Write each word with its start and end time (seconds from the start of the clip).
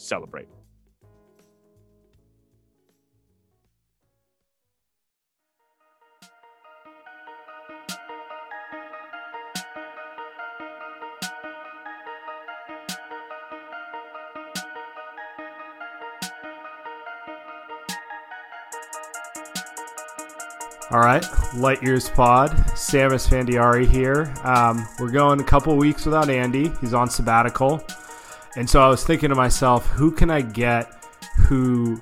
celebrate. 0.00 0.48
All 20.92 20.98
right, 20.98 21.24
Light 21.54 21.80
Years 21.84 22.08
Pod. 22.08 22.50
Saam 22.74 23.12
Esfandiari 23.12 23.88
here. 23.88 24.34
Um, 24.42 24.84
we're 24.98 25.12
going 25.12 25.40
a 25.40 25.44
couple 25.44 25.76
weeks 25.76 26.04
without 26.04 26.28
Andy. 26.28 26.72
He's 26.80 26.94
on 26.94 27.08
sabbatical. 27.08 27.86
And 28.56 28.68
so 28.68 28.80
I 28.80 28.88
was 28.88 29.04
thinking 29.04 29.28
to 29.28 29.34
myself, 29.34 29.86
who 29.88 30.10
can 30.10 30.30
I 30.30 30.40
get 30.40 30.92
who 31.36 32.00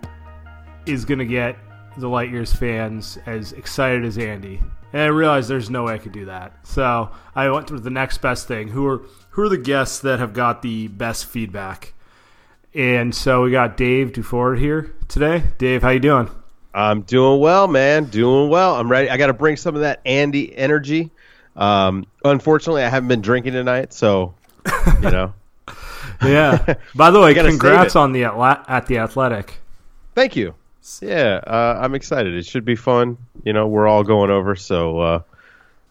is 0.87 1.05
going 1.05 1.19
to 1.19 1.27
get 1.27 1.57
the 1.99 2.09
Light 2.09 2.31
Years 2.31 2.53
fans 2.53 3.19
as 3.27 3.53
excited 3.53 4.05
as 4.05 4.17
Andy? 4.17 4.63
And 4.93 5.03
I 5.03 5.07
realized 5.07 5.51
there's 5.51 5.69
no 5.69 5.85
way 5.85 5.95
I 5.95 5.99
could 5.99 6.13
do 6.13 6.25
that. 6.27 6.67
So 6.67 7.11
I 7.35 7.51
went 7.51 7.69
to 7.69 7.79
the 7.79 7.91
next 7.91 8.19
best 8.19 8.49
thing. 8.49 8.69
Who 8.69 8.87
are 8.87 9.03
who 9.31 9.43
are 9.43 9.49
the 9.49 9.59
guests 9.59 10.01
that 10.01 10.19
have 10.19 10.33
got 10.33 10.63
the 10.63 10.89
best 10.89 11.27
feedback? 11.27 11.93
And 12.75 13.15
so 13.15 13.43
we 13.43 13.51
got 13.51 13.77
Dave 13.77 14.13
DuFour 14.13 14.59
here 14.59 14.95
today. 15.09 15.43
Dave, 15.59 15.83
how 15.83 15.91
you 15.91 16.01
doing? 16.01 16.31
I'm 16.73 17.03
doing 17.03 17.41
well, 17.41 17.67
man. 17.67 18.05
Doing 18.05 18.49
well. 18.49 18.77
I'm 18.77 18.91
ready. 18.91 19.11
I 19.11 19.17
got 19.17 19.27
to 19.27 19.33
bring 19.33 19.57
some 19.57 19.75
of 19.75 19.83
that 19.83 20.01
Andy 20.07 20.57
energy. 20.57 21.11
Um, 21.57 22.07
unfortunately, 22.25 22.85
I 22.85 22.89
haven't 22.89 23.09
been 23.09 23.21
drinking 23.21 23.53
tonight, 23.53 23.93
so 23.93 24.35
you 25.03 25.11
know. 25.11 25.35
yeah. 26.23 26.75
By 26.95 27.11
the 27.11 27.21
way, 27.21 27.35
congrats 27.35 27.97
on 27.97 28.13
the 28.13 28.25
at 28.25 28.87
the 28.87 28.99
Athletic. 28.99 29.55
Thank 30.15 30.37
you. 30.37 30.55
Yeah, 31.01 31.41
uh, 31.47 31.79
I'm 31.81 31.95
excited. 31.95 32.35
It 32.35 32.47
should 32.47 32.65
be 32.65 32.75
fun. 32.75 33.19
You 33.45 33.53
know, 33.53 33.67
we're 33.67 33.87
all 33.87 34.05
going 34.05 34.31
over, 34.31 34.57
so 34.57 34.99
uh, 34.99 35.23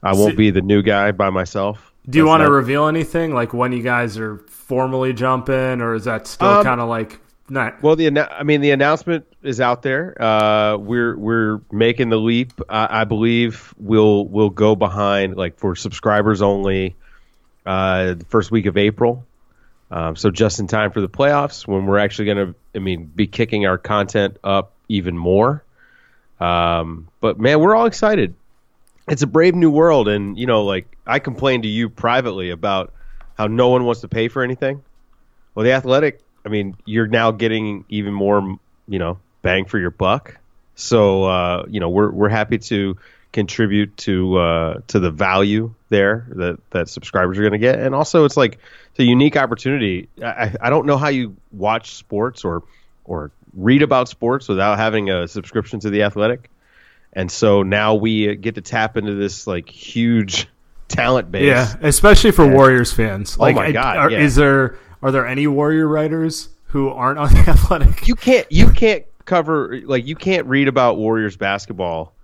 I 0.01 0.13
won't 0.13 0.33
so, 0.33 0.38
be 0.38 0.49
the 0.49 0.61
new 0.61 0.81
guy 0.81 1.11
by 1.11 1.29
myself. 1.29 1.93
Do 2.09 2.17
you 2.17 2.25
want 2.25 2.41
to 2.41 2.49
reveal 2.49 2.88
anything, 2.88 3.33
like 3.33 3.53
when 3.53 3.71
you 3.71 3.83
guys 3.83 4.17
are 4.17 4.38
formally 4.47 5.13
jumping, 5.13 5.81
or 5.81 5.93
is 5.93 6.05
that 6.05 6.25
still 6.27 6.47
um, 6.47 6.63
kind 6.63 6.81
of 6.81 6.89
like 6.89 7.19
not? 7.49 7.81
Well, 7.83 7.95
the 7.95 8.19
I 8.31 8.44
mean, 8.44 8.61
the 8.61 8.71
announcement 8.71 9.25
is 9.44 9.61
out 9.61 9.81
there. 9.81 10.19
Uh, 10.21 10.77
we're 10.77 11.17
we're 11.17 11.61
making 11.71 12.09
the 12.09 12.17
leap. 12.17 12.53
I, 12.69 13.01
I, 13.01 13.03
believe 13.03 13.73
we'll 13.77 14.25
we'll 14.25 14.49
go 14.49 14.75
behind 14.75 15.35
like 15.35 15.57
for 15.57 15.75
subscribers 15.75 16.41
only. 16.41 16.95
Uh, 17.65 18.13
the 18.13 18.25
first 18.25 18.49
week 18.49 18.65
of 18.65 18.77
April, 18.77 19.25
um, 19.90 20.16
so 20.16 20.30
just 20.31 20.59
in 20.59 20.68
time 20.68 20.92
for 20.92 21.02
the 21.02 21.09
playoffs 21.09 21.66
when 21.66 21.86
we're 21.86 22.00
actually 22.00 22.25
going 22.25 22.38
to, 22.38 22.56
I 22.75 22.80
mean, 22.80 23.06
be 23.06 23.28
kicking 23.28 23.66
our 23.66 23.78
content 23.78 24.38
up 24.44 24.74
even 24.90 25.18
more. 25.18 25.64
Um, 26.40 27.08
but 27.22 27.40
man, 27.40 27.59
we're 27.59 27.75
all 27.75 27.86
excited. 27.86 28.36
It's 29.08 29.22
a 29.22 29.28
brave 29.28 29.56
new 29.56 29.72
world, 29.72 30.09
and 30.09 30.38
you 30.38 30.46
know, 30.46 30.66
like 30.66 30.98
I 31.06 31.20
complained 31.20 31.64
to 31.64 31.70
you 31.70 31.90
privately 31.90 32.50
about 32.50 32.94
how 33.38 33.48
no 33.48 33.70
one 33.70 33.86
wants 33.86 34.02
to 34.02 34.09
pay 34.09 34.28
for 34.28 34.44
anything. 34.44 34.84
Well, 35.56 35.64
the 35.64 35.72
Athletic, 35.72 36.19
I 36.46 36.50
mean, 36.50 36.75
you're 36.86 37.08
now 37.08 37.31
getting 37.31 37.86
even 37.88 38.14
more, 38.14 38.59
you 38.88 39.00
know, 39.00 39.19
bang 39.42 39.66
for 39.66 39.80
your 39.80 39.92
buck. 39.92 40.38
So 40.75 41.24
uh, 41.24 41.66
you 41.69 41.80
know, 41.80 41.90
we're 41.90 42.12
we're 42.12 42.30
happy 42.30 42.58
to 42.58 42.98
contribute 43.38 43.96
to 43.98 44.36
uh, 44.36 44.80
to 44.88 45.00
the 45.00 45.12
value 45.12 45.72
there 45.90 46.25
that 46.31 46.58
that 46.72 46.90
subscribers 46.90 47.38
are 47.38 47.42
going 47.42 47.52
to 47.52 47.59
get, 47.59 47.80
and 47.80 47.94
also 47.94 48.25
it's 48.25 48.36
like 48.36 48.58
it's 48.90 49.00
a 49.00 49.03
unique 49.03 49.38
opportunity. 49.38 50.09
I, 50.24 50.56
I 50.59 50.72
don't 50.72 50.88
know 50.88 50.98
how 50.98 51.09
you 51.09 51.38
watch 51.52 51.92
sports 51.94 52.44
or 52.44 52.64
or 53.06 53.30
read 53.53 53.84
about 53.84 54.09
sports 54.09 54.50
without 54.50 54.80
having 54.80 55.12
a 55.12 55.28
subscription 55.28 55.80
to 55.81 55.92
the 55.92 56.02
Athletic, 56.02 56.50
and 57.14 57.31
so 57.31 57.62
now 57.62 57.94
we 57.94 58.36
get 58.38 58.56
to 58.56 58.62
tap 58.62 58.98
into 58.98 59.14
this 59.14 59.46
like 59.46 59.69
huge 59.69 60.48
talent 60.88 61.31
base. 61.31 61.46
Yeah, 61.46 61.75
especially 61.84 62.31
for 62.31 62.48
Warriors 62.52 62.92
fans. 62.92 63.38
Oh 63.40 63.44
like, 63.44 63.56
oh 63.56 63.59
my 63.59 63.72
god! 63.72 63.98
Are, 63.98 64.09
yeah. 64.09 64.22
Is 64.22 64.34
there 64.34 64.80
are 65.04 65.12
there 65.12 65.28
any 65.28 65.46
Warrior 65.46 65.88
writers 65.88 66.50
who 66.69 66.90
aren't 66.90 67.19
on 67.19 67.31
the 67.36 67.52
Athletic? 67.52 68.08
You 68.08 68.16
can't 68.16 68.52
you 68.52 68.72
can't 68.72 69.06
cover 69.25 69.80
like 69.86 70.08
you 70.08 70.16
can't 70.16 70.48
read 70.48 70.68
about 70.68 70.98
Warriors 70.98 71.38
basketball 71.38 72.16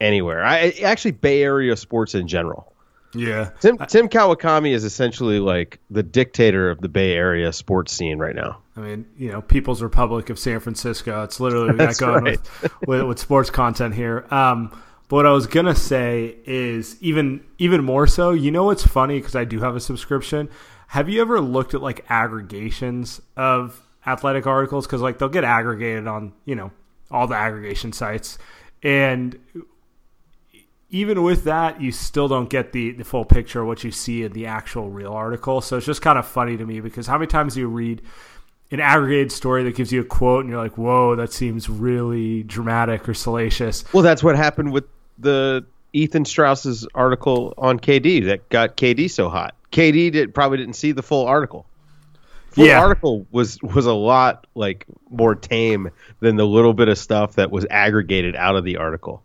anywhere. 0.00 0.44
I 0.44 0.70
actually 0.82 1.12
Bay 1.12 1.42
Area 1.42 1.76
sports 1.76 2.14
in 2.14 2.28
general. 2.28 2.72
Yeah. 3.14 3.50
Tim 3.60 3.78
Tim 3.78 4.08
Kawakami 4.08 4.72
is 4.72 4.84
essentially 4.84 5.40
like 5.40 5.78
the 5.90 6.02
dictator 6.02 6.70
of 6.70 6.80
the 6.80 6.88
Bay 6.88 7.12
Area 7.12 7.52
sports 7.52 7.92
scene 7.92 8.18
right 8.18 8.34
now. 8.34 8.58
I 8.76 8.80
mean, 8.80 9.06
you 9.16 9.32
know, 9.32 9.40
People's 9.40 9.82
Republic 9.82 10.30
of 10.30 10.38
San 10.38 10.60
Francisco. 10.60 11.24
It's 11.24 11.40
literally 11.40 11.72
we 11.72 11.78
got 11.78 11.98
going 11.98 12.24
right. 12.24 12.38
with, 12.62 12.72
with, 12.86 13.02
with, 13.04 13.18
sports 13.18 13.50
content 13.50 13.94
here. 13.94 14.26
Um, 14.30 14.70
but 15.08 15.16
what 15.16 15.26
I 15.26 15.30
was 15.30 15.46
gonna 15.46 15.74
say 15.74 16.36
is 16.44 17.00
even 17.02 17.42
even 17.56 17.82
more 17.82 18.06
so. 18.06 18.32
You 18.32 18.50
know 18.50 18.64
what's 18.64 18.86
funny 18.86 19.18
because 19.18 19.34
I 19.34 19.44
do 19.44 19.60
have 19.60 19.74
a 19.74 19.80
subscription. 19.80 20.50
Have 20.88 21.08
you 21.08 21.20
ever 21.22 21.40
looked 21.40 21.74
at 21.74 21.82
like 21.82 22.04
aggregations 22.10 23.20
of 23.36 23.82
athletic 24.06 24.46
articles? 24.46 24.86
Because 24.86 25.00
like 25.00 25.18
they'll 25.18 25.28
get 25.30 25.44
aggregated 25.44 26.06
on 26.06 26.34
you 26.44 26.54
know 26.54 26.72
all 27.10 27.26
the 27.26 27.36
aggregation 27.36 27.94
sites, 27.94 28.36
and 28.82 29.38
even 30.90 31.22
with 31.22 31.44
that, 31.44 31.80
you 31.80 31.92
still 31.92 32.28
don't 32.28 32.48
get 32.48 32.72
the, 32.72 32.92
the 32.92 33.04
full 33.04 33.24
picture 33.24 33.60
of 33.60 33.66
what 33.66 33.84
you 33.84 33.90
see 33.90 34.22
in 34.22 34.32
the 34.32 34.46
actual 34.46 34.88
real 34.88 35.12
article. 35.12 35.60
So 35.60 35.76
it's 35.76 35.86
just 35.86 36.00
kind 36.02 36.18
of 36.18 36.26
funny 36.26 36.56
to 36.56 36.64
me 36.64 36.80
because 36.80 37.06
how 37.06 37.18
many 37.18 37.26
times 37.26 37.54
do 37.54 37.60
you 37.60 37.68
read 37.68 38.00
an 38.70 38.80
aggregated 38.80 39.30
story 39.32 39.64
that 39.64 39.74
gives 39.76 39.92
you 39.92 40.00
a 40.00 40.04
quote 40.04 40.44
and 40.44 40.50
you're 40.50 40.62
like, 40.62 40.78
whoa, 40.78 41.14
that 41.16 41.32
seems 41.32 41.68
really 41.68 42.42
dramatic 42.42 43.08
or 43.08 43.14
salacious? 43.14 43.84
Well, 43.92 44.02
that's 44.02 44.22
what 44.22 44.36
happened 44.36 44.72
with 44.72 44.84
the 45.18 45.64
Ethan 45.92 46.24
Strauss's 46.24 46.86
article 46.94 47.52
on 47.58 47.78
KD 47.80 48.26
that 48.26 48.48
got 48.48 48.76
KD 48.76 49.10
so 49.10 49.28
hot. 49.28 49.54
KD 49.72 50.12
did 50.12 50.34
probably 50.34 50.58
didn't 50.58 50.74
see 50.76 50.92
the 50.92 51.02
full 51.02 51.26
article. 51.26 51.66
Full 52.52 52.64
Yeah. 52.66 52.80
article 52.80 53.26
was 53.30 53.60
was 53.62 53.84
a 53.84 53.92
lot 53.92 54.46
like 54.54 54.86
more 55.10 55.34
tame 55.34 55.90
than 56.20 56.36
the 56.36 56.46
little 56.46 56.72
bit 56.72 56.88
of 56.88 56.96
stuff 56.96 57.34
that 57.34 57.50
was 57.50 57.66
aggregated 57.68 58.34
out 58.36 58.56
of 58.56 58.64
the 58.64 58.78
article. 58.78 59.22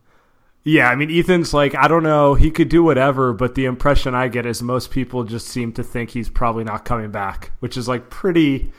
Yeah, 0.65 0.89
I 0.89 0.95
mean, 0.95 1.11
Ethan's 1.11 1.53
like, 1.53 1.75
I 1.75 1.87
don't 1.89 2.03
know, 2.03 2.35
he 2.35 2.49
could 2.49 2.69
do 2.69 2.83
whatever, 2.83 3.33
but 3.33 3.55
the 3.55 3.65
impression 3.65 4.15
I 4.15 4.29
get 4.29 4.45
is 4.45 4.61
most 4.61 4.91
people 4.91 5.25
just 5.25 5.47
seem 5.47 5.73
to 5.73 5.83
think 5.83 6.11
he's 6.11 6.29
probably 6.29 6.63
not 6.63 6.85
coming 6.85 7.11
back, 7.11 7.51
which 7.59 7.75
is 7.75 7.87
like 7.89 8.09
pretty, 8.09 8.71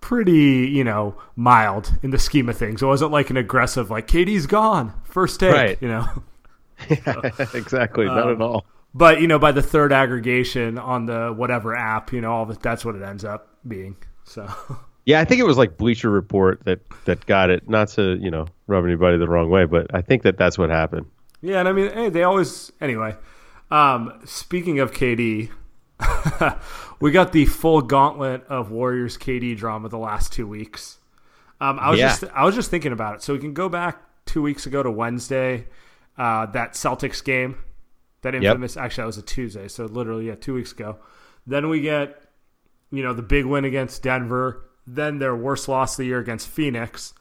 pretty, 0.00 0.68
you 0.68 0.82
know, 0.82 1.16
mild 1.36 1.92
in 2.02 2.10
the 2.10 2.18
scheme 2.18 2.48
of 2.48 2.56
things. 2.56 2.82
It 2.82 2.86
wasn't 2.86 3.10
like 3.12 3.28
an 3.28 3.36
aggressive, 3.36 3.90
like, 3.90 4.06
KD's 4.06 4.46
gone, 4.46 4.94
first 5.04 5.38
take, 5.40 5.52
Right. 5.52 5.78
you 5.82 5.88
know. 5.88 6.06
exactly, 7.54 8.06
not 8.06 8.30
at 8.30 8.36
um, 8.36 8.42
all. 8.42 8.66
But, 8.94 9.20
you 9.20 9.26
know, 9.26 9.38
by 9.38 9.52
the 9.52 9.62
third 9.62 9.92
aggregation 9.92 10.78
on 10.78 11.06
the 11.06 11.32
whatever 11.36 11.74
app, 11.76 12.12
you 12.12 12.20
know, 12.20 12.32
all 12.32 12.46
that, 12.46 12.62
that's 12.62 12.84
what 12.84 12.94
it 12.94 13.02
ends 13.02 13.24
up 13.24 13.58
being. 13.66 13.96
So, 14.24 14.48
Yeah, 15.04 15.20
I 15.20 15.24
think 15.26 15.40
it 15.40 15.44
was 15.44 15.58
like 15.58 15.76
Bleacher 15.76 16.10
Report 16.10 16.64
that 16.64 16.80
that 17.04 17.26
got 17.26 17.50
it. 17.50 17.68
Not 17.68 17.88
to 17.88 18.16
you 18.20 18.30
know 18.30 18.46
rub 18.66 18.84
anybody 18.84 19.18
the 19.18 19.28
wrong 19.28 19.50
way, 19.50 19.64
but 19.64 19.94
I 19.94 20.00
think 20.02 20.22
that 20.22 20.36
that's 20.38 20.56
what 20.58 20.70
happened. 20.70 21.06
yeah, 21.40 21.58
and 21.60 21.68
I 21.68 21.72
mean, 21.72 21.92
hey, 21.92 22.08
they 22.08 22.22
always, 22.22 22.72
anyway. 22.80 23.16
Um, 23.70 24.20
speaking 24.24 24.78
of 24.80 24.92
KD, 24.92 25.50
we 27.00 27.10
got 27.10 27.32
the 27.32 27.46
full 27.46 27.82
gauntlet 27.82 28.44
of 28.48 28.70
Warriors 28.70 29.16
KD 29.18 29.56
drama 29.56 29.88
the 29.88 29.98
last 29.98 30.32
two 30.32 30.46
weeks. 30.46 30.98
Um, 31.60 31.78
I 31.78 31.90
was 31.90 32.00
Yeah. 32.00 32.08
just 32.08 32.24
I 32.34 32.44
was 32.44 32.54
just 32.54 32.70
thinking 32.70 32.92
about 32.92 33.16
it. 33.16 33.22
So 33.22 33.32
we 33.32 33.38
can 33.38 33.54
go 33.54 33.68
back 33.68 33.98
two 34.26 34.42
weeks 34.42 34.66
ago 34.66 34.82
to 34.82 34.90
Wednesday, 34.90 35.66
uh, 36.18 36.46
that 36.46 36.72
Celtics 36.74 37.22
game, 37.24 37.56
that 38.22 38.34
infamous. 38.34 38.76
Actually, 38.76 39.02
that 39.02 39.06
was 39.06 39.18
a 39.18 39.22
Tuesday, 39.22 39.68
so 39.68 39.84
literally 39.86 40.26
yeah, 40.28 40.34
two 40.34 40.54
weeks 40.54 40.72
ago. 40.72 40.98
Then 41.46 41.68
we 41.68 41.80
get, 41.80 42.20
you 42.90 43.02
know, 43.02 43.12
the 43.12 43.22
big 43.22 43.44
win 43.44 43.64
against 43.64 44.02
Denver. 44.02 44.64
Then 44.86 45.18
their 45.18 45.34
worst 45.36 45.68
loss 45.68 45.94
of 45.94 45.98
the 45.98 46.04
year 46.06 46.18
against 46.18 46.48
Phoenix. 46.48 47.14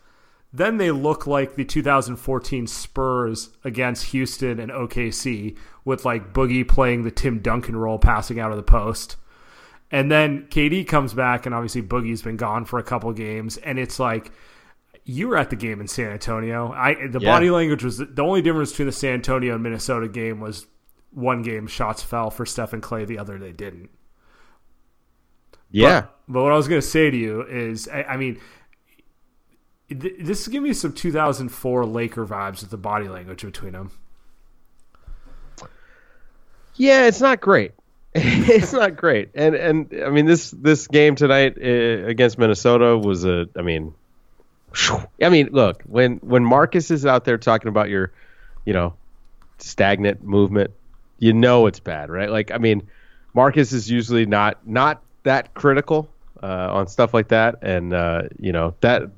Then 0.55 0.77
they 0.77 0.91
look 0.91 1.25
like 1.25 1.55
the 1.55 1.65
2014 1.65 2.67
Spurs 2.67 3.49
against 3.63 4.05
Houston 4.05 4.59
and 4.59 4.71
OKC 4.71 5.57
with 5.83 6.05
like 6.05 6.31
Boogie 6.31 6.67
playing 6.67 7.03
the 7.03 7.11
Tim 7.11 7.39
Duncan 7.39 7.75
role, 7.75 7.97
passing 7.97 8.39
out 8.39 8.51
of 8.51 8.57
the 8.57 8.63
post. 8.63 9.15
And 9.89 10.11
then 10.11 10.47
KD 10.49 10.87
comes 10.87 11.13
back, 11.13 11.45
and 11.45 11.53
obviously 11.53 11.81
Boogie's 11.81 12.21
been 12.21 12.37
gone 12.37 12.65
for 12.65 12.79
a 12.79 12.83
couple 12.83 13.11
games, 13.13 13.57
and 13.57 13.77
it's 13.79 13.99
like 13.99 14.31
you 15.05 15.27
were 15.27 15.37
at 15.37 15.49
the 15.49 15.55
game 15.55 15.81
in 15.81 15.87
San 15.87 16.11
Antonio. 16.11 16.71
I 16.71 17.07
the 17.07 17.19
Yeah. 17.19 17.31
body 17.31 17.49
language 17.49 17.83
was 17.83 17.97
the 17.97 18.23
only 18.23 18.41
difference 18.41 18.71
between 18.71 18.85
the 18.87 18.91
San 18.91 19.15
Antonio 19.15 19.53
and 19.55 19.63
Minnesota 19.63 20.07
game 20.07 20.39
was 20.39 20.67
one 21.11 21.41
game 21.41 21.67
shots 21.67 22.01
fell 22.03 22.29
for 22.31 22.45
Stephen 22.45 22.79
Klay, 22.81 23.05
the 23.05 23.17
other 23.19 23.37
they 23.37 23.51
didn't. 23.51 23.89
Yeah, 25.71 26.01
But, 26.01 26.13
but 26.27 26.43
what 26.43 26.51
I 26.51 26.55
was 26.55 26.67
going 26.67 26.81
to 26.81 26.87
say 26.87 27.09
to 27.09 27.17
you 27.17 27.41
is, 27.43 27.87
I, 27.87 28.03
I 28.03 28.17
mean, 28.17 28.39
this 29.89 30.41
is 30.41 30.47
giving 30.47 30.69
me 30.69 30.73
some 30.73 30.93
2004 30.93 31.85
Laker 31.85 32.25
vibes 32.25 32.61
with 32.61 32.69
the 32.69 32.77
body 32.77 33.07
language 33.07 33.43
between 33.43 33.73
them. 33.73 33.91
yeah, 36.75 37.07
it's 37.07 37.21
not 37.21 37.41
great. 37.41 37.71
it's 38.15 38.73
not 38.73 38.95
great, 38.95 39.29
and 39.33 39.55
and 39.55 40.03
I 40.05 40.09
mean 40.09 40.27
this 40.27 40.51
this 40.51 40.87
game 40.87 41.15
tonight 41.15 41.57
uh, 41.57 42.05
against 42.07 42.37
Minnesota 42.37 42.95
was 42.95 43.25
a. 43.25 43.47
I 43.55 43.63
mean, 43.63 43.95
I 45.21 45.29
mean, 45.29 45.49
look 45.51 45.81
when 45.83 46.17
when 46.17 46.45
Marcus 46.45 46.91
is 46.91 47.07
out 47.07 47.25
there 47.25 47.39
talking 47.39 47.69
about 47.69 47.89
your, 47.89 48.11
you 48.65 48.73
know, 48.73 48.93
stagnant 49.57 50.23
movement, 50.23 50.71
you 51.17 51.33
know 51.33 51.65
it's 51.65 51.79
bad, 51.79 52.11
right? 52.11 52.29
Like 52.29 52.51
I 52.51 52.59
mean, 52.59 52.87
Marcus 53.33 53.73
is 53.73 53.89
usually 53.89 54.27
not 54.27 54.59
not 54.67 55.01
that 55.23 55.55
critical 55.55 56.07
uh, 56.43 56.69
on 56.71 56.87
stuff 56.87 57.15
like 57.15 57.29
that, 57.29 57.63
and 57.63 57.93
uh, 57.93 58.23
you 58.37 58.51
know 58.51 58.75
that 58.81 59.09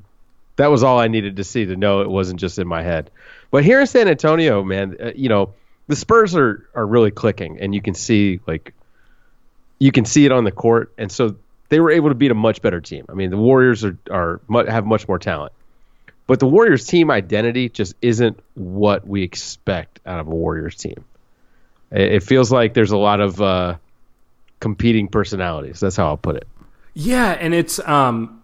that 0.58 0.68
was 0.68 0.84
all 0.84 1.00
I 1.00 1.08
needed 1.08 1.38
to 1.38 1.44
see 1.44 1.66
to 1.66 1.76
know 1.76 2.02
it 2.02 2.10
wasn't 2.10 2.40
just 2.40 2.60
in 2.60 2.68
my 2.68 2.82
head. 2.82 3.12
But 3.52 3.64
here 3.64 3.80
in 3.80 3.88
San 3.88 4.08
Antonio, 4.08 4.64
man, 4.64 4.98
uh, 5.02 5.12
you 5.16 5.30
know 5.30 5.54
the 5.88 5.96
Spurs 5.96 6.36
are 6.36 6.68
are 6.76 6.86
really 6.86 7.12
clicking, 7.12 7.60
and 7.60 7.74
you 7.74 7.82
can 7.82 7.94
see 7.94 8.40
like 8.48 8.74
you 9.80 9.92
can 9.92 10.06
see 10.06 10.26
it 10.26 10.32
on 10.32 10.44
the 10.44 10.52
court, 10.52 10.94
and 10.98 11.12
so 11.12 11.36
they 11.70 11.80
were 11.80 11.92
able 11.92 12.10
to 12.10 12.16
beat 12.16 12.32
a 12.32 12.36
much 12.36 12.62
better 12.62 12.82
team. 12.82 13.06
I 13.10 13.14
mean, 13.14 13.30
the 13.30 13.38
Warriors 13.38 13.84
are 13.84 13.98
are 14.10 14.42
have 14.68 14.86
much 14.86 15.08
more 15.08 15.20
talent, 15.20 15.54
but 16.28 16.40
the 16.40 16.48
Warriors 16.48 16.86
team 16.86 17.12
identity 17.12 17.70
just 17.70 17.96
isn't 18.02 18.40
what 18.56 19.08
we 19.08 19.24
expect 19.24 20.00
out 20.06 20.20
of 20.20 20.28
a 20.28 20.32
Warriors 20.32 20.76
team. 20.76 21.04
It, 21.92 22.14
it 22.14 22.24
feels 22.24 22.52
like 22.52 22.74
there's 22.74 22.92
a 22.92 22.98
lot 22.98 23.20
of 23.20 23.42
uh, 23.42 23.76
competing 24.60 25.08
personalities. 25.08 25.80
That's 25.80 25.96
how 25.96 26.08
I'll 26.08 26.18
put 26.18 26.38
it. 26.38 26.48
Yeah, 26.94 27.32
and 27.32 27.54
it's 27.54 27.78
um, 27.80 28.42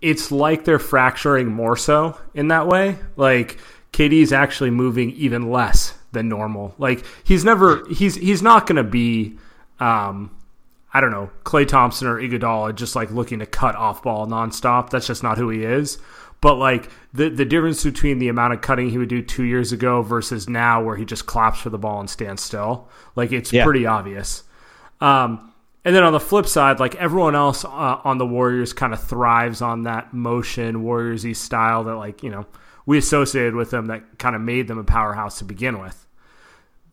it's 0.00 0.30
like 0.30 0.64
they're 0.64 0.78
fracturing 0.78 1.48
more 1.48 1.76
so 1.76 2.18
in 2.34 2.48
that 2.48 2.66
way. 2.66 2.96
Like 3.16 3.58
KD's 3.92 4.32
actually 4.32 4.70
moving 4.70 5.10
even 5.12 5.50
less 5.50 5.94
than 6.12 6.28
normal. 6.28 6.74
Like 6.78 7.04
he's 7.24 7.44
never 7.44 7.84
he's 7.88 8.14
he's 8.14 8.42
not 8.42 8.66
going 8.66 8.76
to 8.76 8.84
be 8.84 9.36
um 9.80 10.34
I 10.92 11.00
don't 11.02 11.10
know, 11.10 11.30
Klay 11.44 11.68
Thompson 11.68 12.08
or 12.08 12.16
Iguodala 12.18 12.74
just 12.74 12.96
like 12.96 13.10
looking 13.10 13.40
to 13.40 13.46
cut 13.46 13.74
off 13.76 14.02
ball 14.02 14.26
nonstop. 14.26 14.88
That's 14.90 15.06
just 15.06 15.22
not 15.22 15.36
who 15.36 15.50
he 15.50 15.62
is. 15.62 15.98
But 16.40 16.54
like 16.54 16.88
the 17.12 17.28
the 17.28 17.44
difference 17.44 17.82
between 17.84 18.20
the 18.20 18.28
amount 18.28 18.54
of 18.54 18.60
cutting 18.60 18.88
he 18.90 18.96
would 18.98 19.08
do 19.08 19.20
two 19.22 19.42
years 19.42 19.72
ago 19.72 20.02
versus 20.02 20.48
now, 20.48 20.82
where 20.82 20.96
he 20.96 21.04
just 21.04 21.26
claps 21.26 21.58
for 21.60 21.68
the 21.70 21.78
ball 21.78 21.98
and 22.00 22.08
stands 22.08 22.42
still, 22.42 22.88
like 23.16 23.32
it's 23.32 23.52
Yeah. 23.52 23.64
pretty 23.64 23.84
obvious. 23.86 24.44
Um, 25.00 25.52
and 25.84 25.94
then 25.94 26.02
on 26.02 26.12
the 26.12 26.20
flip 26.20 26.46
side, 26.46 26.80
like 26.80 26.94
everyone 26.96 27.34
else 27.34 27.64
uh, 27.64 27.68
on 28.04 28.18
the 28.18 28.26
Warriors 28.26 28.72
kind 28.72 28.92
of 28.92 29.02
thrives 29.02 29.62
on 29.62 29.84
that 29.84 30.12
motion 30.12 30.82
Warriorsy 30.82 31.34
style 31.34 31.84
that 31.84 31.94
like 31.94 32.22
you 32.22 32.30
know 32.30 32.46
we 32.84 32.98
associated 32.98 33.54
with 33.54 33.70
them 33.70 33.86
that 33.86 34.18
kind 34.18 34.34
of 34.34 34.42
made 34.42 34.66
them 34.68 34.78
a 34.78 34.84
powerhouse 34.84 35.38
to 35.38 35.44
begin 35.44 35.80
with. 35.80 36.06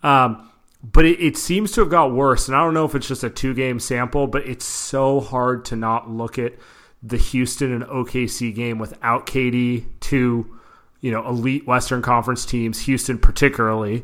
Um, 0.04 0.50
but 0.84 1.06
it, 1.06 1.20
it 1.20 1.38
seems 1.38 1.72
to 1.74 1.82
have 1.82 1.90
got 1.90 2.14
worse, 2.14 2.48
and 2.48 2.56
I 2.56 2.64
don't 2.64 2.74
know 2.74 2.86
if 2.86 2.94
it's 2.94 3.08
just 3.08 3.24
a 3.24 3.30
two 3.30 3.54
game 3.54 3.80
sample, 3.80 4.28
but 4.28 4.48
it's 4.48 4.66
so 4.66 5.20
hard 5.20 5.66
to 5.66 5.76
not 5.76 6.10
look 6.10 6.38
at 6.38 6.54
the 7.02 7.18
Houston 7.18 7.72
and 7.72 7.84
OKC 7.84 8.54
game 8.54 8.78
without 8.78 9.26
KD, 9.26 9.86
two 10.00 10.60
you 11.02 11.12
know 11.12 11.28
elite 11.28 11.66
Western 11.66 12.02
Conference 12.02 12.46
teams, 12.46 12.82
Houston 12.82 13.18
particularly, 13.18 14.04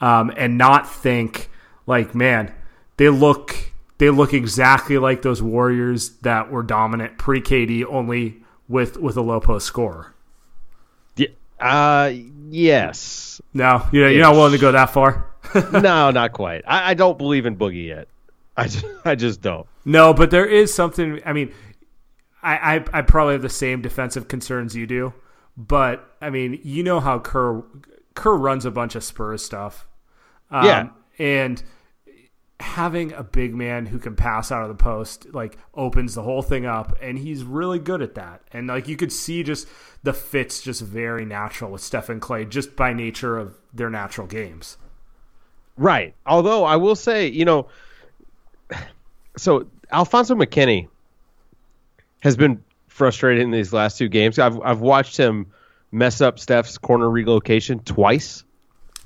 um, 0.00 0.32
and 0.36 0.58
not 0.58 0.90
think 0.90 1.48
like, 1.86 2.14
man, 2.14 2.52
they 2.96 3.08
look 3.08 3.72
they 3.98 4.10
look 4.10 4.34
exactly 4.34 4.98
like 4.98 5.22
those 5.22 5.42
Warriors 5.42 6.10
that 6.22 6.50
were 6.50 6.62
dominant 6.62 7.18
pre 7.18 7.40
KD, 7.40 7.84
only 7.88 8.42
with 8.68 8.96
with 8.98 9.16
a 9.16 9.22
low 9.22 9.40
post 9.40 9.66
score. 9.66 10.14
Yeah. 11.16 11.28
Uh, 11.58 12.12
yes. 12.50 13.40
No, 13.54 13.86
you 13.92 14.02
know, 14.02 14.08
you're 14.08 14.20
not 14.22 14.34
willing 14.34 14.52
to 14.52 14.58
go 14.58 14.72
that 14.72 14.90
far. 14.90 15.26
no, 15.72 16.10
not 16.10 16.32
quite. 16.32 16.64
I, 16.66 16.90
I 16.90 16.94
don't 16.94 17.16
believe 17.16 17.46
in 17.46 17.56
Boogie 17.56 17.86
yet. 17.86 18.08
I 18.56 18.68
just, 18.68 18.84
I 19.04 19.14
just 19.14 19.40
don't. 19.40 19.66
No, 19.84 20.12
but 20.12 20.30
there 20.30 20.46
is 20.46 20.74
something. 20.74 21.20
I 21.24 21.32
mean, 21.32 21.52
I, 22.42 22.76
I 22.76 22.84
I 22.98 23.02
probably 23.02 23.34
have 23.34 23.42
the 23.42 23.48
same 23.48 23.80
defensive 23.82 24.28
concerns 24.28 24.74
you 24.76 24.86
do, 24.86 25.14
but 25.56 26.08
I 26.20 26.30
mean, 26.30 26.60
you 26.62 26.82
know 26.82 27.00
how 27.00 27.18
Kerr 27.18 27.62
Kerr 28.14 28.34
runs 28.36 28.64
a 28.66 28.70
bunch 28.70 28.94
of 28.94 29.04
Spurs 29.04 29.44
stuff. 29.44 29.86
Um, 30.50 30.64
Yeah. 30.66 30.88
and 31.18 31.62
having 32.60 33.12
a 33.12 33.22
big 33.22 33.54
man 33.54 33.86
who 33.86 33.98
can 33.98 34.16
pass 34.16 34.50
out 34.50 34.62
of 34.62 34.68
the 34.68 34.82
post 34.82 35.34
like 35.34 35.58
opens 35.74 36.14
the 36.14 36.22
whole 36.22 36.42
thing 36.42 36.64
up, 36.66 36.96
and 37.00 37.18
he's 37.18 37.42
really 37.42 37.78
good 37.78 38.02
at 38.02 38.14
that. 38.14 38.42
And 38.52 38.66
like 38.66 38.88
you 38.88 38.96
could 38.96 39.12
see, 39.12 39.42
just 39.42 39.68
the 40.02 40.12
fits 40.12 40.62
just 40.62 40.82
very 40.82 41.24
natural 41.24 41.70
with 41.70 41.82
Stephen 41.82 42.20
Klay, 42.20 42.48
just 42.48 42.76
by 42.76 42.92
nature 42.92 43.36
of 43.38 43.54
their 43.72 43.90
natural 43.90 44.26
games. 44.26 44.78
Right. 45.76 46.14
Although 46.24 46.64
I 46.64 46.76
will 46.76 46.96
say, 46.96 47.28
you 47.28 47.44
know, 47.44 47.68
so 49.36 49.66
Alfonzo 49.92 50.34
McKinnie 50.34 50.88
has 52.20 52.36
been 52.36 52.62
frustrated 52.88 53.42
in 53.42 53.50
these 53.50 53.72
last 53.72 53.98
two 53.98 54.08
games. 54.08 54.38
I've 54.38 54.58
I've 54.62 54.80
watched 54.80 55.16
him 55.16 55.46
mess 55.92 56.20
up 56.20 56.38
Steph's 56.38 56.78
corner 56.78 57.08
relocation 57.08 57.80
twice. 57.80 58.44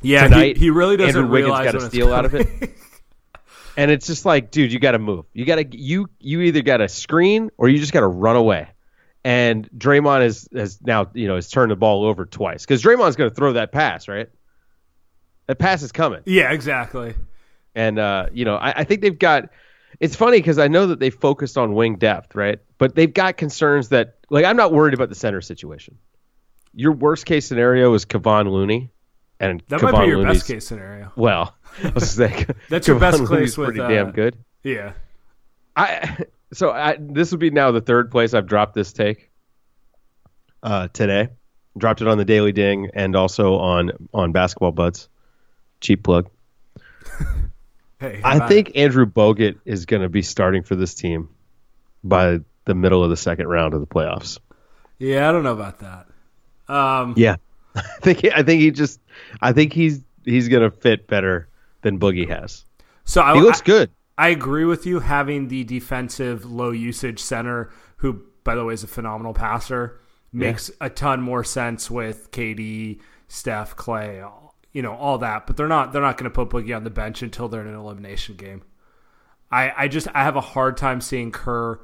Yeah, 0.02 0.24
Tonight, 0.24 0.56
he, 0.56 0.64
he 0.64 0.70
really 0.70 0.96
doesn't 0.96 1.16
Andrew 1.16 1.30
Wiggins 1.30 1.58
realize 1.58 1.72
got 1.72 1.82
a 1.82 1.86
steal 1.86 2.12
out 2.12 2.24
of 2.24 2.34
it. 2.34 2.70
And 3.80 3.90
it's 3.90 4.06
just 4.06 4.26
like, 4.26 4.50
dude, 4.50 4.72
you 4.72 4.78
got 4.78 4.92
to 4.92 4.98
move. 4.98 5.24
You 5.32 5.46
got 5.46 5.56
to 5.56 5.66
you 5.76 6.10
you 6.18 6.42
either 6.42 6.60
got 6.60 6.78
to 6.78 6.88
screen 6.88 7.50
or 7.56 7.68
you 7.68 7.78
just 7.78 7.92
got 7.92 8.00
to 8.00 8.06
run 8.06 8.36
away. 8.36 8.68
And 9.24 9.68
Draymond 9.70 10.20
has 10.22 10.48
has 10.54 10.78
now 10.82 11.06
you 11.14 11.26
know 11.28 11.36
has 11.36 11.48
turned 11.48 11.70
the 11.70 11.76
ball 11.76 12.04
over 12.04 12.26
twice 12.26 12.64
because 12.66 12.82
Draymond's 12.82 13.16
going 13.16 13.30
to 13.30 13.34
throw 13.34 13.54
that 13.54 13.72
pass, 13.72 14.06
right? 14.06 14.28
That 15.46 15.56
pass 15.58 15.82
is 15.82 15.92
coming. 15.92 16.20
yeah, 16.26 16.52
exactly. 16.52 17.14
And 17.74 17.98
uh, 17.98 18.26
you 18.32 18.44
know, 18.44 18.56
I, 18.56 18.80
I 18.80 18.84
think 18.84 19.00
they've 19.00 19.18
got. 19.18 19.48
It's 19.98 20.14
funny 20.16 20.38
because 20.38 20.58
I 20.58 20.68
know 20.68 20.86
that 20.88 21.00
they 21.00 21.10
focused 21.10 21.56
on 21.58 21.74
wing 21.74 21.96
depth, 21.96 22.34
right? 22.34 22.58
But 22.78 22.94
they've 22.94 23.12
got 23.12 23.36
concerns 23.36 23.88
that, 23.90 24.18
like, 24.30 24.44
I'm 24.44 24.56
not 24.56 24.72
worried 24.72 24.94
about 24.94 25.08
the 25.08 25.14
center 25.14 25.40
situation. 25.40 25.98
Your 26.74 26.92
worst 26.92 27.26
case 27.26 27.46
scenario 27.46 27.92
is 27.94 28.06
Kevon 28.06 28.50
Looney, 28.50 28.90
and 29.40 29.62
That 29.68 29.80
Kevon 29.80 29.92
might 29.92 30.00
be 30.02 30.08
your 30.08 30.18
Looney's- 30.18 30.38
best 30.38 30.46
case 30.46 30.66
scenario. 30.66 31.12
Well, 31.16 31.54
I 31.82 31.90
was 31.90 32.10
saying 32.10 32.46
That's 32.68 32.86
your 32.86 32.98
best 32.98 33.18
place 33.18 33.30
Looney's 33.30 33.58
with, 33.58 33.66
pretty 33.68 33.80
uh, 33.80 33.88
damn 33.88 34.10
good. 34.12 34.36
Yeah. 34.62 34.92
I 35.76 36.18
so 36.52 36.70
I, 36.70 36.96
this 36.98 37.30
would 37.30 37.40
be 37.40 37.50
now 37.50 37.70
the 37.70 37.80
third 37.80 38.10
place 38.10 38.34
I've 38.34 38.46
dropped 38.46 38.74
this 38.74 38.92
take 38.92 39.30
uh, 40.62 40.88
today. 40.92 41.28
Dropped 41.78 42.00
it 42.00 42.08
on 42.08 42.18
the 42.18 42.24
Daily 42.24 42.52
Ding 42.52 42.90
and 42.94 43.14
also 43.14 43.56
on 43.56 43.92
on 44.12 44.32
Basketball 44.32 44.72
Buds. 44.72 45.08
Cheap 45.80 46.02
plug. 46.02 46.28
Hey, 48.00 48.18
I 48.24 48.36
about 48.36 48.48
think 48.48 48.72
Andrew 48.76 49.04
Bogut 49.04 49.58
is 49.66 49.84
going 49.84 50.00
to 50.00 50.08
be 50.08 50.22
starting 50.22 50.62
for 50.62 50.74
this 50.74 50.94
team 50.94 51.28
by 52.02 52.40
the 52.64 52.74
middle 52.74 53.04
of 53.04 53.10
the 53.10 53.16
second 53.16 53.46
round 53.46 53.74
of 53.74 53.80
the 53.80 53.86
playoffs. 53.86 54.38
Yeah, 54.98 55.28
I 55.28 55.32
don't 55.32 55.42
know 55.42 55.52
about 55.52 55.80
that. 55.80 56.06
Um, 56.66 57.12
Yeah, 57.18 57.36
I 57.74 57.82
think 58.00 58.24
I 58.24 58.42
think 58.42 58.62
he 58.62 58.70
just 58.70 59.00
I 59.42 59.52
think 59.52 59.74
he's 59.74 60.00
he's 60.24 60.48
going 60.48 60.62
to 60.62 60.70
fit 60.70 61.08
better 61.08 61.49
than 61.82 61.98
Boogie 61.98 62.28
has. 62.28 62.64
so 63.04 63.22
I, 63.22 63.34
He 63.34 63.40
looks 63.40 63.60
I, 63.62 63.64
good. 63.64 63.90
I 64.18 64.28
agree 64.28 64.64
with 64.64 64.84
you 64.84 65.00
having 65.00 65.48
the 65.48 65.64
defensive 65.64 66.44
low 66.44 66.70
usage 66.70 67.20
center, 67.20 67.70
who 67.96 68.22
by 68.44 68.54
the 68.54 68.64
way 68.64 68.74
is 68.74 68.84
a 68.84 68.88
phenomenal 68.88 69.32
passer, 69.32 70.00
makes 70.32 70.70
a 70.80 70.90
ton 70.90 71.20
more 71.20 71.44
sense 71.44 71.90
with 71.90 72.30
KD, 72.30 73.00
Steph, 73.28 73.76
Klay, 73.76 74.30
you 74.72 74.82
know, 74.82 74.94
all 74.94 75.18
that. 75.18 75.46
But 75.46 75.56
they're 75.56 75.68
not 75.68 75.92
they're 75.92 76.02
not 76.02 76.16
going 76.16 76.30
to 76.30 76.44
put 76.44 76.50
Boogie 76.50 76.76
on 76.76 76.84
the 76.84 76.90
bench 76.90 77.22
until 77.22 77.48
they're 77.48 77.62
in 77.62 77.68
an 77.68 77.74
elimination 77.74 78.36
game. 78.36 78.62
I 79.50 79.72
I 79.76 79.88
just 79.88 80.08
I 80.14 80.22
have 80.22 80.36
a 80.36 80.40
hard 80.40 80.76
time 80.76 81.00
seeing 81.00 81.32
Kerr 81.32 81.80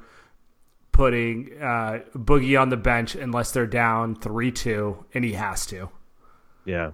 putting 0.91 1.51
uh, 1.61 1.99
Boogie 2.15 2.59
on 2.59 2.69
the 2.69 2.77
bench 2.77 3.15
unless 3.15 3.51
they're 3.51 3.67
down 3.67 4.15
three 4.15 4.51
two, 4.51 5.05
and 5.13 5.23
he 5.23 5.33
has 5.33 5.65
to. 5.67 5.89
Yeah. 6.65 6.91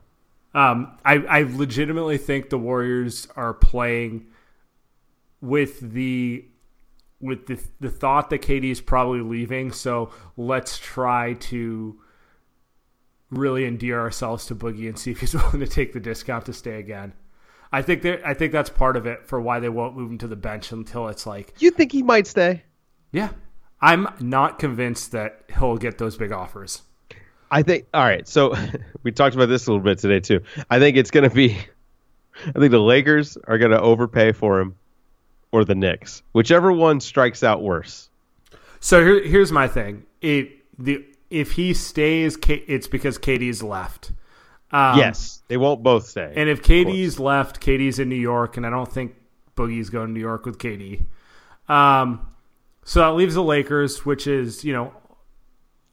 Um, 0.54 0.98
I, 1.04 1.16
I 1.16 1.42
legitimately 1.44 2.18
think 2.18 2.50
the 2.50 2.58
Warriors 2.60 3.28
are 3.36 3.54
playing 3.54 4.28
with 5.42 5.80
the 5.80 6.46
with 7.20 7.48
the 7.48 7.58
the 7.80 7.90
thought 7.90 8.30
that 8.30 8.42
KD 8.42 8.72
is 8.72 8.82
probably 8.82 9.22
leaving. 9.22 9.72
So 9.72 10.12
let's 10.38 10.78
try 10.78 11.34
to 11.34 12.00
really 13.32 13.66
endear 13.66 14.00
ourselves 14.00 14.46
to 14.46 14.56
Boogie 14.56 14.88
and 14.88 14.98
see 15.00 15.12
if 15.12 15.20
he's 15.22 15.34
willing 15.34 15.60
to 15.60 15.68
take 15.68 15.94
the 15.94 16.00
discount 16.00 16.46
to 16.46 16.54
stay 16.54 16.78
again. 16.80 17.14
I 17.72 17.82
think 17.82 18.04
that 18.04 18.26
I 18.26 18.36
think 18.36 18.52
that's 18.52 18.70
part 18.70 18.96
of 18.96 19.08
it 19.08 19.26
for 19.26 19.42
why 19.42 19.60
they 19.60 19.70
won't 19.70 19.98
move 19.98 20.12
him 20.12 20.18
to 20.20 20.28
the 20.28 20.36
bench 20.36 20.72
until 20.72 21.08
it's 21.08 21.26
like, 21.26 21.56
You 21.58 21.72
think 21.72 21.92
he 21.92 22.04
might 22.04 22.28
stay? 22.28 22.64
yeah, 23.12 23.30
I'm 23.82 24.08
not 24.20 24.60
convinced 24.60 25.12
that 25.14 25.44
he'll 25.58 25.78
get 25.78 25.98
those 25.98 26.16
big 26.16 26.32
offers. 26.32 26.84
I 27.54 27.62
think 27.62 27.86
all 27.94 28.04
right. 28.04 28.28
So 28.28 28.56
we 29.04 29.12
talked 29.12 29.36
about 29.36 29.48
this 29.48 29.68
a 29.68 29.72
little 29.72 29.84
bit 29.84 30.00
today 30.00 30.20
too. 30.20 30.42
I 30.70 30.80
think 30.80 30.98
it's 30.98 31.12
going 31.12 31.30
to 31.30 31.34
be. 31.34 31.56
I 32.48 32.52
think 32.60 32.72
the 32.72 32.80
Lakers 32.80 33.38
are 33.44 33.60
going 33.60 33.72
to 33.72 33.80
overpay 33.80 34.32
for 34.32 34.60
him, 34.60 34.76
or 35.52 35.64
the 35.64 35.76
Knicks, 35.76 36.24
whichever 36.34 36.72
one 36.72 37.00
strikes 37.00 37.44
out 37.44 37.62
worse. 37.62 38.10
So 38.80 39.06
here, 39.06 39.24
here's 39.24 39.52
my 39.52 39.68
thing. 39.68 40.04
It 40.20 40.50
the 40.80 41.06
if 41.30 41.52
he 41.52 41.76
stays, 41.76 42.38
it's 42.48 42.88
because 42.88 43.20
KD's 43.20 43.62
left. 43.62 44.12
Um, 44.72 44.98
yes, 44.98 45.44
they 45.48 45.58
won't 45.58 45.84
both 45.84 46.08
stay. 46.08 46.34
and 46.36 46.50
if 46.50 46.64
KD's 46.64 47.20
left, 47.20 47.62
KD's 47.62 48.00
in 48.00 48.10
New 48.10 48.16
York, 48.16 48.58
and 48.58 48.66
I 48.66 48.72
don't 48.72 48.92
think 48.92 49.14
Boogie's 49.56 49.92
going 49.92 50.08
to 50.08 50.14
New 50.14 50.20
York 50.20 50.48
with 50.48 50.58
KD. 50.58 51.06
Um, 51.70 52.28
so 52.84 53.02
that 53.02 53.12
leaves 53.12 53.36
the 53.36 53.44
Lakers, 53.44 54.04
which 54.04 54.26
is 54.26 54.66
you 54.66 54.74
know 54.74 54.92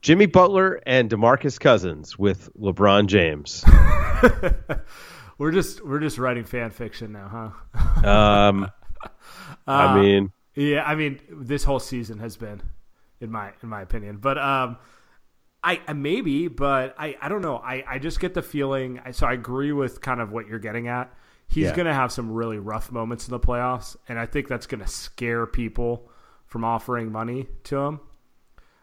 Jimmy 0.02 0.26
Butler 0.26 0.80
and 0.86 1.10
DeMarcus 1.10 1.60
Cousins 1.60 2.18
with 2.18 2.48
LeBron 2.58 3.06
James. 3.06 3.64
we're 5.38 5.50
just 5.50 5.84
we're 5.84 6.00
just 6.00 6.18
writing 6.18 6.44
fan 6.44 6.70
fiction 6.70 7.12
now, 7.12 7.52
huh? 8.04 8.08
Um, 8.08 8.70
I 9.66 10.00
mean, 10.00 10.32
Yeah, 10.54 10.84
I 10.84 10.94
mean, 10.94 11.20
this 11.30 11.64
whole 11.64 11.80
season 11.80 12.18
has 12.20 12.36
been, 12.36 12.62
in 13.20 13.30
my 13.30 13.52
in 13.62 13.68
my 13.68 13.82
opinion. 13.82 14.16
But 14.16 14.38
um, 14.38 14.78
I 15.62 15.80
I- 15.86 15.92
maybe, 15.92 16.48
but 16.48 16.94
I 16.98 17.16
I 17.20 17.28
don't 17.28 17.42
know. 17.42 17.56
I 17.58 17.84
I 17.86 17.98
just 17.98 18.20
get 18.20 18.32
the 18.32 18.42
feeling. 18.42 19.00
I- 19.04 19.10
So 19.10 19.26
I 19.26 19.34
agree 19.34 19.72
with 19.72 20.00
kind 20.00 20.20
of 20.22 20.32
what 20.32 20.46
you're 20.48 20.58
getting 20.58 20.88
at. 20.88 21.12
He's 21.46 21.66
Yeah. 21.66 21.74
going 21.76 21.86
to 21.86 21.94
have 21.94 22.12
some 22.12 22.30
really 22.30 22.58
rough 22.58 22.90
moments 22.92 23.26
in 23.26 23.32
the 23.32 23.40
playoffs, 23.40 23.96
and 24.08 24.18
I 24.18 24.24
think 24.26 24.46
that's 24.48 24.66
going 24.66 24.80
to 24.82 24.86
scare 24.88 25.46
people 25.46 26.08
from 26.46 26.64
offering 26.64 27.10
money 27.12 27.48
to 27.64 27.76
him. 27.78 28.00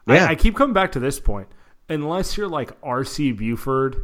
Yeah. 0.07 0.25
I, 0.25 0.29
I 0.29 0.35
keep 0.35 0.55
coming 0.55 0.73
back 0.73 0.91
to 0.93 0.99
this 0.99 1.19
point. 1.19 1.47
Unless 1.89 2.37
you're 2.37 2.47
like 2.49 2.71
R.C. 2.83 3.31
Buford 3.31 3.95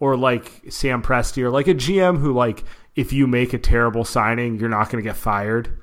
or 0.00 0.16
like 0.16 0.62
Sam 0.68 1.02
Presti 1.02 1.42
or 1.42 1.50
like 1.50 1.66
a 1.68 1.74
GM 1.74 2.18
who 2.18 2.32
like 2.32 2.64
if 2.94 3.12
you 3.12 3.26
make 3.26 3.52
a 3.54 3.58
terrible 3.58 4.04
signing, 4.04 4.58
you're 4.58 4.68
not 4.68 4.90
going 4.90 5.02
to 5.02 5.08
get 5.08 5.16
fired. 5.16 5.78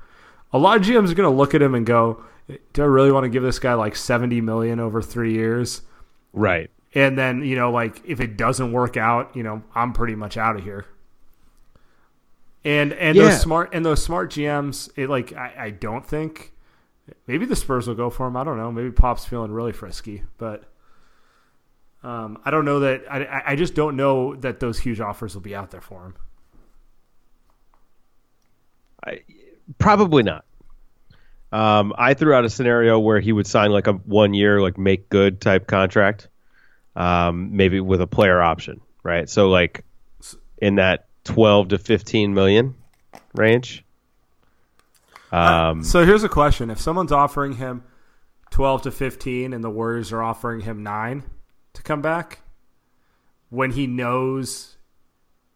A 0.53 0.57
lot 0.59 0.77
of 0.77 0.83
GMs 0.83 1.09
are 1.11 1.15
going 1.15 1.29
to 1.31 1.35
look 1.35 1.55
at 1.55 1.61
him 1.61 1.73
and 1.73 1.85
go, 1.85 2.23
"Do 2.73 2.83
I 2.83 2.85
really 2.85 3.11
want 3.11 3.23
to 3.23 3.29
give 3.29 3.41
this 3.43 3.57
guy 3.59 3.73
like 3.73 3.95
70 3.95 4.41
million 4.41 4.79
over 4.79 5.01
3 5.01 5.33
years?" 5.33 5.81
right. 6.33 6.69
And 6.95 7.15
then, 7.17 7.43
you 7.43 7.55
know, 7.55 7.71
like 7.71 8.01
if 8.03 8.19
it 8.19 8.35
doesn't 8.35 8.71
work 8.71 8.97
out, 8.97 9.35
you 9.35 9.43
know, 9.43 9.61
I'm 9.75 9.93
pretty 9.93 10.15
much 10.15 10.37
out 10.37 10.55
of 10.55 10.63
here. 10.63 10.85
And 12.65 12.93
and 12.93 13.15
Yeah. 13.15 13.25
those 13.25 13.41
smart 13.41 13.69
and 13.73 13.85
those 13.85 14.03
smart 14.03 14.31
GMs, 14.31 14.89
it 14.95 15.09
like 15.09 15.33
I, 15.33 15.53
I 15.57 15.69
don't 15.69 16.05
think 16.05 16.51
maybe 17.27 17.45
the 17.45 17.55
Spurs 17.55 17.87
will 17.87 17.95
go 17.95 18.09
for 18.09 18.27
him. 18.27 18.35
I 18.37 18.43
don't 18.43 18.57
know. 18.57 18.71
Maybe 18.71 18.91
Pop's 18.91 19.25
feeling 19.25 19.51
really 19.51 19.71
frisky, 19.73 20.23
but 20.37 20.63
um, 22.03 22.39
I 22.45 22.51
don't 22.51 22.65
know 22.65 22.79
that. 22.81 23.03
I 23.09 23.43
I- 23.47 23.55
just 23.55 23.75
don't 23.75 23.95
know 23.95 24.35
that 24.37 24.59
those 24.59 24.79
huge 24.79 24.99
offers 24.99 25.33
will 25.33 25.41
be 25.41 25.55
out 25.55 25.71
there 25.71 25.81
for 25.81 26.05
him. 26.05 26.15
I, 29.05 29.21
probably 29.77 30.23
not. 30.23 30.45
Um, 31.51 31.93
I 31.97 32.13
threw 32.13 32.33
out 32.33 32.45
a 32.45 32.49
scenario 32.49 32.99
where 32.99 33.19
he 33.19 33.31
would 33.31 33.47
sign 33.47 33.71
like 33.71 33.87
a 33.87 33.93
one 33.93 34.33
year, 34.33 34.61
like 34.61 34.77
make 34.77 35.09
good 35.09 35.41
type 35.41 35.67
contract, 35.67 36.27
um, 36.95 37.55
maybe 37.55 37.79
with 37.79 38.01
a 38.01 38.07
player 38.07 38.41
option, 38.41 38.81
right? 39.03 39.27
So 39.29 39.49
like 39.49 39.83
in 40.59 40.75
that 40.75 41.07
twelve 41.23 41.69
to 41.69 41.77
fifteen 41.77 42.33
million 42.33 42.75
range. 43.33 43.83
Um, 45.31 45.83
So 45.83 46.05
here's 46.05 46.23
a 46.23 46.29
question: 46.29 46.69
If 46.69 46.79
someone's 46.79 47.11
offering 47.11 47.53
him 47.53 47.83
twelve 48.49 48.81
to 48.83 48.91
fifteen, 48.91 49.53
and 49.53 49.63
the 49.63 49.69
Warriors 49.69 50.11
are 50.11 50.23
offering 50.23 50.61
him 50.61 50.83
nine 50.83 51.23
to 51.73 51.83
come 51.83 52.01
back, 52.01 52.39
when 53.49 53.71
he 53.71 53.87
knows 53.87 54.77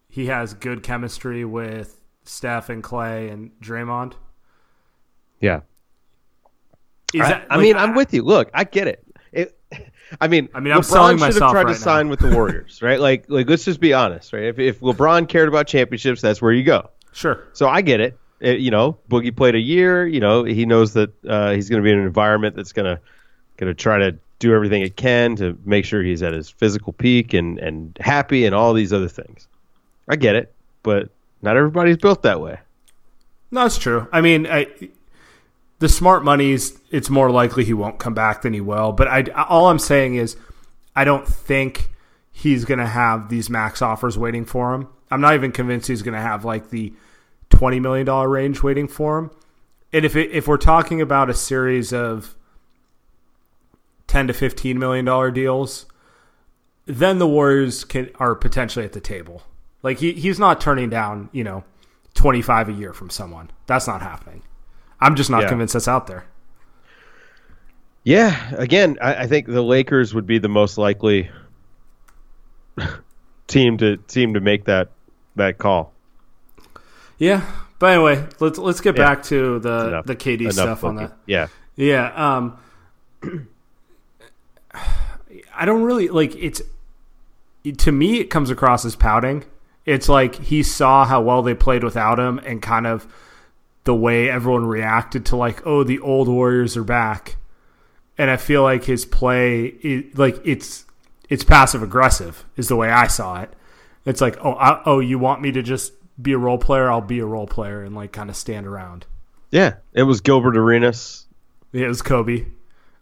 he 0.08 0.28
has 0.28 0.54
good 0.54 0.84
chemistry 0.84 1.44
with 1.44 2.00
Steph 2.24 2.70
and 2.70 2.84
Klay 2.84 3.32
and 3.32 3.52
Draymond, 3.62 4.14
yeah. 5.40 5.62
is 7.14 7.22
I, 7.22 7.30
that? 7.30 7.48
I 7.50 7.56
like, 7.56 7.64
mean, 7.64 7.78
I'm 7.78 7.96
with 7.96 8.14
you. 8.14 8.22
Look, 8.24 8.50
I 8.54 8.64
get 8.64 8.88
it. 8.88 9.06
it 9.32 9.58
I 10.22 10.28
mean, 10.28 10.50
I 10.54 10.60
mean, 10.60 10.72
I'm 10.72 10.82
LeBron 10.82 10.86
selling 10.86 11.18
should 11.18 11.26
have 11.34 11.52
tried 11.52 11.54
right 11.54 11.64
to 11.64 11.70
now. 11.72 11.74
sign 11.78 12.10
with 12.10 12.20
the 12.20 12.30
Warriors, 12.30 12.82
right? 12.84 13.00
Like, 13.00 13.26
like 13.28 13.50
let's 13.50 13.66
just 13.66 13.80
be 13.80 13.94
honest, 13.94 14.34
right? 14.34 14.44
If 14.44 14.60
if 14.60 14.80
LeBron 14.82 15.28
cared 15.28 15.48
about 15.48 15.66
championships, 15.66 16.22
that's 16.22 16.42
where 16.42 16.52
you 16.52 16.64
go. 16.64 16.92
Sure. 17.12 17.48
So 17.54 17.68
I 17.68 17.82
get 17.82 18.00
it. 18.00 18.18
You 18.44 18.72
know, 18.72 18.98
Boogie 19.10 19.36
played 19.36 19.56
a 19.56 19.60
year. 19.60 20.06
You 20.06 20.20
know, 20.20 20.44
he 20.44 20.66
knows 20.66 20.94
that 20.94 21.12
uh, 21.26 21.52
he's 21.52 21.70
going 21.70 21.82
to 21.82 21.84
be 21.84 21.92
in 21.92 22.00
an 22.00 22.06
environment 22.06 22.56
that's 22.56 22.74
going 22.74 22.96
to 22.96 23.02
going 23.58 23.70
to 23.70 23.74
try 23.74 23.98
to 23.98 24.18
do 24.40 24.54
everything 24.54 24.82
it 24.82 24.98
can 24.98 25.36
to 25.38 25.58
make 25.64 25.86
sure 25.86 26.04
he's 26.04 26.22
at 26.22 26.34
his 26.34 26.50
physical 26.50 26.92
peak 26.92 27.34
and 27.34 27.58
and 27.60 27.98
happy 28.02 28.46
and 28.46 28.54
all 28.54 28.74
these 28.74 28.92
other 28.92 29.08
things. 29.08 29.48
I 30.10 30.18
get 30.18 30.36
it, 30.36 30.54
but 30.84 31.10
not 31.42 31.56
everybody's 31.56 31.98
built 31.98 32.24
that 32.24 32.42
way. 32.42 32.60
No, 33.52 33.70
true. 33.70 34.08
I 34.12 34.22
mean, 34.22 34.48
I, 34.48 34.68
the 35.80 35.88
smart 35.88 36.24
money's 36.24 36.80
it's 36.92 37.10
more 37.10 37.30
likely 37.30 37.64
he 37.64 37.74
won't 37.74 38.00
come 38.00 38.14
back 38.14 38.42
than 38.42 38.54
he 38.54 38.62
will. 38.62 38.92
But 38.92 39.08
I, 39.08 39.24
all 39.48 39.68
I'm 39.68 39.80
saying 39.80 40.16
is, 40.16 40.36
I 40.96 41.04
don't 41.04 41.28
think 41.28 41.90
he's 42.32 42.66
going 42.66 42.80
to 42.80 42.88
have 42.88 43.30
these 43.30 43.50
max 43.50 43.82
offers 43.82 44.18
waiting 44.18 44.44
for 44.44 44.74
him. 44.74 44.88
I'm 45.12 45.22
not 45.22 45.36
even 45.36 45.52
convinced 45.52 45.88
he's 45.88 46.02
going 46.02 46.16
to 46.16 46.22
have 46.22 46.44
like 46.44 46.70
the 46.70 46.94
twenty 47.58 47.80
million 47.80 48.06
dollar 48.06 48.30
range 48.30 48.64
waiting 48.64 48.88
for 48.88 49.18
him. 49.18 49.32
And 49.92 50.06
if 50.06 50.16
it, 50.16 50.32
if 50.32 50.48
we're 50.48 50.58
talking 50.58 51.02
about 51.02 51.30
a 51.30 51.34
series 51.34 51.94
of 51.94 52.36
ten 54.08 54.28
to 54.28 54.34
fifteen 54.34 54.80
million 54.80 55.06
dollar 55.06 55.32
deals, 55.32 55.86
then 56.86 57.20
the 57.20 57.28
Warriors 57.28 57.84
can 57.84 58.10
are 58.20 58.36
potentially 58.36 58.86
at 58.86 58.94
the 58.94 59.02
table. 59.02 59.44
Like 59.84 60.00
he, 60.00 60.14
he's 60.14 60.40
not 60.40 60.60
turning 60.62 60.90
down, 60.90 61.30
you 61.34 61.44
know, 61.44 61.64
25 62.14 62.70
a 62.70 62.72
year 62.72 62.94
from 62.94 63.10
someone. 63.10 63.52
That's 63.68 63.86
not 63.86 64.02
happening. 64.02 64.42
I'm 65.00 65.16
just 65.16 65.30
not 65.30 65.44
Yeah. 65.44 65.50
convinced 65.50 65.74
that's 65.74 65.88
out 65.90 66.08
there. 66.08 66.24
Yeah, 68.06 68.54
again, 68.56 68.98
I, 69.02 69.16
I 69.24 69.28
think 69.28 69.48
the 69.48 69.62
Lakers 69.62 70.14
would 70.14 70.26
be 70.26 70.38
the 70.38 70.50
most 70.50 70.78
likely 70.78 71.30
team 73.48 73.78
to 73.78 73.98
team 73.98 74.34
to 74.34 74.40
make 74.42 74.66
that 74.66 74.90
that 75.36 75.58
call. 75.58 75.93
Yeah. 77.24 77.42
But 77.80 77.94
anyway, 77.94 78.26
let's 78.40 78.58
let's 78.58 78.82
get 78.82 78.98
Yeah. 78.98 79.08
back 79.08 79.24
to 79.24 79.60
the 79.60 79.88
Enough- 79.88 80.06
the 80.06 80.16
KD 80.16 80.42
enough 80.42 80.54
stuff 80.54 80.84
on 80.84 80.96
that. 80.96 81.14
Yeah, 81.26 81.48
Yeah, 81.76 82.12
um 82.16 82.58
I 85.56 85.66
don't 85.66 85.84
really 85.84 86.10
like 86.10 86.36
it's 86.36 86.62
to 87.78 87.92
me 87.92 88.20
it 88.20 88.26
comes 88.26 88.50
across 88.50 88.84
as 88.86 88.96
pouting 88.96 89.44
It's 89.86 90.10
like 90.10 90.36
he 90.36 90.64
saw 90.64 91.06
how 91.06 91.22
well 91.22 91.42
they 91.44 91.54
played 91.54 91.84
without 91.84 92.20
him 92.20 92.40
and 92.40 92.62
kind 92.62 92.88
of 92.88 93.08
the 93.86 93.94
way 93.96 94.30
everyone 94.30 94.66
reacted 94.66 95.26
to 95.28 95.36
like, 95.36 95.62
oh, 95.68 95.84
the 95.84 96.00
old 96.00 96.30
Warriors 96.30 96.78
are 96.78 96.86
back. 96.86 97.36
And 98.18 98.30
I 98.32 98.38
feel 98.38 98.64
like 98.64 98.86
his 98.86 99.04
play, 99.06 99.66
it, 99.66 100.18
like 100.18 100.40
it's 100.46 100.86
it's 101.30 101.44
passive 101.44 101.84
aggressive 101.84 102.46
is 102.56 102.68
the 102.70 102.76
way 102.78 102.90
I 102.90 103.08
saw 103.08 103.42
it. 103.42 103.52
It's 104.06 104.22
like, 104.22 104.38
oh, 104.44 104.54
I, 104.54 104.82
oh, 104.86 105.00
you 105.00 105.20
want 105.20 105.42
me 105.42 105.52
to 105.54 105.62
just 105.62 105.92
be 106.24 106.34
a 106.34 106.38
role 106.38 106.58
player? 106.58 106.90
I'll 106.90 107.02
be 107.02 107.20
a 107.20 107.26
role 107.26 107.48
player 107.48 107.84
and 107.84 107.96
like 107.96 108.12
kind 108.12 108.30
of 108.30 108.36
stand 108.36 108.66
around. 108.66 109.06
Yeah, 109.52 109.76
it 109.94 110.04
was 110.04 110.22
Gilbert 110.22 110.58
Arenas. 110.58 111.28
Yeah, 111.72 111.86
it 111.86 111.90
was 111.90 112.02
Kobe. 112.02 112.46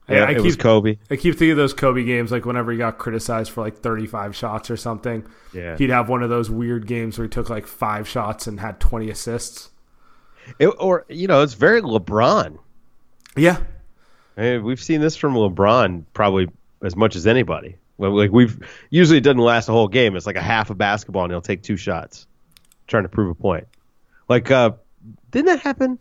Yeah, 0.09 0.25
I 0.25 0.31
it 0.31 0.35
keep, 0.35 0.43
was 0.43 0.55
Kobe. 0.57 0.97
I 1.09 1.15
keep 1.15 1.35
thinking 1.35 1.51
of 1.51 1.57
those 1.57 1.73
Kobe 1.73 2.03
games, 2.03 2.31
like 2.31 2.45
whenever 2.45 2.71
he 2.71 2.77
got 2.77 2.97
criticized 2.97 3.51
for 3.51 3.61
like 3.61 3.77
35 3.77 4.35
shots 4.35 4.69
or 4.69 4.75
something. 4.75 5.25
Yeah. 5.53 5.77
He'd 5.77 5.89
have 5.89 6.09
one 6.09 6.23
of 6.23 6.29
those 6.29 6.49
weird 6.49 6.87
games 6.87 7.17
where 7.17 7.25
he 7.25 7.29
took 7.29 7.49
like 7.49 7.67
five 7.67 8.07
shots 8.07 8.47
and 8.47 8.59
had 8.59 8.79
20 8.79 9.09
assists. 9.09 9.69
It, 10.59 10.67
or 10.67 11.05
you 11.07 11.27
know, 11.27 11.41
it's 11.43 11.53
very 11.53 11.81
LeBron. 11.81 12.57
Yeah. 13.37 13.59
I 14.35 14.41
mean, 14.41 14.63
we've 14.63 14.81
seen 14.81 15.01
this 15.01 15.15
from 15.15 15.35
LeBron 15.35 16.03
probably 16.13 16.49
as 16.83 16.95
much 16.95 17.15
as 17.15 17.27
anybody. 17.27 17.77
Well, 17.97 18.17
Like 18.17 18.31
we've 18.31 18.59
usually 18.89 19.19
it 19.19 19.23
doesn't 19.23 19.37
last 19.37 19.69
a 19.69 19.71
whole 19.71 19.87
game. 19.87 20.15
It's 20.15 20.25
like 20.25 20.35
a 20.35 20.41
half 20.41 20.69
a 20.71 20.75
basketball 20.75 21.23
and 21.23 21.31
he'll 21.31 21.41
take 21.41 21.61
two 21.61 21.77
shots, 21.77 22.25
trying 22.91 23.03
to 23.03 23.09
prove 23.09 23.29
a 23.31 23.35
point. 23.35 23.67
Like, 24.29 24.51
uh, 24.51 24.71
didn't 25.31 25.47
that 25.47 25.59
happen 25.61 25.97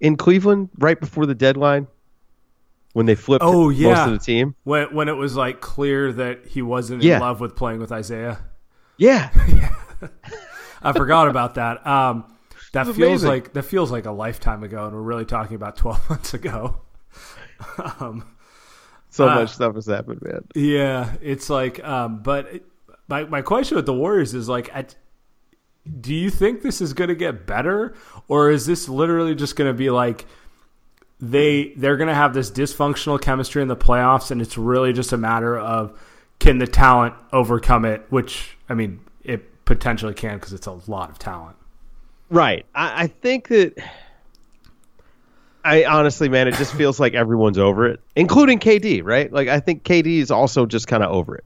in 0.00 0.16
Cleveland 0.16 0.70
right 0.78 0.98
before 0.98 1.26
the 1.26 1.34
deadline 1.34 1.86
when 2.94 3.04
they 3.06 3.14
flipped 3.14 3.44
Oh, 3.44 3.68
yeah. 3.68 3.90
most 3.94 4.06
of 4.06 4.12
the 4.12 4.18
team? 4.24 4.54
When, 4.64 4.94
when 4.94 5.08
it 5.08 5.12
was 5.16 5.36
like 5.36 5.60
clear 5.60 6.12
that 6.14 6.46
he 6.46 6.62
wasn't 6.62 7.02
Yeah. 7.02 7.16
in 7.16 7.20
love 7.20 7.40
with 7.40 7.54
playing 7.56 7.80
with 7.80 7.92
Isaiah. 7.92 8.38
Yeah, 8.96 9.30
I 10.82 10.92
forgot 10.92 11.28
about 11.28 11.54
that. 11.56 11.86
Um, 11.86 12.24
that 12.72 12.86
feels 12.86 12.98
amazing. 13.22 13.28
like 13.28 13.52
that 13.52 13.62
feels 13.62 13.90
like 13.92 14.06
a 14.06 14.10
lifetime 14.10 14.62
ago, 14.64 14.84
and 14.86 14.94
we're 14.94 15.02
really 15.02 15.24
talking 15.24 15.54
about 15.54 15.76
12 15.84 16.10
months 16.10 16.34
ago. 16.34 16.80
um, 18.00 18.24
so 19.10 19.28
Uh, 19.28 19.34
much 19.36 19.50
stuff 19.50 19.74
has 19.76 19.86
happened, 19.86 20.20
man. 20.22 20.40
Yeah, 20.54 21.12
it's 21.22 21.48
like, 21.48 21.82
um, 21.84 22.22
but 22.22 22.46
it, 22.54 22.64
my 23.08 23.24
my 23.24 23.40
question 23.42 23.76
with 23.76 23.86
the 23.86 23.94
Warriors 23.94 24.34
is 24.34 24.48
like, 24.48 24.68
at, 24.74 24.96
do 26.00 26.14
you 26.14 26.30
think 26.30 26.62
this 26.62 26.80
is 26.80 26.92
going 26.92 27.08
to 27.08 27.14
get 27.14 27.46
better, 27.46 27.94
or 28.28 28.50
is 28.50 28.66
this 28.66 28.88
literally 28.88 29.34
just 29.34 29.56
going 29.56 29.70
to 29.70 29.76
be 29.76 29.90
like 29.90 30.26
they 31.20 31.72
they're 31.76 31.96
going 31.96 32.08
to 32.08 32.14
have 32.14 32.34
this 32.34 32.50
dysfunctional 32.50 33.20
chemistry 33.20 33.62
in 33.62 33.68
the 33.68 33.76
playoffs, 33.76 34.30
and 34.30 34.40
it's 34.40 34.56
really 34.58 34.92
just 34.92 35.12
a 35.12 35.16
matter 35.16 35.58
of 35.58 35.98
can 36.38 36.58
the 36.58 36.66
talent 36.66 37.14
overcome 37.32 37.84
it? 37.84 38.04
Which 38.10 38.56
I 38.68 38.74
mean, 38.74 39.00
it 39.24 39.64
potentially 39.64 40.14
can 40.14 40.38
because 40.38 40.52
it's 40.52 40.66
a 40.66 40.72
lot 40.86 41.10
of 41.10 41.18
talent. 41.18 41.56
Right. 42.30 42.66
I, 42.74 43.04
I 43.04 43.06
think 43.06 43.48
that. 43.48 43.74
I 45.64 45.84
honestly, 45.84 46.28
man, 46.28 46.48
it 46.48 46.54
just 46.54 46.72
feels 46.74 47.00
like 47.00 47.14
everyone's 47.14 47.58
over 47.58 47.86
it, 47.86 48.00
including 48.14 48.58
KD. 48.58 49.02
Right? 49.04 49.32
Like 49.32 49.48
I 49.48 49.60
think 49.60 49.82
KD 49.82 50.18
is 50.18 50.30
also 50.30 50.66
just 50.66 50.86
kind 50.86 51.02
of 51.02 51.10
over 51.10 51.36
it. 51.36 51.44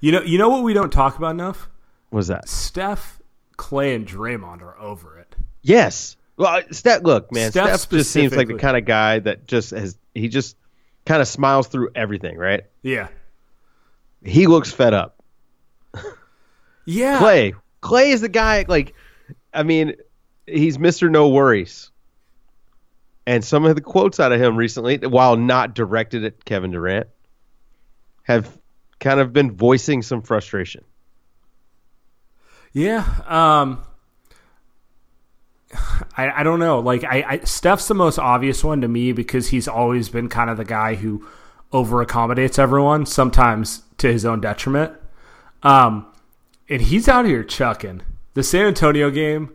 You 0.00 0.12
know, 0.12 0.22
you 0.22 0.38
know 0.38 0.48
what 0.48 0.62
we 0.62 0.72
don't 0.72 0.92
talk 0.92 1.16
about 1.16 1.32
enough? 1.32 1.68
Was 2.10 2.28
that? 2.28 2.48
Steph, 2.48 3.19
Klay, 3.60 3.94
and 3.94 4.06
Draymond 4.06 4.62
are 4.62 4.78
over 4.78 5.18
it. 5.18 5.36
Yes. 5.60 6.16
Well, 6.38 6.62
Steph, 6.70 7.02
look, 7.02 7.30
man, 7.30 7.50
Steph 7.50 7.80
Steph, 7.80 7.90
just 7.90 8.10
seems 8.10 8.34
like 8.34 8.48
the 8.48 8.54
kind 8.54 8.74
of 8.78 8.86
guy 8.86 9.18
that 9.18 9.46
just 9.46 9.72
has 9.72 9.98
he 10.14 10.28
just 10.28 10.56
kind 11.04 11.20
of 11.20 11.28
smiles 11.28 11.68
through 11.68 11.90
everything, 11.94 12.38
right? 12.38 12.64
Yeah, 12.82 13.08
He 14.24 14.46
looks 14.46 14.72
fed 14.72 14.94
up. 14.94 15.22
yeah. 16.86 17.18
Klay, 17.20 17.52
Klay 17.82 18.12
is 18.12 18.22
the 18.22 18.30
guy. 18.30 18.64
Like, 18.66 18.94
I 19.52 19.62
mean, 19.62 19.96
he's 20.46 20.78
Mister 20.78 21.10
No 21.10 21.28
Worries. 21.28 21.90
And 23.26 23.44
some 23.44 23.66
of 23.66 23.74
the 23.74 23.82
quotes 23.82 24.18
out 24.18 24.32
of 24.32 24.40
him 24.40 24.56
recently, 24.56 24.96
while 24.96 25.36
not 25.36 25.74
directed 25.74 26.24
at 26.24 26.42
Kevin 26.46 26.70
Durant, 26.70 27.06
have 28.22 28.56
kind 28.98 29.20
of 29.20 29.34
been 29.34 29.52
voicing 29.52 30.00
some 30.00 30.22
frustration. 30.22 30.84
Yeah. 32.72 33.04
Um 33.26 33.82
I, 36.16 36.40
I 36.40 36.42
don't 36.42 36.58
know. 36.58 36.80
Like 36.80 37.04
I, 37.04 37.24
I 37.28 37.38
Steph's 37.44 37.88
the 37.88 37.94
most 37.94 38.18
obvious 38.18 38.64
one 38.64 38.80
to 38.80 38.88
me 38.88 39.12
because 39.12 39.48
he's 39.48 39.68
always 39.68 40.08
been 40.08 40.28
kind 40.28 40.50
of 40.50 40.56
the 40.56 40.64
guy 40.64 40.96
who 40.96 41.26
over 41.72 42.02
accommodates 42.02 42.58
everyone, 42.58 43.06
sometimes 43.06 43.82
to 43.98 44.12
his 44.12 44.24
own 44.24 44.40
detriment. 44.40 44.92
Um 45.62 46.06
and 46.68 46.82
he's 46.82 47.08
out 47.08 47.26
here 47.26 47.42
chucking. 47.44 48.02
The 48.34 48.42
San 48.42 48.66
Antonio 48.66 49.10
game, 49.10 49.50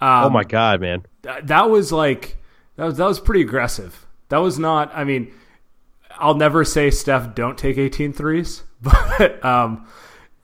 oh 0.00 0.30
my 0.30 0.44
God, 0.44 0.80
man! 0.80 1.04
th- 1.22 1.44
that 1.44 1.70
was 1.70 1.90
like 1.90 2.36
that 2.76 2.84
was 2.84 2.96
that 2.96 3.06
was 3.06 3.20
pretty 3.20 3.40
aggressive. 3.42 4.06
That 4.28 4.38
was 4.38 4.58
not 4.58 4.90
I 4.94 5.04
mean, 5.04 5.32
I'll 6.18 6.34
never 6.34 6.64
say 6.64 6.90
Steph 6.90 7.34
don't 7.34 7.58
take 7.58 7.78
18 7.78 8.12
threes, 8.12 8.62
but 8.82 9.44
um 9.44 9.86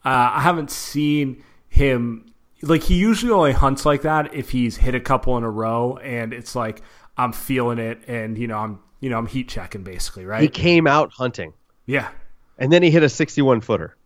uh, 0.05 0.35
I 0.35 0.41
haven't 0.41 0.71
seen 0.71 1.45
him 1.73 2.27
like 2.61 2.83
he 2.83 2.95
usually 2.97 3.33
only 3.33 3.53
hunts 3.53 3.87
like 3.87 4.03
that 4.03 4.35
if 4.35 4.51
he's 4.51 4.77
hit 4.77 4.95
a 4.95 5.01
couple 5.01 5.39
in 5.39 5.43
a 5.43 5.51
row 5.51 5.97
and 5.97 6.35
it's 6.35 6.55
like 6.55 6.83
I'm 7.17 7.33
feeling 7.33 7.79
it 7.79 8.03
and 8.07 8.37
you 8.37 8.47
know 8.47 8.59
I'm 8.59 8.79
you 9.01 9.09
know 9.09 9.17
I'm 9.17 9.27
heat 9.27 9.49
checking 9.49 9.83
basically, 9.83 10.27
right? 10.27 10.43
He 10.43 10.49
came 10.49 10.87
out 10.87 11.13
hunting, 11.13 11.55
yeah. 11.87 12.11
and 12.59 12.71
then 12.71 12.83
he 12.83 12.91
hit 12.91 13.03
a 13.03 13.09
61 13.09 13.63
footer. 13.63 13.97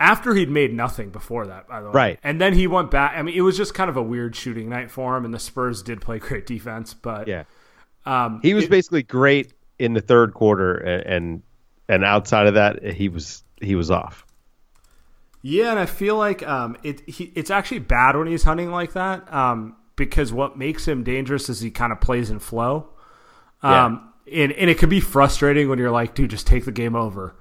After 0.00 0.34
he'd 0.34 0.50
made 0.50 0.74
nothing 0.74 1.10
before 1.10 1.46
that, 1.46 1.68
by 1.68 1.80
the 1.80 1.86
way. 1.86 1.92
Right. 1.92 2.18
And 2.24 2.40
then 2.40 2.52
he 2.52 2.66
went 2.66 2.90
back. 2.90 3.12
I 3.16 3.22
mean, 3.22 3.36
it 3.36 3.40
was 3.42 3.56
just 3.56 3.74
kind 3.74 3.88
of 3.88 3.96
a 3.96 4.02
weird 4.02 4.34
shooting 4.34 4.68
night 4.68 4.90
for 4.90 5.16
him, 5.16 5.24
and 5.24 5.32
the 5.32 5.38
Spurs 5.38 5.82
did 5.84 6.00
play 6.00 6.18
great 6.18 6.46
defense, 6.46 6.94
but 6.94 7.28
Yeah. 7.28 7.44
um, 8.04 8.40
He 8.42 8.54
was 8.54 8.64
it- 8.64 8.70
basically 8.70 9.04
great 9.04 9.52
in 9.78 9.92
the 9.94 10.00
third 10.00 10.34
quarter, 10.34 10.74
and, 10.74 11.06
and 11.06 11.42
and 11.88 12.04
outside 12.04 12.46
of 12.48 12.54
that, 12.54 12.82
he 12.84 13.08
was 13.08 13.44
he 13.60 13.76
was 13.76 13.90
off. 13.90 14.23
Yeah, 15.46 15.72
and 15.72 15.78
I 15.78 15.84
feel 15.84 16.16
like 16.16 16.42
um, 16.42 16.74
it 16.82 17.06
he, 17.06 17.30
it's 17.34 17.50
actually 17.50 17.80
bad 17.80 18.16
when 18.16 18.26
he's 18.26 18.44
hunting 18.44 18.70
like 18.70 18.94
that 18.94 19.30
um, 19.30 19.76
because 19.94 20.32
what 20.32 20.56
makes 20.56 20.88
him 20.88 21.04
dangerous 21.04 21.50
is 21.50 21.60
he 21.60 21.70
kind 21.70 21.92
of 21.92 22.00
plays 22.00 22.30
in 22.30 22.38
flow. 22.38 22.88
Um, 23.62 24.10
and, 24.32 24.52
and 24.52 24.70
it 24.70 24.78
can 24.78 24.88
be 24.88 25.00
frustrating 25.00 25.68
when 25.68 25.78
you're 25.78 25.90
like, 25.90 26.14
dude, 26.14 26.30
just 26.30 26.46
take 26.46 26.64
the 26.64 26.72
game 26.72 26.96
over. 26.96 27.36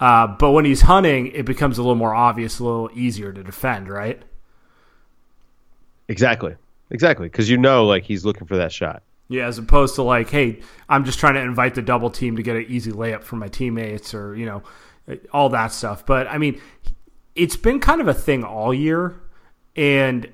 Uh, 0.00 0.26
but 0.26 0.50
when 0.50 0.64
he's 0.64 0.80
hunting, 0.80 1.28
it 1.28 1.44
becomes 1.46 1.78
a 1.78 1.82
little 1.82 1.94
more 1.94 2.12
obvious, 2.12 2.58
a 2.58 2.64
little 2.64 2.90
easier 2.92 3.32
to 3.32 3.44
defend, 3.44 3.88
right? 3.88 4.20
Exactly, 6.08 6.56
exactly, 6.90 7.26
because 7.26 7.48
you 7.48 7.56
know, 7.56 7.86
like 7.86 8.02
he's 8.02 8.24
looking 8.24 8.48
for 8.48 8.56
that 8.56 8.72
shot. 8.72 9.04
Yeah, 9.28 9.46
as 9.46 9.58
opposed 9.58 9.94
to 9.94 10.02
like, 10.02 10.28
hey, 10.28 10.58
I'm 10.88 11.04
just 11.04 11.20
trying 11.20 11.34
to 11.34 11.40
invite 11.40 11.76
the 11.76 11.82
double 11.82 12.10
team 12.10 12.34
to 12.34 12.42
get 12.42 12.56
an 12.56 12.66
easy 12.68 12.90
layup 12.90 13.22
for 13.22 13.36
my 13.36 13.46
teammates 13.46 14.12
or, 14.12 14.34
you 14.34 14.44
know, 14.44 14.64
all 15.32 15.50
that 15.50 15.70
stuff. 15.70 16.04
But 16.04 16.26
I 16.26 16.38
mean, 16.38 16.60
it's 17.34 17.56
been 17.56 17.80
kind 17.80 18.00
of 18.00 18.08
a 18.08 18.14
thing 18.14 18.44
all 18.44 18.72
year 18.72 19.20
and 19.76 20.28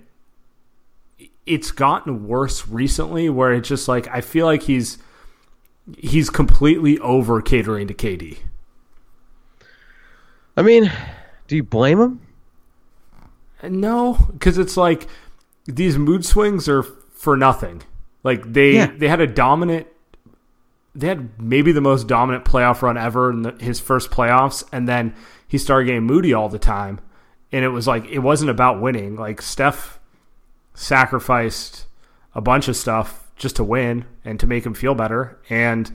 it's 1.47 1.71
gotten 1.71 2.27
worse 2.29 2.69
recently 2.69 3.29
where 3.29 3.53
it's 3.53 3.69
just 3.69 3.89
like 3.89 4.07
I 4.09 4.21
feel 4.21 4.47
like 4.47 4.63
he's 4.65 4.99
he's 5.99 6.31
completely 6.31 6.99
over 6.99 7.41
catering 7.43 7.89
to 7.89 7.95
KD. 7.95 8.39
I 10.57 10.63
mean, 10.63 10.93
do 11.49 11.57
you 11.57 11.63
blame 11.63 12.01
him? 12.01 12.21
No, 13.63 14.15
because 14.33 14.59
it's 14.59 14.77
like 14.77 15.07
these 15.67 15.99
mood 15.99 16.25
swings 16.25 16.69
are 16.69 16.83
for 16.83 17.37
nothing. 17.37 17.83
Like 18.23 18.53
they 18.53 18.75
Yeah. 18.75 18.93
they 18.97 19.09
had 19.09 19.21
a 19.21 19.27
dominant, 19.27 19.87
they 20.95 21.07
had 21.09 21.41
maybe 21.41 21.73
the 21.73 21.81
most 21.81 22.07
dominant 22.09 22.45
playoff 22.45 22.83
run 22.83 22.97
ever 22.97 23.31
in 23.31 23.43
the, 23.43 23.53
his 23.61 23.79
first 23.81 24.11
playoffs, 24.11 24.65
and 24.73 24.89
then 24.89 25.15
he 25.47 25.59
started 25.59 25.87
getting 25.87 26.03
moody 26.05 26.33
all 26.35 26.49
the 26.49 26.59
time, 26.59 27.01
and 27.53 27.65
it 27.65 27.69
was 27.69 27.87
like 27.87 28.07
it 28.07 28.21
wasn't 28.21 28.51
about 28.51 28.81
winning. 28.81 29.17
Like 29.17 29.41
Steph 29.43 29.99
sacrificed 30.75 31.87
a 32.35 32.41
bunch 32.41 32.69
of 32.69 32.77
stuff 32.77 33.31
just 33.37 33.57
to 33.57 33.65
win 33.65 34.05
and 34.25 34.39
to 34.41 34.47
make 34.47 34.65
him 34.65 34.75
feel 34.75 34.95
better, 34.95 35.39
and 35.49 35.91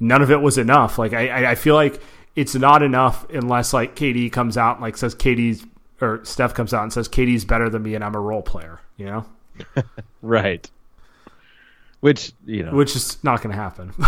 none 0.00 0.22
of 0.22 0.30
it 0.30 0.40
was 0.40 0.58
enough. 0.58 0.98
Like 0.98 1.12
I, 1.12 1.52
I- 1.52 1.54
feel 1.54 1.74
like 1.74 2.00
it's 2.36 2.54
not 2.54 2.82
enough 2.82 3.28
unless 3.30 3.72
like 3.72 3.94
KD 3.94 4.32
comes 4.32 4.56
out 4.56 4.76
and 4.76 4.82
like 4.82 4.96
says 4.96 5.14
KD's 5.14 5.64
or 6.00 6.24
Steph 6.24 6.52
comes 6.54 6.74
out 6.74 6.82
and 6.82 6.92
says 6.92 7.08
KD's 7.08 7.44
better 7.44 7.70
than 7.70 7.82
me 7.84 7.94
and 7.94 8.02
I'm 8.02 8.14
a 8.16 8.20
role 8.20 8.42
player, 8.42 8.80
you 8.96 9.06
know, 9.06 9.24
Right. 10.22 10.68
Which 12.04 12.32
you 12.44 12.62
know. 12.62 12.72
which 12.74 12.94
is 12.96 13.16
not 13.24 13.40
going 13.42 13.56
to 13.56 13.62
happen. 13.62 13.90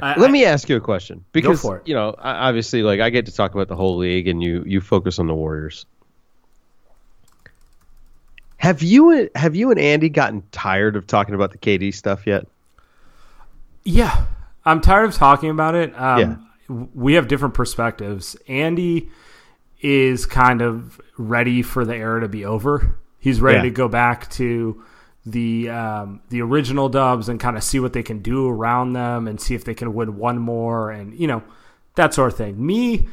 I, 0.00 0.16
Let 0.16 0.30
me 0.30 0.44
ask 0.44 0.68
you 0.68 0.76
a 0.76 0.80
question 0.80 1.24
because 1.32 1.60
for 1.60 1.78
it. 1.78 1.88
you 1.88 1.94
know, 1.94 2.14
I- 2.18 2.46
obviously, 2.48 2.84
like 2.84 3.00
I 3.00 3.10
get 3.10 3.26
to 3.26 3.32
talk 3.34 3.52
about 3.52 3.66
the 3.66 3.74
whole 3.74 3.96
league, 3.96 4.28
and 4.28 4.40
you 4.40 4.62
you 4.64 4.80
focus 4.80 5.18
on 5.18 5.26
the 5.26 5.34
Warriors. 5.34 5.86
Have 8.58 8.80
you 8.80 9.28
have 9.34 9.56
you 9.56 9.70
and 9.72 9.80
Andy 9.80 10.08
gotten 10.08 10.44
tired 10.52 10.94
of 10.94 11.06
talking 11.06 11.34
about 11.34 11.50
the 11.50 11.58
KD 11.58 11.92
stuff 11.92 12.26
yet? 12.28 12.46
Yeah, 13.84 14.26
I'm 14.64 14.80
tired 14.80 15.06
of 15.06 15.14
talking 15.16 15.50
about 15.50 15.74
it. 15.74 15.92
Um, 16.00 16.18
Yeah. 16.20 16.36
We 16.94 17.14
have 17.14 17.26
different 17.26 17.54
perspectives. 17.54 18.36
Andy 18.48 19.10
is 19.80 20.26
kind 20.26 20.62
of 20.62 21.00
ready 21.18 21.60
for 21.62 21.84
the 21.84 21.94
era 21.96 22.20
to 22.20 22.28
be 22.28 22.44
over. 22.44 22.96
He's 23.18 23.40
ready 23.40 23.56
Yeah. 23.58 23.62
to 23.64 23.70
go 23.70 23.88
back 23.88 24.30
to 24.32 24.82
the 25.24 25.68
um, 25.70 26.20
the 26.30 26.42
original 26.42 26.88
dubs 26.88 27.28
and 27.28 27.38
kind 27.38 27.56
of 27.56 27.62
see 27.62 27.78
what 27.80 27.92
they 27.92 28.02
can 28.02 28.20
do 28.20 28.48
around 28.48 28.92
them 28.92 29.28
and 29.28 29.40
see 29.40 29.54
if 29.54 29.64
they 29.64 29.74
can 29.74 29.94
win 29.94 30.16
one 30.16 30.38
more 30.38 30.90
and 30.90 31.18
you 31.18 31.26
know 31.26 31.42
that 31.94 32.14
sort 32.14 32.32
of 32.32 32.38
thing. 32.38 32.64
Me, 32.64 33.06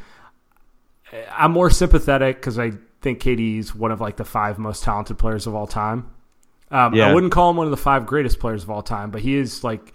I'm 1.32 1.52
more 1.52 1.70
sympathetic 1.70 2.38
because 2.38 2.58
I 2.58 2.72
think 3.02 3.22
KD's 3.22 3.74
one 3.76 3.92
of 3.92 4.02
like 4.02 4.18
the 4.18 4.26
five 4.26 4.58
most 4.58 4.84
talented 4.84 5.18
players 5.18 5.48
of 5.48 5.56
all 5.56 5.68
time. 5.68 6.10
Um, 6.72 6.94
Yeah. 6.94 7.10
I 7.10 7.14
wouldn't 7.14 7.32
call 7.32 7.50
him 7.50 7.58
one 7.58 7.68
of 7.68 7.72
the 7.72 7.78
five 7.78 8.06
greatest 8.06 8.40
players 8.40 8.64
of 8.64 8.70
all 8.70 8.84
time, 8.84 9.12
but 9.12 9.22
he 9.22 9.36
is 9.36 9.64
like, 9.64 9.94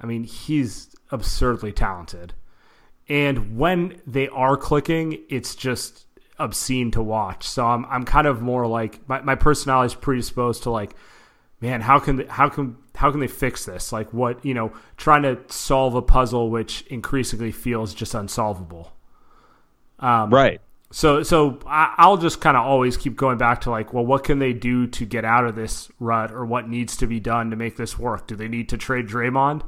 I 0.00 0.06
mean, 0.06 0.24
he's 0.24 0.88
absurdly 1.10 1.72
talented. 1.72 2.34
And 3.08 3.56
when 3.56 4.00
they 4.06 4.28
are 4.28 4.56
clicking, 4.56 5.18
it's 5.28 5.54
just 5.54 6.06
obscene 6.38 6.90
to 6.92 7.02
watch. 7.02 7.46
So 7.46 7.66
I'm 7.66 7.84
I'm 7.86 8.04
kind 8.04 8.26
of 8.26 8.40
more 8.42 8.66
like 8.66 9.06
my, 9.08 9.20
my 9.20 9.34
personality 9.34 9.92
is 9.92 9.94
predisposed 9.94 10.62
to 10.64 10.70
like, 10.70 10.94
man, 11.62 11.80
how 11.80 11.98
can 11.98 12.16
they, 12.16 12.26
how 12.26 12.50
can 12.50 12.76
how 12.94 13.10
can 13.10 13.20
they 13.20 13.28
fix 13.28 13.64
this? 13.64 13.92
Like 13.92 14.12
what 14.12 14.44
you 14.44 14.52
know, 14.52 14.72
trying 14.98 15.22
to 15.22 15.38
solve 15.48 15.94
a 15.94 16.02
puzzle 16.02 16.50
which 16.50 16.82
increasingly 16.88 17.52
feels 17.52 17.94
just 17.94 18.14
unsolvable. 18.14 18.92
right. 20.30 20.60
So 20.90 21.22
so 21.22 21.60
I, 21.66 21.94
I'll 21.96 22.18
just 22.18 22.42
kind 22.42 22.56
of 22.56 22.66
always 22.66 22.98
keep 22.98 23.16
going 23.16 23.38
back 23.38 23.62
to 23.62 23.70
like, 23.70 23.94
well, 23.94 24.04
what 24.04 24.24
can 24.24 24.40
they 24.40 24.52
do 24.52 24.86
to 24.88 25.06
get 25.06 25.24
out 25.24 25.46
of 25.46 25.54
this 25.54 25.90
rut, 25.98 26.32
or 26.32 26.44
what 26.44 26.68
needs 26.68 26.96
to 26.98 27.06
be 27.06 27.20
done 27.20 27.48
to 27.50 27.56
make 27.56 27.76
this 27.76 27.98
work? 27.98 28.26
Do 28.26 28.36
they 28.36 28.48
need 28.48 28.68
to 28.70 28.76
trade 28.76 29.06
Draymond 29.06 29.62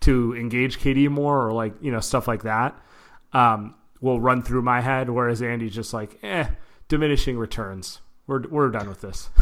to 0.00 0.34
engage 0.34 0.78
KD 0.78 1.10
more, 1.10 1.46
or 1.46 1.52
like 1.52 1.74
you 1.82 1.92
know 1.92 2.00
stuff 2.00 2.26
like 2.26 2.44
that? 2.44 2.80
Um, 3.32 3.74
will 4.00 4.20
run 4.20 4.42
through 4.42 4.62
my 4.62 4.80
head. 4.80 5.10
Whereas 5.10 5.42
Andy's 5.42 5.74
just 5.74 5.92
like, 5.92 6.18
eh, 6.22 6.46
diminishing 6.88 7.36
returns. 7.36 8.00
We're 8.26 8.48
we're 8.48 8.70
done 8.70 8.88
with 8.88 9.02
this. 9.02 9.28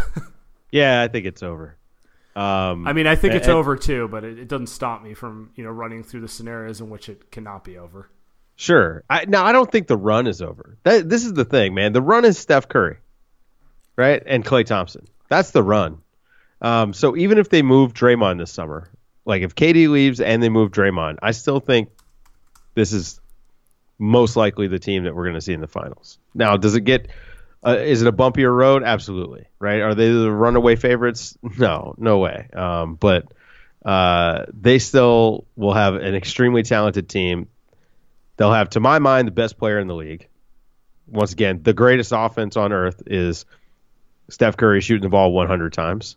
Yeah, 0.70 1.02
I 1.02 1.08
think 1.08 1.26
it's 1.26 1.42
over. 1.42 1.76
Um, 2.38 2.86
I 2.86 2.92
mean, 2.92 3.08
I 3.08 3.16
think 3.16 3.34
it's 3.34 3.48
and- 3.48 3.56
over 3.56 3.74
too, 3.76 4.06
but 4.08 4.22
it, 4.22 4.38
it 4.38 4.48
doesn't 4.48 4.68
stop 4.68 5.02
me 5.02 5.14
from 5.14 5.50
you 5.56 5.64
know 5.64 5.70
running 5.70 6.04
through 6.04 6.20
the 6.20 6.28
scenarios 6.28 6.80
in 6.80 6.88
which 6.88 7.08
it 7.08 7.32
cannot 7.32 7.64
be 7.64 7.78
over. 7.78 8.08
Sure. 8.54 9.04
I, 9.08 9.24
now 9.24 9.44
I 9.44 9.52
don't 9.52 9.70
think 9.70 9.86
the 9.86 9.96
run 9.96 10.26
is 10.26 10.42
over. 10.42 10.78
That, 10.82 11.08
this 11.08 11.24
is 11.24 11.32
the 11.32 11.44
thing, 11.44 11.74
man. 11.74 11.92
The 11.92 12.02
run 12.02 12.24
is 12.24 12.38
Steph 12.38 12.68
Curry, 12.68 12.98
right, 13.96 14.22
and 14.24 14.44
Klay 14.44 14.64
Thompson. 14.64 15.06
That's 15.28 15.50
the 15.50 15.62
run. 15.62 15.98
Um, 16.60 16.92
so 16.92 17.16
even 17.16 17.38
if 17.38 17.50
they 17.50 17.62
move 17.62 17.92
Draymond 17.92 18.38
this 18.38 18.52
summer, 18.52 18.88
like 19.24 19.42
if 19.42 19.54
KD 19.54 19.88
leaves 19.88 20.20
and 20.20 20.42
they 20.42 20.48
move 20.48 20.70
Draymond, 20.70 21.18
I 21.22 21.30
still 21.32 21.60
think 21.60 21.90
this 22.74 22.92
is 22.92 23.20
most 23.98 24.36
likely 24.36 24.68
the 24.68 24.78
team 24.78 25.04
that 25.04 25.14
we're 25.14 25.24
going 25.24 25.34
to 25.34 25.40
see 25.40 25.52
in 25.52 25.60
the 25.60 25.66
finals. 25.68 26.18
Now, 26.34 26.56
does 26.56 26.74
it 26.74 26.82
get? 26.82 27.08
Uh, 27.66 27.76
is 27.78 28.02
it 28.02 28.08
a 28.08 28.12
bumpier 28.12 28.54
road? 28.54 28.82
Absolutely. 28.84 29.46
Right? 29.58 29.80
Are 29.80 29.94
they 29.94 30.10
the 30.10 30.30
runaway 30.30 30.76
favorites? 30.76 31.36
No, 31.58 31.94
no 31.98 32.18
way. 32.18 32.48
Um, 32.52 32.94
but 32.94 33.26
uh, 33.84 34.44
they 34.52 34.78
still 34.78 35.46
will 35.56 35.72
have 35.74 35.94
an 35.94 36.14
extremely 36.14 36.62
talented 36.62 37.08
team. 37.08 37.48
They'll 38.36 38.52
have, 38.52 38.70
to 38.70 38.80
my 38.80 39.00
mind, 39.00 39.26
the 39.26 39.32
best 39.32 39.58
player 39.58 39.78
in 39.80 39.88
the 39.88 39.94
league. 39.96 40.28
Once 41.08 41.32
again, 41.32 41.60
the 41.62 41.72
greatest 41.72 42.12
offense 42.14 42.56
on 42.56 42.72
earth 42.72 43.02
is 43.06 43.44
Steph 44.28 44.56
Curry 44.56 44.80
shooting 44.80 45.02
the 45.02 45.08
ball 45.08 45.32
100 45.32 45.72
times. 45.72 46.16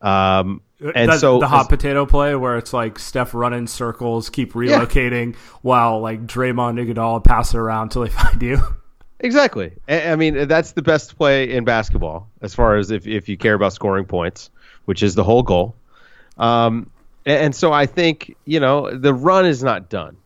Um, 0.00 0.62
and 0.80 1.10
That- 1.10 1.20
so 1.20 1.38
the 1.40 1.48
hot 1.48 1.68
potato 1.68 2.06
play 2.06 2.34
where 2.34 2.56
it's 2.56 2.72
like 2.72 2.98
Steph 2.98 3.34
running 3.34 3.66
circles, 3.66 4.30
keep 4.30 4.52
relocating 4.54 5.36
while 5.62 6.00
like 6.00 6.26
Draymond 6.26 6.78
Iguodala 6.84 7.22
pass 7.24 7.52
it 7.54 7.58
around 7.58 7.84
until 7.88 8.02
they 8.02 8.08
find 8.10 8.40
you. 8.42 8.60
Exactly. 9.20 9.72
I 9.88 10.16
mean, 10.16 10.46
that's 10.48 10.72
the 10.72 10.82
best 10.82 11.16
play 11.16 11.50
in 11.50 11.64
basketball 11.64 12.28
as 12.40 12.54
far 12.54 12.76
as 12.76 12.90
if, 12.90 13.06
if 13.06 13.28
you 13.28 13.36
care 13.36 13.54
about 13.54 13.72
scoring 13.72 14.04
points, 14.04 14.50
which 14.84 15.02
is 15.02 15.14
the 15.14 15.24
whole 15.24 15.42
goal. 15.42 15.74
Um, 16.36 16.90
and, 17.26 17.54
so 17.54 17.72
I 17.72 17.86
think, 17.86 18.36
you 18.44 18.60
know, 18.60 18.90
the 18.96 19.12
run 19.12 19.44
is 19.44 19.62
not 19.62 19.88
done. 19.88 20.16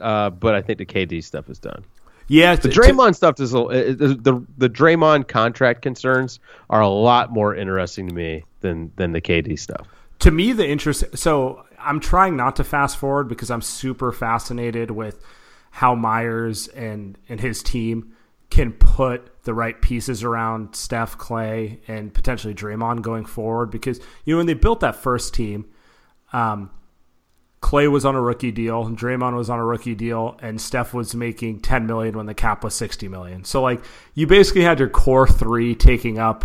Uh, 0.00 0.30
but 0.30 0.54
I 0.54 0.62
think 0.62 0.78
the 0.78 0.86
KD 0.86 1.24
stuff 1.24 1.48
is 1.48 1.58
done. 1.58 1.84
Yeah, 2.28 2.56
The 2.56 2.68
Draymond 2.68 3.14
stuff 3.14 3.40
is 3.40 3.50
the 3.50 4.46
the 4.56 4.70
Draymond 4.70 5.28
contract 5.28 5.82
concerns 5.82 6.38
are 6.70 6.80
a 6.80 6.88
lot 6.88 7.30
more 7.32 7.54
interesting 7.54 8.08
to 8.08 8.14
me 8.14 8.44
than 8.60 8.92
than 8.96 9.12
the 9.12 9.20
KD 9.20 9.58
stuff. 9.58 9.86
to 10.20 10.30
me 10.30 10.52
the 10.52 10.66
interest 10.66 11.04
so 11.14 11.64
i'm 11.80 11.98
trying 11.98 12.36
not 12.36 12.54
to 12.56 12.64
fast 12.64 12.96
forward 12.96 13.28
because 13.28 13.50
i'm 13.50 13.60
super 13.60 14.12
fascinated 14.12 14.90
with 14.92 15.20
how 15.72 15.94
myers 15.96 16.68
and 16.68 17.18
and 17.28 17.40
his 17.40 17.60
team 17.62 18.12
can 18.52 18.72
put 18.72 19.42
the 19.44 19.54
right 19.54 19.80
pieces 19.80 20.22
around 20.22 20.74
steph 20.76 21.16
klay 21.16 21.78
and 21.88 22.12
potentially 22.12 22.54
draymond 22.54 23.00
going 23.02 23.24
forward 23.24 23.70
because 23.70 23.98
you 24.24 24.34
know 24.34 24.38
when 24.38 24.46
they 24.46 24.54
built 24.54 24.80
that 24.80 24.94
first 24.94 25.32
team 25.34 25.64
um 26.32 26.70
Klay 27.62 27.88
was 27.88 28.04
on 28.04 28.16
a 28.16 28.20
rookie 28.20 28.50
deal, 28.50 28.86
Draymond 28.86 29.36
was 29.36 29.48
on 29.48 29.60
a 29.60 29.64
rookie 29.64 29.94
deal, 29.94 30.36
and 30.42 30.60
Steph 30.60 30.92
was 30.92 31.14
making 31.14 31.60
10 31.60 31.86
million 31.86 32.16
when 32.16 32.26
the 32.26 32.34
cap 32.34 32.64
was 32.64 32.74
60 32.74 33.06
million. 33.06 33.44
So 33.44 33.62
like 33.62 33.84
you 34.14 34.26
basically 34.26 34.62
had 34.62 34.80
your 34.80 34.88
core 34.88 35.28
3 35.28 35.76
taking 35.76 36.18
up 36.18 36.44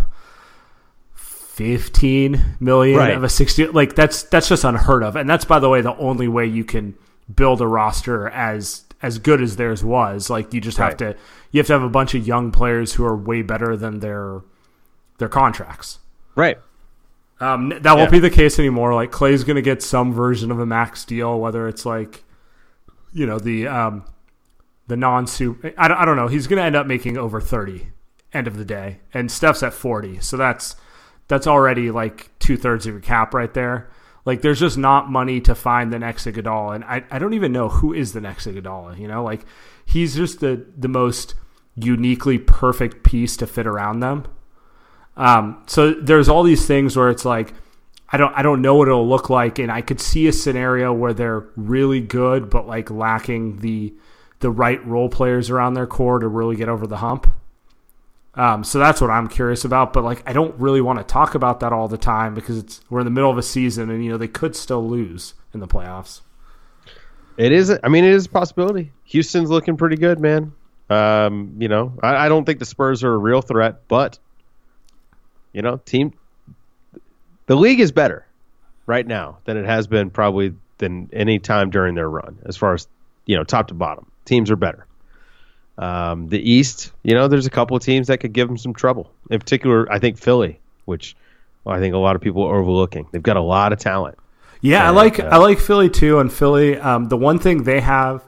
15 1.16 2.58
million 2.60 2.98
Right. 3.00 3.16
of 3.18 3.24
a 3.24 3.30
60 3.30 3.68
like 3.70 3.96
that's 3.96 4.24
that's 4.24 4.48
just 4.48 4.64
unheard 4.64 5.02
of 5.02 5.16
and 5.16 5.28
that's 5.28 5.44
by 5.46 5.58
the 5.58 5.68
way 5.70 5.82
the 5.82 5.96
only 5.98 6.28
way 6.28 6.46
you 6.46 6.64
can 6.64 6.94
build 7.34 7.62
a 7.62 7.68
roster 7.68 8.30
as 8.30 8.84
as 9.02 9.20
good 9.20 9.42
as 9.42 9.56
theirs 9.58 9.84
was 9.84 10.30
like 10.30 10.54
you 10.54 10.60
just 10.62 10.78
have 10.78 10.98
to 10.98 11.16
you 11.52 11.60
have 11.60 11.68
to 11.68 11.74
have 11.74 11.84
a 11.84 11.90
bunch 11.90 12.16
of 12.16 12.26
young 12.28 12.52
players 12.52 12.94
who 12.94 13.06
are 13.06 13.16
way 13.16 13.42
better 13.42 13.78
than 13.78 14.00
their 14.00 14.42
their 15.20 15.30
contracts 15.30 16.00
Right. 16.36 16.58
um, 17.40 17.70
that 17.70 17.86
won't 17.96 18.08
Yeah. 18.08 18.10
be 18.10 18.20
the 18.20 18.30
case 18.30 18.60
anymore. 18.60 18.94
Like 18.94 19.12
Klay's 19.12 19.44
going 19.44 19.56
to 19.56 19.62
get 19.62 19.82
some 19.84 20.14
version 20.14 20.52
of 20.52 20.60
a 20.60 20.66
max 20.66 21.04
deal, 21.06 21.40
whether 21.40 21.68
it's 21.68 21.86
like, 21.86 22.24
you 23.14 23.26
know, 23.26 23.40
the 23.40 23.68
um, 23.68 24.04
the 24.88 24.96
non 24.98 25.26
super. 25.28 25.74
I, 25.78 25.88
don't- 25.88 25.98
I 25.98 26.06
don't 26.06 26.16
know. 26.16 26.28
He's 26.28 26.46
going 26.48 26.58
to 26.58 26.64
end 26.64 26.76
up 26.76 26.86
making 26.88 27.18
over 27.18 27.42
thirty 27.42 27.88
end 28.34 28.48
of 28.48 28.58
the 28.58 28.66
day, 28.66 29.00
and 29.14 29.32
Steph's 29.32 29.64
at 29.64 29.74
forty, 29.74 30.20
so 30.20 30.38
that's 30.38 30.76
that's 31.28 31.48
already 31.48 31.90
like 31.92 32.30
two 32.40 32.56
thirds 32.58 32.86
of 32.86 32.94
your 32.94 33.02
cap 33.02 33.34
right 33.34 33.54
there. 33.54 33.90
Like, 34.28 34.42
there's 34.42 34.60
just 34.60 34.78
not 34.78 35.10
money 35.10 35.40
to 35.42 35.56
find 35.56 35.92
the 35.92 36.00
next 36.00 36.26
Iguodala, 36.28 36.76
and 36.76 36.84
I, 36.84 37.06
I 37.10 37.18
don't 37.18 37.34
even 37.34 37.54
know 37.54 37.70
who 37.70 37.94
is 37.94 38.12
the 38.12 38.20
next 38.20 38.46
Iguodala. 38.46 39.00
You 39.00 39.08
know, 39.08 39.24
like 39.24 39.46
he's 39.86 40.18
just 40.18 40.42
the 40.42 40.66
the 40.78 40.90
most 40.90 41.34
uniquely 41.76 42.38
perfect 42.38 43.04
piece 43.04 43.38
to 43.38 43.48
fit 43.48 43.66
around 43.66 44.02
them. 44.02 44.26
Um, 45.16 45.64
so 45.68 45.94
there's 45.94 46.28
all 46.28 46.44
these 46.44 46.68
things 46.68 46.98
where 46.98 47.10
it's 47.10 47.24
like, 47.24 47.54
I 48.10 48.18
don't, 48.18 48.34
I 48.36 48.42
don't 48.42 48.62
know 48.62 48.76
what 48.76 48.90
it'll 48.90 49.08
look 49.08 49.30
like, 49.30 49.60
and 49.60 49.72
I 49.72 49.82
could 49.82 50.02
see 50.02 50.28
a 50.28 50.34
scenario 50.34 50.92
where 50.92 51.14
they're 51.14 51.48
really 51.56 52.02
good, 52.02 52.50
but 52.50 52.68
like 52.68 52.92
lacking 52.92 53.60
the 53.60 53.94
the 54.40 54.52
right 54.52 54.86
role 54.86 55.08
players 55.08 55.50
around 55.50 55.74
their 55.76 55.88
core 55.88 56.20
to 56.20 56.28
really 56.28 56.58
get 56.58 56.68
over 56.68 56.86
the 56.86 56.98
hump. 56.98 57.28
Um, 58.38 58.64
so 58.64 58.78
that's 58.78 59.02
what 59.02 59.10
I'm 59.10 59.28
curious 59.28 59.66
about, 59.66 59.94
but 59.94 60.04
like 60.04 60.22
I 60.30 60.32
don't 60.32 60.54
really 60.60 60.80
want 60.80 61.00
to 61.00 61.04
talk 61.04 61.34
about 61.34 61.60
that 61.62 61.74
all 61.74 61.88
the 61.88 61.98
time 61.98 62.36
because 62.36 62.60
it's 62.60 62.82
we're 62.88 63.00
in 63.00 63.06
the 63.06 63.12
middle 63.12 63.32
of 63.32 63.38
a 63.40 63.44
season, 63.44 63.90
and 63.90 64.06
you 64.06 64.12
know 64.12 64.18
they 64.18 64.28
could 64.28 64.56
still 64.56 64.88
lose 64.88 65.34
in 65.56 65.60
the 65.60 65.68
playoffs. 65.68 66.22
It 67.36 67.52
is. 67.52 67.76
I 67.84 67.90
mean, 67.90 68.04
it 68.04 68.14
is 68.14 68.28
a 68.28 68.30
possibility. 68.30 68.92
Houston's 69.06 69.50
looking 69.50 69.76
pretty 69.76 69.96
good, 69.96 70.20
man. 70.20 70.54
Um, 70.90 71.56
you 71.58 71.68
know, 71.68 71.94
I, 72.04 72.28
I 72.28 72.30
don't 72.30 72.46
think 72.46 72.60
the 72.60 72.66
Spurs 72.66 73.04
are 73.04 73.14
a 73.14 73.18
real 73.18 73.42
threat, 73.42 73.88
but 73.88 74.20
you 75.52 75.64
know, 75.64 75.78
team, 75.78 76.14
the 77.48 77.56
league 77.56 77.80
is 77.80 77.92
better 77.92 78.28
right 78.86 79.06
now 79.06 79.40
than 79.46 79.58
it 79.58 79.66
has 79.66 79.88
been 79.88 80.12
probably 80.12 80.54
than 80.78 81.10
any 81.12 81.40
time 81.40 81.72
during 81.72 81.96
their 81.96 82.10
run, 82.10 82.38
as 82.46 82.56
far 82.56 82.76
as 82.76 82.88
you 83.26 83.36
know, 83.36 83.44
top 83.44 83.70
to 83.70 83.74
bottom. 83.74 84.12
Teams 84.26 84.52
are 84.52 84.56
better. 84.56 84.86
Um, 85.78 86.28
the 86.30 86.40
East, 86.40 86.92
you 87.04 87.14
know, 87.14 87.28
there's 87.28 87.46
a 87.46 87.52
couple 87.52 87.78
of 87.78 87.84
teams 87.84 88.08
that 88.08 88.18
could 88.20 88.34
give 88.34 88.48
them 88.48 88.58
some 88.58 88.74
trouble. 88.74 89.12
In 89.30 89.40
particular, 89.40 89.92
I 89.92 90.00
think 90.00 90.18
Philly, 90.18 90.60
which 90.86 91.16
well, 91.64 91.76
I 91.76 91.80
think 91.80 91.94
a 91.94 91.98
lot 92.00 92.16
of 92.16 92.22
people 92.22 92.44
are 92.44 92.60
overlooking. 92.60 93.08
They've 93.12 93.22
got 93.22 93.38
a 93.38 93.42
lot 93.42 93.74
of 93.74 93.80
talent. 93.80 94.18
Yeah, 94.62 94.88
I 94.88 94.90
like 94.90 95.20
uh, 95.20 95.30
I 95.32 95.38
like 95.38 95.60
Philly 95.60 95.90
too. 95.90 96.18
And 96.20 96.34
Philly, 96.34 96.78
um, 96.78 97.10
the 97.10 97.18
one 97.18 97.38
thing 97.38 97.64
they 97.64 97.80
have 97.82 98.24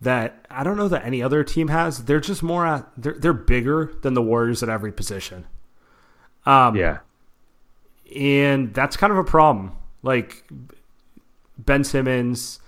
that 0.00 0.46
I 0.50 0.64
don't 0.64 0.76
know 0.78 0.88
that 0.88 1.04
any 1.04 1.22
other 1.22 1.44
team 1.44 1.68
has, 1.68 2.04
they're 2.04 2.20
just 2.20 2.42
more 2.42 2.66
at, 2.66 2.88
they're 2.96 3.18
they're 3.18 3.32
bigger 3.34 3.92
than 4.02 4.14
the 4.14 4.22
Warriors 4.22 4.62
at 4.62 4.68
every 4.70 4.92
position. 4.92 5.44
Um, 6.46 6.74
Yeah. 6.76 6.98
and 8.16 8.72
that's 8.74 8.96
kind 8.96 9.12
of 9.12 9.18
a 9.18 9.24
problem. 9.24 9.72
Like 10.02 10.44
Ben 11.58 11.84
Simmons, 11.84 12.60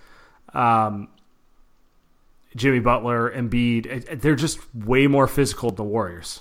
um, 0.54 1.08
Jimmy 2.56 2.80
Butler, 2.80 3.30
Embiid, 3.30 4.20
they're 4.20 4.34
just 4.34 4.58
way 4.74 5.06
more 5.06 5.28
physical 5.28 5.70
than 5.70 5.76
the 5.76 5.84
Warriors. 5.84 6.40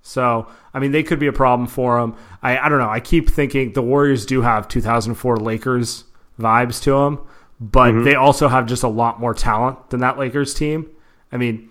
So, 0.00 0.48
I 0.74 0.80
mean, 0.80 0.90
they 0.90 1.04
could 1.04 1.20
be 1.20 1.28
a 1.28 1.32
problem 1.32 1.68
for 1.68 2.00
them. 2.00 2.16
I, 2.42 2.58
I 2.58 2.68
don't 2.68 2.80
know. 2.80 2.90
I 2.90 2.98
keep 2.98 3.30
thinking 3.30 3.72
the 3.72 3.82
Warriors 3.82 4.26
do 4.26 4.42
have 4.42 4.66
2004 4.66 5.36
Lakers 5.36 6.04
vibes 6.40 6.82
to 6.82 6.92
them, 6.92 7.20
but 7.60 7.92
mm-hmm. 7.92 8.04
they 8.04 8.16
also 8.16 8.48
have 8.48 8.66
just 8.66 8.82
a 8.82 8.88
lot 8.88 9.20
more 9.20 9.34
talent 9.34 9.90
than 9.90 10.00
that 10.00 10.18
Lakers 10.18 10.54
team. 10.54 10.90
I 11.30 11.36
mean, 11.36 11.70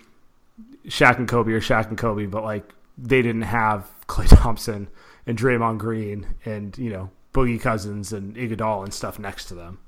Shaq 0.88 1.18
and 1.18 1.28
Kobe 1.28 1.52
are 1.52 1.60
Shaq 1.60 1.90
and 1.90 1.98
Kobe, 1.98 2.26
but 2.26 2.44
like 2.44 2.74
they 2.98 3.22
didn't 3.22 3.44
have 3.44 3.90
Klay 4.08 4.28
Thompson 4.28 4.88
and 5.26 5.38
Draymond 5.38 5.78
Green 5.78 6.36
and 6.46 6.78
you 6.78 6.90
know 6.90 7.10
Boogie 7.34 7.60
Cousins 7.62 8.14
and 8.14 8.36
Iguodala 8.36 8.86
and 8.86 8.94
stuff 8.94 9.20
next 9.20 9.46
to 9.46 9.56
them. 9.56 9.80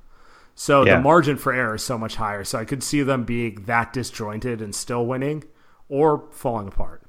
So 0.55 0.85
Yeah. 0.85 0.95
the 0.97 1.01
margin 1.01 1.37
for 1.37 1.51
error 1.53 1.75
is 1.75 1.83
so 1.83 1.97
much 1.97 2.15
higher. 2.15 2.43
So 2.43 2.59
I 2.59 2.65
could 2.65 2.83
see 2.83 3.01
them 3.01 3.23
being 3.23 3.63
that 3.65 3.91
disjointed 3.93 4.61
and 4.61 4.73
still 4.75 5.05
winning, 5.05 5.43
or 5.89 6.25
falling 6.31 6.67
apart. 6.67 7.01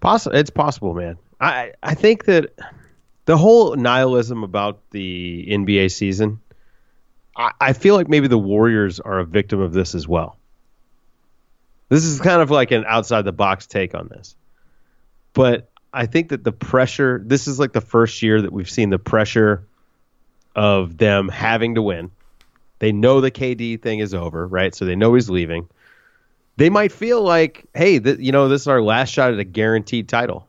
Possible. 0.00 0.36
It's 0.36 0.50
possible, 0.50 0.94
man. 0.94 1.18
I 1.40 1.72
I 1.82 1.94
think 1.94 2.24
that 2.26 2.52
the 3.24 3.36
whole 3.36 3.74
nihilism 3.76 4.42
about 4.44 4.80
the 4.90 5.46
NBA 5.50 5.90
season, 5.90 6.40
I, 7.36 7.50
I 7.60 7.72
feel 7.72 7.94
like 7.94 8.08
maybe 8.08 8.28
the 8.28 8.38
Warriors 8.38 9.00
are 9.00 9.18
a 9.18 9.24
victim 9.24 9.60
of 9.60 9.72
this 9.72 9.94
as 9.94 10.06
well. 10.06 10.36
This 11.88 12.04
is 12.04 12.20
kind 12.20 12.42
of 12.42 12.50
like 12.50 12.70
an 12.70 12.84
outside 12.86 13.22
the 13.22 13.32
box 13.32 13.66
take 13.66 13.94
on 13.94 14.08
this, 14.08 14.36
but 15.32 15.70
I 15.92 16.06
think 16.06 16.28
that 16.30 16.44
the 16.44 16.52
pressure. 16.52 17.22
This 17.24 17.48
is 17.48 17.58
like 17.58 17.72
the 17.72 17.80
first 17.80 18.22
year 18.22 18.42
that 18.42 18.52
we've 18.52 18.70
seen 18.70 18.90
the 18.90 18.98
pressure 18.98 19.66
of 20.58 20.98
them 20.98 21.28
having 21.28 21.74
to 21.76 21.82
win. 21.82 22.10
They 22.80 22.92
know 22.92 23.20
the 23.20 23.30
KD 23.30 23.80
thing 23.80 24.00
is 24.00 24.12
over, 24.14 24.46
right? 24.46 24.74
So 24.74 24.84
they 24.84 24.96
know 24.96 25.14
he's 25.14 25.30
leaving 25.30 25.68
they 26.56 26.70
might 26.70 26.90
feel 26.90 27.22
like, 27.22 27.66
hey, 27.72 28.00
th- 28.00 28.18
you 28.18 28.32
know, 28.32 28.48
this 28.48 28.62
is 28.62 28.66
our 28.66 28.82
last 28.82 29.10
shot 29.10 29.32
at 29.32 29.38
a 29.38 29.44
guaranteed 29.44 30.08
title. 30.08 30.48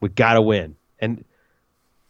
We 0.00 0.08
got 0.08 0.32
to 0.32 0.40
win. 0.40 0.76
And 0.98 1.18
it 1.18 1.26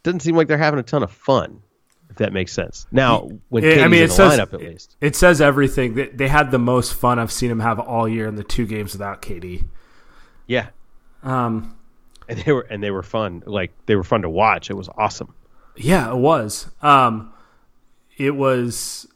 doesn't 0.03 0.21
seem 0.21 0.37
like 0.37 0.47
they're 0.47 0.57
having 0.57 0.79
a 0.79 0.83
ton 0.83 1.03
of 1.03 1.11
fun, 1.11 1.61
if 2.09 2.15
that 2.15 2.31
makes 2.31 2.53
sense. 2.53 2.87
Now, 2.89 3.27
when 3.49 3.63
Yeah, 3.65 3.71
KD's 3.71 3.83
I 3.83 3.87
mean, 3.89 3.97
in 3.99 4.05
it 4.05 4.07
the 4.07 4.13
says 4.13 4.39
lineup, 4.39 4.53
at 4.53 4.61
least. 4.61 4.95
it 5.01 5.17
says 5.17 5.41
everything. 5.41 5.93
They, 5.95 6.07
they 6.07 6.29
had 6.29 6.51
the 6.51 6.57
most 6.57 6.93
fun 6.93 7.19
I've 7.19 7.33
seen 7.33 7.49
them 7.49 7.59
have 7.59 7.81
all 7.81 8.07
year 8.07 8.27
in 8.27 8.35
the 8.35 8.45
two 8.45 8.65
games 8.65 8.93
without 8.93 9.21
KD. 9.21 9.65
Yeah. 10.47 10.67
Um, 11.21 11.75
And 12.29 12.39
they 12.39 12.53
were 12.53 12.65
and 12.69 12.81
they 12.81 12.91
were 12.91 13.03
fun. 13.03 13.43
Like 13.45 13.73
they 13.87 13.97
were 13.97 14.05
fun 14.05 14.21
to 14.21 14.29
watch. 14.29 14.69
It 14.69 14.75
was 14.75 14.87
awesome. 14.97 15.33
Yeah, 15.75 16.09
it 16.11 16.17
was. 16.17 16.67
Um, 16.81 17.32
it 18.17 18.31
was. 18.31 19.07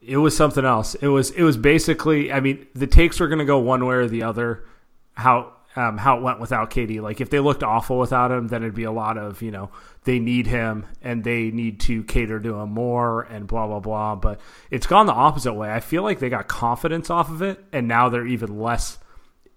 It 0.00 0.16
was 0.16 0.36
something 0.36 0.64
else. 0.64 0.94
It 0.96 1.08
was. 1.08 1.30
It 1.30 1.42
was 1.42 1.56
basically. 1.56 2.32
I 2.32 2.40
mean, 2.40 2.66
the 2.74 2.86
takes 2.86 3.20
were 3.20 3.28
going 3.28 3.40
to 3.40 3.44
go 3.44 3.58
one 3.58 3.84
way 3.86 3.96
or 3.96 4.08
the 4.08 4.22
other. 4.22 4.64
How 5.14 5.52
um, 5.78 5.96
how 5.96 6.16
it 6.16 6.22
went 6.22 6.40
without 6.40 6.70
KD. 6.70 7.00
Like 7.00 7.20
if 7.20 7.30
they 7.30 7.38
looked 7.38 7.62
awful 7.62 7.98
without 7.98 8.32
him, 8.32 8.48
then 8.48 8.62
it'd 8.62 8.74
be 8.74 8.84
a 8.84 8.92
lot 8.92 9.16
of 9.16 9.42
you 9.42 9.52
know 9.52 9.70
they 10.04 10.18
need 10.18 10.48
him 10.48 10.86
and 11.02 11.22
they 11.22 11.50
need 11.50 11.78
to 11.80 12.02
cater 12.02 12.40
to 12.40 12.54
him 12.56 12.70
more 12.70 13.22
and 13.22 13.46
blah 13.46 13.66
blah 13.66 13.80
blah. 13.80 14.16
But 14.16 14.40
it's 14.70 14.86
gone 14.88 15.06
the 15.06 15.12
opposite 15.12 15.54
way. 15.54 15.70
I 15.70 15.80
feel 15.80 16.02
like 16.02 16.18
they 16.18 16.30
got 16.30 16.48
confidence 16.48 17.10
off 17.10 17.30
of 17.30 17.42
it, 17.42 17.62
and 17.72 17.86
now 17.86 18.08
they're 18.08 18.26
even 18.26 18.58
less 18.58 18.98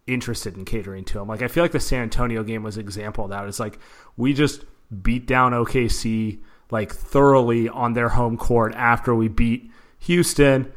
interested 0.05 0.57
in 0.57 0.65
catering 0.65 1.05
to 1.05 1.19
him. 1.19 1.27
Like 1.27 1.41
I 1.41 1.47
feel 1.47 1.63
like 1.63 1.71
the 1.71 1.79
San 1.79 2.03
Antonio 2.03 2.43
game 2.43 2.61
was 2.61 2.77
an 2.77 2.83
example 2.83 3.23
of 3.23 3.31
that. 3.31 3.47
It's 3.47 3.59
like 3.59 3.79
we 4.15 4.33
just 4.33 4.63
beat 5.01 5.25
down 5.25 5.53
OKC 5.53 6.39
like 6.71 6.93
thoroughly 6.93 7.69
on 7.69 7.93
their 7.93 8.09
home 8.09 8.37
court 8.37 8.73
after 8.75 9.13
we 9.13 9.27
beat 9.27 9.69
Houston. 9.99 10.71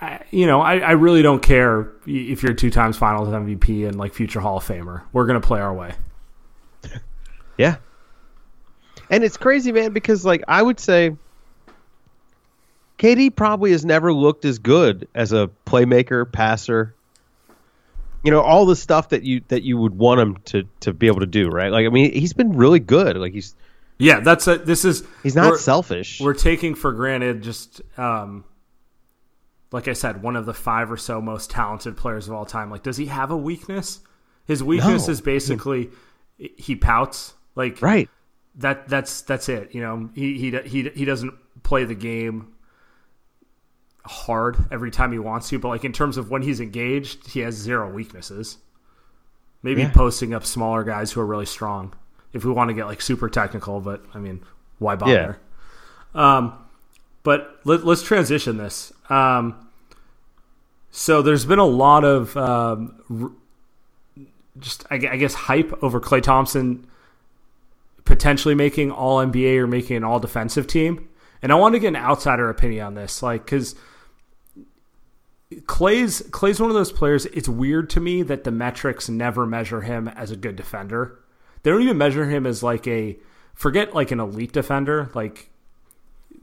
I, 0.00 0.20
you 0.30 0.46
know, 0.46 0.60
I, 0.60 0.78
I 0.78 0.92
really 0.92 1.22
don't 1.22 1.42
care 1.42 1.92
if 2.06 2.42
you're 2.42 2.54
two 2.54 2.70
times 2.70 2.96
Finals 2.96 3.28
MVP 3.28 3.86
and 3.86 3.96
like 3.98 4.14
future 4.14 4.40
Hall 4.40 4.58
of 4.58 4.64
Famer. 4.64 5.02
We're 5.12 5.26
gonna 5.26 5.40
play 5.40 5.60
our 5.60 5.74
way. 5.74 5.94
Yeah. 7.56 7.76
And 9.10 9.22
it's 9.22 9.36
crazy, 9.36 9.70
man, 9.70 9.92
because 9.92 10.24
like 10.24 10.42
I 10.48 10.60
would 10.60 10.80
say 10.80 11.16
KD 12.98 13.34
probably 13.34 13.72
has 13.72 13.84
never 13.84 14.12
looked 14.12 14.44
as 14.44 14.58
good 14.58 15.08
as 15.14 15.32
a 15.32 15.50
playmaker, 15.66 16.30
passer. 16.30 16.94
You 18.22 18.30
know, 18.30 18.40
all 18.40 18.66
the 18.66 18.76
stuff 18.76 19.10
that 19.10 19.22
you 19.22 19.42
that 19.48 19.62
you 19.62 19.76
would 19.76 19.96
want 19.96 20.20
him 20.20 20.36
to 20.46 20.64
to 20.80 20.92
be 20.92 21.06
able 21.06 21.20
to 21.20 21.26
do, 21.26 21.48
right? 21.48 21.70
Like 21.70 21.86
I 21.86 21.90
mean, 21.90 22.12
he's 22.12 22.32
been 22.32 22.56
really 22.56 22.80
good. 22.80 23.16
Like 23.16 23.32
he's 23.32 23.54
Yeah, 23.98 24.20
that's 24.20 24.46
a, 24.48 24.58
this 24.58 24.84
is 24.84 25.04
he's 25.22 25.36
not 25.36 25.46
we're- 25.50 25.58
selfish. 25.58 26.20
we're 26.20 26.34
taking 26.34 26.74
for 26.74 26.92
granted 26.92 27.42
just 27.42 27.80
um 27.96 28.44
like 29.72 29.88
I 29.88 29.92
said, 29.92 30.22
one 30.22 30.36
of 30.36 30.46
the 30.46 30.54
five 30.54 30.90
or 30.92 30.96
so 30.96 31.20
most 31.20 31.50
talented 31.50 31.96
players 31.96 32.28
of 32.28 32.34
all 32.34 32.44
time. 32.46 32.70
Like, 32.70 32.84
does 32.84 32.96
he 32.96 33.06
have 33.06 33.32
a 33.32 33.36
weakness? 33.36 33.98
His 34.46 34.62
weakness 34.62 35.08
No. 35.08 35.12
is 35.12 35.20
basically 35.20 35.90
he 36.38 36.76
pouts. 36.76 37.34
Like 37.56 37.80
right. 37.82 38.08
that 38.56 38.88
that's 38.88 39.22
that's 39.22 39.48
it. 39.48 39.74
You 39.74 39.80
know, 39.80 40.10
he 40.14 40.38
he 40.38 40.56
he 40.60 40.88
he 40.90 41.04
doesn't 41.04 41.34
play 41.62 41.84
the 41.84 41.94
game 41.94 42.52
hard 44.04 44.56
every 44.70 44.90
time 44.90 45.12
he 45.12 45.18
wants 45.18 45.48
to, 45.48 45.58
but 45.58 45.68
like 45.68 45.84
in 45.84 45.92
terms 45.92 46.16
of 46.16 46.30
when 46.30 46.42
he's 46.42 46.60
engaged, 46.60 47.28
he 47.30 47.40
has 47.40 47.54
zero 47.54 47.90
weaknesses. 47.90 48.58
Maybe 49.62 49.82
Yeah. 49.82 49.92
posting 49.92 50.34
up 50.34 50.44
smaller 50.44 50.84
guys 50.84 51.10
who 51.12 51.20
are 51.20 51.26
really 51.26 51.46
strong. 51.46 51.94
If 52.34 52.44
we 52.44 52.52
want 52.52 52.68
to 52.68 52.74
get 52.74 52.86
like 52.86 53.00
super 53.00 53.28
technical, 53.28 53.80
but 53.80 54.04
I 54.12 54.18
mean, 54.18 54.40
why 54.78 54.96
bother? 54.96 55.12
Um, 56.14 56.58
but 57.22 57.60
let, 57.64 57.84
let's 57.84 58.02
transition 58.02 58.56
this. 58.58 58.92
Um, 59.08 59.68
so 60.90 61.22
there's 61.22 61.44
been 61.44 61.58
a 61.58 61.64
lot 61.64 62.04
of 62.04 62.36
um, 62.36 62.94
r- 63.10 64.26
just 64.58 64.84
I, 64.90 64.96
I 64.96 65.16
guess 65.16 65.34
hype 65.34 65.72
over 65.82 66.00
Klay 66.00 66.22
Thompson 66.22 66.86
potentially 68.04 68.54
making 68.54 68.90
all 68.90 69.18
NBA 69.18 69.56
or 69.58 69.66
making 69.66 69.96
an 69.96 70.04
all 70.04 70.20
defensive 70.20 70.66
team. 70.66 71.08
And 71.42 71.52
I 71.52 71.56
want 71.56 71.74
to 71.74 71.78
get 71.78 71.88
an 71.88 71.96
outsider 71.96 72.48
opinion 72.48 72.86
on 72.86 72.94
this, 72.94 73.22
like 73.22 73.44
because 73.44 73.74
Klay's 75.52 76.22
Klay's 76.30 76.60
one 76.60 76.70
of 76.70 76.74
those 76.74 76.92
players. 76.92 77.26
It's 77.26 77.48
weird 77.48 77.90
to 77.90 78.00
me 78.00 78.22
that 78.22 78.44
the 78.44 78.50
metrics 78.50 79.08
never 79.08 79.46
measure 79.46 79.82
him 79.82 80.08
as 80.08 80.30
a 80.30 80.36
good 80.36 80.56
defender. 80.56 81.18
They 81.64 81.70
don't 81.70 81.82
even 81.82 81.98
measure 81.98 82.26
him 82.26 82.46
as 82.46 82.62
like 82.62 82.86
a 82.86 83.16
forget 83.54 83.94
like 83.94 84.10
an 84.10 84.20
elite 84.20 84.52
defender. 84.52 85.10
Like 85.14 85.48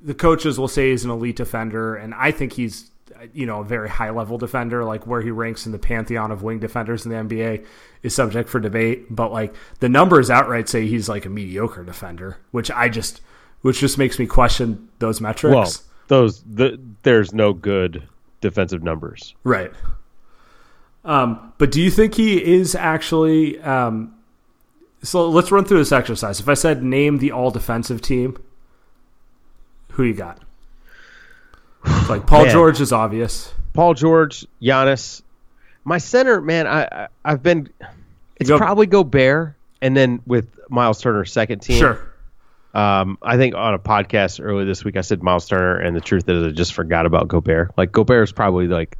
the 0.03 0.15
coaches 0.15 0.59
will 0.59 0.67
say 0.67 0.89
he's 0.89 1.05
an 1.05 1.11
elite 1.11 1.35
defender, 1.35 1.95
and 1.95 2.13
I 2.13 2.31
think 2.31 2.53
he's 2.53 2.89
you 3.33 3.45
know 3.45 3.61
a 3.61 3.63
very 3.63 3.87
high 3.87 4.09
level 4.09 4.39
defender. 4.39 4.83
Like 4.83 5.05
where 5.05 5.21
he 5.21 5.29
ranks 5.29 5.67
in 5.67 5.71
the 5.71 5.79
pantheon 5.79 6.31
of 6.31 6.41
wing 6.41 6.59
defenders 6.59 7.05
in 7.05 7.11
the 7.11 7.17
NBA 7.17 7.65
is 8.01 8.15
subject 8.15 8.49
for 8.49 8.59
debate. 8.59 9.15
But 9.15 9.31
like 9.31 9.53
the 9.79 9.89
numbers 9.89 10.31
outright 10.31 10.67
say 10.67 10.87
he's 10.87 11.07
like 11.07 11.25
a 11.25 11.29
mediocre 11.29 11.83
defender, 11.83 12.37
which 12.49 12.71
I 12.71 12.89
just 12.89 13.21
which 13.61 13.79
just 13.79 13.99
makes 13.99 14.17
me 14.17 14.25
question 14.25 14.89
those 14.97 15.21
metrics. 15.21 15.53
Well, 15.53 15.71
those 16.07 16.41
the, 16.43 16.81
there's 17.03 17.31
no 17.31 17.53
good 17.53 18.07
defensive 18.41 18.81
numbers. 18.81 19.35
Right. 19.43 19.71
Um, 21.05 21.53
but 21.59 21.71
do 21.71 21.79
you 21.79 21.91
think 21.91 22.15
he 22.15 22.43
is 22.43 22.73
actually? 22.73 23.59
Um, 23.59 24.15
so 25.03 25.29
let's 25.29 25.51
run 25.51 25.65
through 25.65 25.79
this 25.79 25.91
exercise. 25.91 26.39
If 26.39 26.47
I 26.47 26.53
said 26.53 26.83
name 26.83 27.17
the 27.17 27.31
all 27.31 27.51
defensive 27.51 28.01
team, 28.01 28.37
who 29.91 30.03
you 30.03 30.13
got? 30.13 30.39
Like 32.09 32.27
Paul 32.27 32.43
Man. 32.43 32.51
George 32.51 32.79
is 32.79 32.91
obvious. 32.91 33.53
Paul 33.73 33.93
George, 33.93 34.45
Giannis. 34.61 35.21
My 35.83 35.97
center, 35.97 36.41
man, 36.41 36.67
I, 36.67 36.83
I 36.83 37.07
I've 37.25 37.41
been. 37.41 37.69
It's 38.37 38.49
Go- 38.49 38.57
probably 38.57 38.85
Gobert, 38.85 39.55
and 39.81 39.95
then 39.95 40.21
with 40.25 40.47
Miles 40.69 41.01
Turner, 41.01 41.25
second 41.25 41.59
team. 41.59 41.79
Sure. 41.79 42.07
Um, 42.73 43.17
I 43.21 43.37
think 43.37 43.55
on 43.55 43.73
a 43.73 43.79
podcast 43.79 44.39
earlier 44.43 44.65
this 44.65 44.85
week, 44.85 44.95
I 44.95 45.01
said 45.01 45.21
Miles 45.21 45.47
Turner, 45.47 45.77
and 45.77 45.95
the 45.95 46.01
truth 46.01 46.29
is, 46.29 46.45
I 46.45 46.51
just 46.51 46.73
forgot 46.73 47.05
about 47.05 47.27
Gobert. 47.27 47.71
Like 47.77 47.91
Gobert 47.91 48.23
is 48.23 48.31
probably 48.31 48.67
like 48.67 48.97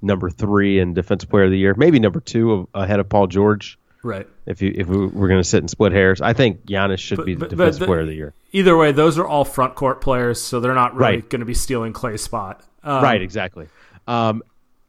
number 0.00 0.30
three 0.30 0.78
in 0.78 0.94
Defensive 0.94 1.28
Player 1.28 1.44
of 1.44 1.50
the 1.50 1.58
Year, 1.58 1.74
maybe 1.76 1.98
number 1.98 2.20
two 2.20 2.52
of, 2.52 2.66
ahead 2.74 3.00
of 3.00 3.08
Paul 3.08 3.26
George. 3.26 3.77
Right. 4.02 4.26
If 4.46 4.62
you 4.62 4.72
if 4.74 4.86
we, 4.86 5.06
we're 5.06 5.28
going 5.28 5.40
to 5.42 5.48
sit 5.48 5.58
and 5.58 5.68
split 5.70 5.92
hairs, 5.92 6.20
I 6.20 6.32
think 6.32 6.66
Giannis 6.66 6.98
should 7.00 7.16
But- 7.18 7.26
be 7.26 7.34
the 7.34 7.40
but- 7.40 7.50
but 7.50 7.56
Defensive 7.56 7.80
the- 7.80 7.86
Player 7.86 8.00
of 8.00 8.06
the 8.06 8.14
Year. 8.14 8.32
Either 8.52 8.76
way, 8.76 8.92
those 8.92 9.18
are 9.18 9.26
all 9.26 9.44
front 9.44 9.74
court 9.74 10.00
players, 10.00 10.40
so 10.40 10.60
they're 10.60 10.74
not 10.74 10.94
really 10.94 11.16
Right. 11.16 11.28
going 11.28 11.40
to 11.40 11.46
be 11.46 11.54
stealing 11.54 11.92
Klay's 11.92 12.22
spot. 12.22 12.62
Um, 12.82 13.02
right, 13.02 13.20
exactly. 13.20 13.66
Um, 14.06 14.42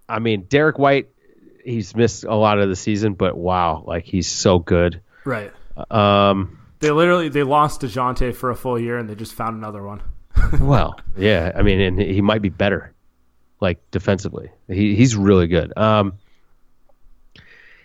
I 0.07 0.19
mean, 0.19 0.43
Derrick 0.49 0.79
White, 0.79 1.09
he's 1.65 1.95
missed 1.95 2.23
a 2.23 2.35
lot 2.35 2.59
of 2.59 2.69
the 2.69 2.75
season, 2.75 3.13
but 3.15 3.35
wow, 3.37 3.83
like 3.85 4.05
he's 4.05 4.27
so 4.27 4.59
good. 4.59 5.01
Right. 5.25 5.51
Um, 5.91 6.57
They 6.79 6.91
literally 6.91 7.27
they 7.29 7.43
lost 7.43 7.81
Dejounte 7.81 8.33
for 8.35 8.49
a 8.51 8.55
full 8.55 8.79
year, 8.79 8.97
and 8.97 9.09
they 9.09 9.15
just 9.15 9.33
found 9.33 9.57
another 9.57 9.83
one. 9.83 10.01
well, 10.61 10.97
yeah, 11.17 11.51
I 11.55 11.61
mean, 11.63 11.81
and 11.81 11.99
he 11.99 12.21
might 12.21 12.41
be 12.41 12.49
better, 12.49 12.93
like 13.59 13.79
defensively. 13.91 14.49
He 14.69 14.95
he's 14.95 15.15
really 15.17 15.47
good. 15.47 15.77
Um, 15.77 16.13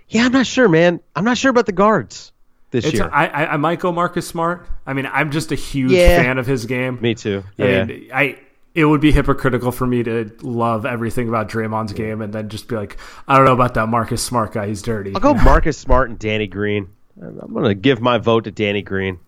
yeah, 0.09 0.25
I'm 0.27 0.33
not 0.33 0.47
sure, 0.47 0.69
man. 0.69 1.01
I'm 1.17 1.25
not 1.25 1.39
sure 1.39 1.51
about 1.51 1.67
the 1.67 1.73
guards 1.73 2.33
this 2.71 2.85
It's 2.85 2.95
year. 2.95 3.09
I, 3.13 3.27
I 3.27 3.53
I 3.55 3.57
might 3.57 3.81
go 3.81 3.93
Marcus 3.93 4.27
Smart. 4.27 4.67
I 4.87 4.93
mean, 4.93 5.07
I'm 5.13 5.31
just 5.31 5.53
a 5.53 5.55
huge 5.55 5.93
Yeah. 5.93 6.23
fan 6.23 6.39
of 6.39 6.47
his 6.47 6.67
game. 6.67 6.99
Me 7.01 7.15
too. 7.15 7.43
I 7.59 7.63
Yeah, 7.65 7.85
mean, 7.85 8.11
I 8.13 8.39
it 8.75 8.85
would 8.85 9.01
be 9.01 9.13
hypocritical 9.13 9.71
for 9.71 9.87
me 9.87 10.03
to 10.03 10.33
love 10.43 10.85
everything 10.85 11.29
about 11.29 11.49
Draymond's 11.49 11.93
game 11.93 12.21
and 12.21 12.33
then 12.33 12.49
just 12.49 12.67
be 12.67 12.75
like, 12.75 12.97
I 13.29 13.37
don't 13.37 13.45
know 13.47 13.53
about 13.53 13.75
that 13.75 13.87
Marcus 13.89 14.21
Smart 14.23 14.53
guy. 14.53 14.67
He's 14.67 14.83
dirty. 14.83 15.13
I'll 15.15 15.21
go 15.21 15.33
Marcus 15.45 15.79
Smart 15.79 16.11
and 16.11 16.19
Danny 16.19 16.49
Green. 16.49 16.89
I'm 17.23 17.53
going 17.53 17.65
to 17.67 17.75
give 17.75 18.01
my 18.01 18.19
vote 18.19 18.45
to 18.45 18.51
Danny 18.51 18.83
Green 18.83 19.21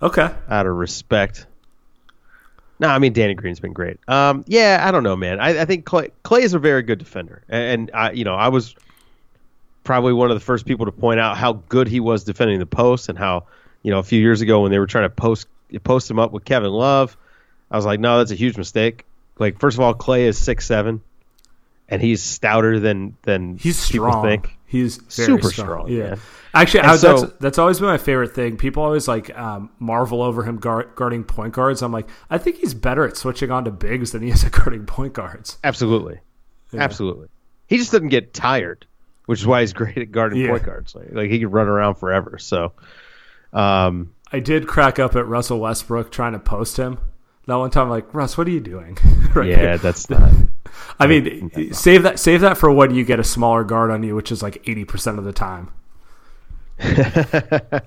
Okay. 0.00 0.30
out 0.48 0.66
of 0.66 0.74
respect. 0.74 1.46
No, 2.78 2.88
I 2.88 2.98
mean 2.98 3.12
Danny 3.12 3.34
Green's 3.34 3.60
been 3.60 3.74
great. 3.74 3.98
Um, 4.08 4.42
yeah, 4.46 4.80
I 4.82 4.90
don't 4.90 5.02
know, 5.02 5.16
man. 5.16 5.38
I, 5.38 5.60
I 5.60 5.64
think 5.66 5.84
Klay, 5.84 6.10
Klay 6.24 6.40
is 6.40 6.54
a 6.54 6.58
very 6.58 6.80
good 6.82 6.98
defender, 6.98 7.42
and, 7.50 7.62
and 7.82 7.90
I, 7.92 8.12
you 8.12 8.24
know, 8.24 8.34
I 8.34 8.48
was 8.48 8.74
probably 9.84 10.12
one 10.12 10.30
of 10.30 10.36
the 10.36 10.44
first 10.44 10.66
people 10.66 10.86
to 10.86 10.92
point 10.92 11.20
out 11.20 11.36
how 11.36 11.54
good 11.68 11.88
he 11.88 12.00
was 12.00 12.24
defending 12.24 12.58
the 12.58 12.66
post, 12.66 13.08
and 13.08 13.18
how, 13.18 13.46
you 13.82 13.90
know, 13.90 13.98
a 13.98 14.02
few 14.02 14.20
years 14.20 14.40
ago 14.40 14.60
when 14.62 14.70
they 14.70 14.78
were 14.78 14.86
trying 14.86 15.04
to 15.04 15.10
post 15.14 15.46
post 15.84 16.10
him 16.10 16.18
up 16.18 16.32
with 16.32 16.44
Kevin 16.44 16.70
Love, 16.70 17.16
I 17.70 17.76
was 17.76 17.86
like, 17.86 18.00
no, 18.00 18.18
that's 18.18 18.32
a 18.32 18.34
huge 18.36 18.56
mistake. 18.56 19.04
Like, 19.38 19.58
first 19.58 19.76
of 19.76 19.80
all, 19.80 19.94
Klay 19.94 20.20
is 20.22 20.36
six 20.36 20.66
seven, 20.66 21.00
and 21.88 22.02
he's 22.02 22.22
stouter 22.22 22.78
than 22.80 23.16
than 23.22 23.56
he's 23.58 23.88
people 23.88 24.10
strong. 24.10 24.24
think. 24.24 24.56
He's 24.66 25.00
Super 25.08 25.50
strong. 25.50 25.66
strong, 25.66 25.88
Yeah. 25.88 26.10
man. 26.10 26.18
Actually, 26.54 26.80
I, 26.80 26.96
so- 26.96 27.20
that's 27.22 27.32
that's 27.40 27.58
always 27.58 27.80
been 27.80 27.88
my 27.88 27.98
favorite 27.98 28.34
thing. 28.34 28.56
People 28.56 28.84
always 28.84 29.08
like 29.08 29.36
um, 29.36 29.70
marvel 29.80 30.22
over 30.22 30.44
him 30.44 30.58
guard, 30.58 30.90
guarding 30.94 31.24
point 31.24 31.52
guards. 31.54 31.82
I'm 31.82 31.90
like, 31.92 32.08
I 32.28 32.38
think 32.38 32.56
he's 32.58 32.74
better 32.74 33.04
at 33.04 33.16
switching 33.16 33.50
on 33.50 33.64
to 33.64 33.70
bigs 33.72 34.12
than 34.12 34.22
he 34.22 34.30
is 34.30 34.44
at 34.44 34.52
guarding 34.52 34.86
point 34.86 35.12
guards. 35.12 35.58
Absolutely, 35.64 36.20
absolutely. 36.72 37.28
He 37.66 37.78
just 37.78 37.90
doesn't 37.92 38.08
get 38.10 38.32
tired, 38.34 38.86
which 39.30 39.40
is 39.40 39.46
why 39.46 39.60
he's 39.60 39.72
great 39.72 39.96
at 39.96 40.10
guarding 40.10 40.40
Yeah. 40.40 40.48
point 40.50 40.64
guards. 40.64 40.92
Like, 40.94 41.12
like 41.12 41.30
he 41.30 41.38
could 41.38 41.52
run 41.52 41.68
around 41.68 41.94
forever. 41.94 42.36
So, 42.38 42.72
um, 43.52 44.12
I 44.32 44.40
did 44.40 44.66
crack 44.66 44.98
up 44.98 45.14
at 45.14 45.26
Russell 45.28 45.60
Westbrook 45.60 46.10
trying 46.10 46.32
to 46.32 46.40
post 46.40 46.76
him. 46.76 46.98
That 47.46 47.54
one 47.54 47.70
time, 47.70 47.84
I'm 47.84 47.90
like 47.90 48.12
Russ, 48.12 48.36
what 48.36 48.46
are 48.48 48.50
you 48.50 48.60
doing? 48.60 48.98
right 49.34 49.48
yeah, 49.48 49.76
that's 49.76 50.10
not. 50.10 50.32
I 50.98 51.06
mean, 51.06 51.72
save 51.72 52.02
that 52.02 52.18
save 52.18 52.40
that 52.40 52.58
for 52.58 52.70
when 52.72 52.92
you 52.94 53.04
get 53.04 53.20
a 53.20 53.24
smaller 53.24 53.62
guard 53.64 53.90
on 53.92 54.02
you, 54.02 54.14
which 54.16 54.32
is 54.32 54.42
like 54.42 54.68
eighty 54.68 54.84
percent 54.84 55.18
of 55.18 55.24
the 55.24 55.32
time. 55.32 55.70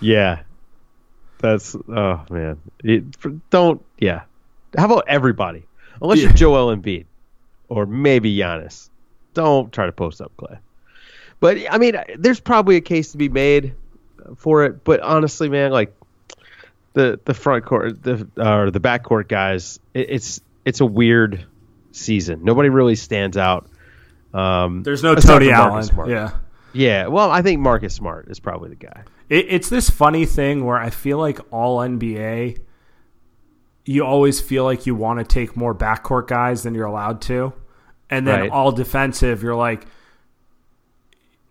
Yeah, 0.00 0.42
that's 1.38 1.74
oh 1.76 2.24
man. 2.28 2.60
It, 2.82 3.04
don't 3.50 3.80
yeah. 3.98 4.22
How 4.76 4.86
about 4.86 5.04
everybody? 5.06 5.62
Unless 6.00 6.18
you're 6.18 6.30
Yeah. 6.30 6.34
Joel 6.36 6.76
Embiid 6.76 7.04
or 7.68 7.86
maybe 7.86 8.36
Giannis, 8.36 8.88
don't 9.34 9.72
try 9.72 9.86
to 9.86 9.92
post 9.92 10.20
up 10.20 10.32
Klay. 10.36 10.58
But 11.40 11.58
I 11.70 11.78
mean, 11.78 11.96
there's 12.16 12.40
probably 12.40 12.76
a 12.76 12.80
case 12.80 13.12
to 13.12 13.18
be 13.18 13.28
made 13.28 13.74
for 14.36 14.64
it. 14.64 14.84
But 14.84 15.00
honestly, 15.00 15.48
man, 15.48 15.72
like 15.72 15.94
the 16.92 17.18
the 17.24 17.34
front 17.34 17.64
court, 17.64 18.02
the 18.02 18.28
or 18.36 18.70
the 18.70 18.80
back 18.80 19.02
court 19.02 19.28
guys, 19.28 19.80
it, 19.94 20.10
it's 20.10 20.40
it's 20.64 20.80
a 20.80 20.86
weird 20.86 21.44
season. 21.92 22.44
Nobody 22.44 22.68
really 22.68 22.96
stands 22.96 23.36
out. 23.36 23.66
Um, 24.34 24.82
There's 24.82 25.02
no 25.02 25.14
Tony 25.14 25.50
Allen. 25.50 25.82
Smart. 25.84 26.08
Yeah. 26.08 26.32
yeah. 26.72 27.06
Well, 27.06 27.30
I 27.30 27.42
think 27.42 27.60
Marcus 27.60 27.94
Smart 27.94 28.28
is 28.28 28.40
probably 28.40 28.70
the 28.70 28.76
guy. 28.76 29.04
It, 29.28 29.46
it's 29.48 29.68
this 29.68 29.90
funny 29.90 30.26
thing 30.26 30.64
where 30.64 30.78
I 30.78 30.90
feel 30.90 31.18
like 31.18 31.40
all 31.50 31.78
NBA, 31.78 32.60
you 33.84 34.04
always 34.04 34.40
feel 34.40 34.64
like 34.64 34.86
you 34.86 34.94
want 34.94 35.18
to 35.18 35.24
take 35.24 35.56
more 35.56 35.74
backcourt 35.74 36.28
guys 36.28 36.62
than 36.62 36.74
you're 36.74 36.86
allowed 36.86 37.20
to, 37.22 37.52
and 38.12 38.26
then 38.26 38.40
Right. 38.42 38.50
all 38.50 38.70
defensive, 38.72 39.42
you're 39.42 39.54
like, 39.56 39.86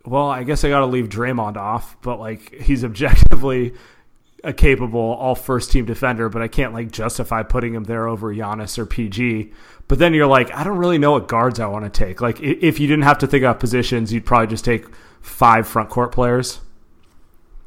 well, 0.04 0.28
I 0.28 0.42
guess 0.44 0.64
I 0.64 0.68
got 0.68 0.80
to 0.80 0.86
leave 0.86 1.08
Draymond 1.08 1.56
off, 1.56 1.96
but 2.02 2.18
like 2.18 2.54
he's 2.54 2.84
objectively 2.90 3.74
a 4.44 4.52
capable 4.52 4.98
all 5.00 5.34
first 5.34 5.70
team 5.70 5.84
defender, 5.84 6.28
but 6.28 6.42
I 6.42 6.48
can't 6.48 6.72
like 6.72 6.90
justify 6.90 7.42
putting 7.42 7.74
him 7.74 7.84
there 7.84 8.08
over 8.08 8.34
Giannis 8.34 8.78
or 8.78 8.86
PG. 8.86 9.52
But 9.88 9.98
then 9.98 10.14
you're 10.14 10.26
like, 10.26 10.52
I 10.54 10.64
don't 10.64 10.78
really 10.78 10.98
know 10.98 11.12
what 11.12 11.28
guards 11.28 11.60
I 11.60 11.66
want 11.66 11.84
to 11.84 11.90
take. 11.90 12.20
Like 12.20 12.40
if 12.40 12.80
you 12.80 12.86
didn't 12.86 13.04
have 13.04 13.18
to 13.18 13.26
think 13.26 13.42
about 13.42 13.60
positions, 13.60 14.12
you'd 14.12 14.24
probably 14.26 14.48
just 14.48 14.64
take 14.64 14.84
five 15.20 15.68
front 15.68 15.90
court 15.90 16.12
players. 16.12 16.60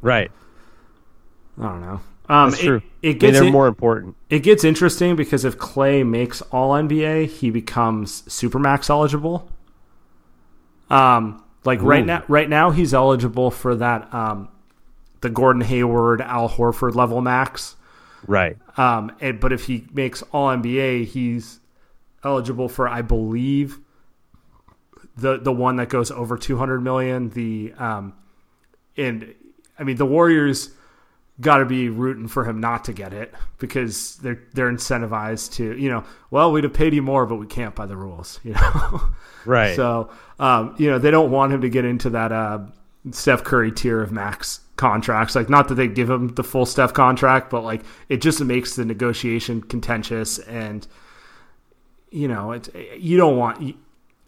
Right. 0.02 0.32
I 1.60 1.64
don't 1.64 1.82
know. 1.82 2.02
Um, 2.28 2.50
That's 2.50 2.62
it, 2.62 2.66
true. 2.66 2.82
It 3.02 3.08
I 3.08 3.12
mean, 3.12 3.18
gets 3.20 3.38
they're 3.38 3.48
in- 3.48 3.52
more 3.54 3.68
important. 3.68 4.16
it 4.30 4.40
gets 4.40 4.64
interesting 4.64 5.16
because 5.16 5.46
if 5.46 5.58
Klay 5.58 6.08
makes 6.08 6.42
All 6.44 6.72
NBA, 6.72 7.28
he 7.28 7.52
becomes 7.52 8.24
Supermax 8.24 8.90
eligible. 8.90 9.50
Um, 10.90 11.44
like 11.64 11.82
right 11.82 12.06
now, 12.06 12.24
right 12.28 12.48
now 12.50 12.70
he's 12.72 12.94
eligible 12.94 13.50
for 13.52 13.76
that 13.76 14.14
um, 14.14 14.50
the 15.22 15.30
Gordon 15.30 15.62
Hayward, 15.62 16.22
Al 16.22 16.50
Horford 16.50 16.96
level 16.96 17.22
max. 17.22 17.76
Right. 18.28 18.58
Um, 18.78 19.12
and, 19.20 19.40
but 19.40 19.52
if 19.52 19.66
he 19.66 19.88
makes 19.94 20.22
All 20.32 20.50
NBA, 20.50 21.06
he's 21.06 21.60
eligible 22.24 22.70
for, 22.70 22.88
I 22.88 23.02
believe, 23.02 23.80
the 25.18 25.38
the 25.38 25.52
one 25.52 25.78
that 25.78 25.90
goes 25.90 26.12
over 26.12 26.38
two 26.38 26.58
hundred 26.58 26.82
million. 26.82 27.30
The 27.30 27.74
um, 27.78 28.14
and 28.98 29.34
I 29.80 29.84
mean 29.84 29.96
the 29.98 30.06
Warriors 30.06 30.70
got 31.42 31.58
to 31.58 31.66
be 31.66 31.90
rooting 31.90 32.28
for 32.28 32.46
him 32.46 32.60
not 32.62 32.86
to 32.86 32.94
get 32.94 33.14
it 33.14 33.34
because 33.60 34.16
they're 34.18 34.42
they're 34.54 34.72
incentivized 34.72 35.54
to 35.54 35.78
you 35.78 35.90
know 35.90 36.04
well 36.32 36.52
we'd 36.52 36.64
have 36.64 36.74
paid 36.74 36.94
you 36.94 37.02
more 37.02 37.26
but 37.26 37.36
we 37.36 37.46
can't 37.46 37.76
by 37.76 37.86
the 37.86 37.98
rules 37.98 38.40
you 38.44 38.54
know? 38.54 39.10
Right. 39.46 39.76
so 39.76 40.10
um, 40.40 40.76
you 40.78 40.90
know 40.90 40.98
they 40.98 41.12
don't 41.12 41.32
want 41.32 41.52
him 41.54 41.62
to 41.62 41.70
get 41.70 41.86
into 41.86 42.10
that 42.12 42.32
uh, 42.32 42.60
Steph 43.12 43.44
Curry 43.44 43.72
tier 43.72 44.02
of 44.02 44.12
max 44.12 44.62
contracts. 44.78 45.36
Like 45.36 45.50
not 45.50 45.68
that 45.68 45.76
they 45.76 45.88
give 45.88 46.10
him 46.10 46.30
the 46.36 46.44
full 46.44 46.66
Steph 46.66 46.94
contract 46.94 47.50
but 47.50 47.64
like 47.64 47.84
it 48.10 48.22
just 48.22 48.42
makes 48.42 48.76
the 48.76 48.86
negotiation 48.86 49.62
contentious 49.62 50.40
and 50.40 50.88
you 52.12 52.28
know 52.28 52.54
it's 52.54 52.70
you 52.98 53.18
don't 53.18 53.38
want 53.38 53.76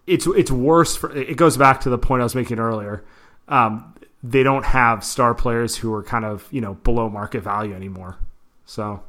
it's 0.07 0.27
it's 0.27 0.51
worse 0.51 0.95
for 0.95 1.15
it 1.15 1.37
goes 1.37 1.57
back 1.57 1.81
to 1.81 1.89
the 1.89 1.97
point 1.97 2.21
I 2.21 2.23
was 2.23 2.35
making 2.35 2.59
earlier. 2.59 3.05
Um, 3.47 3.93
they 4.23 4.43
don't 4.43 4.65
have 4.65 5.03
star 5.03 5.33
players 5.33 5.75
who 5.75 5.93
are 5.93 6.03
kind 6.03 6.25
of 6.25 6.47
you 6.51 6.61
know 6.61 6.73
below 6.73 7.09
market 7.09 7.41
value 7.41 7.73
anymore 7.73 8.17
so 8.65 9.01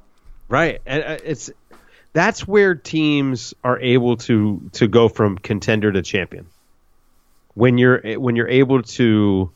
Right, 0.48 0.80
and 0.86 1.04
uh, 1.04 1.18
it's 1.24 1.50
that's 2.14 2.48
where 2.48 2.74
teams 2.74 3.52
are 3.62 3.78
able 3.78 4.16
to 4.16 4.70
to 4.72 4.88
go 4.88 5.08
from 5.08 5.36
contender 5.36 5.92
to 5.92 6.02
champion. 6.02 6.46
When 7.54 7.76
you're 7.76 8.18
when 8.18 8.34
you're 8.34 8.48
able 8.48 8.82
to, 8.82 9.50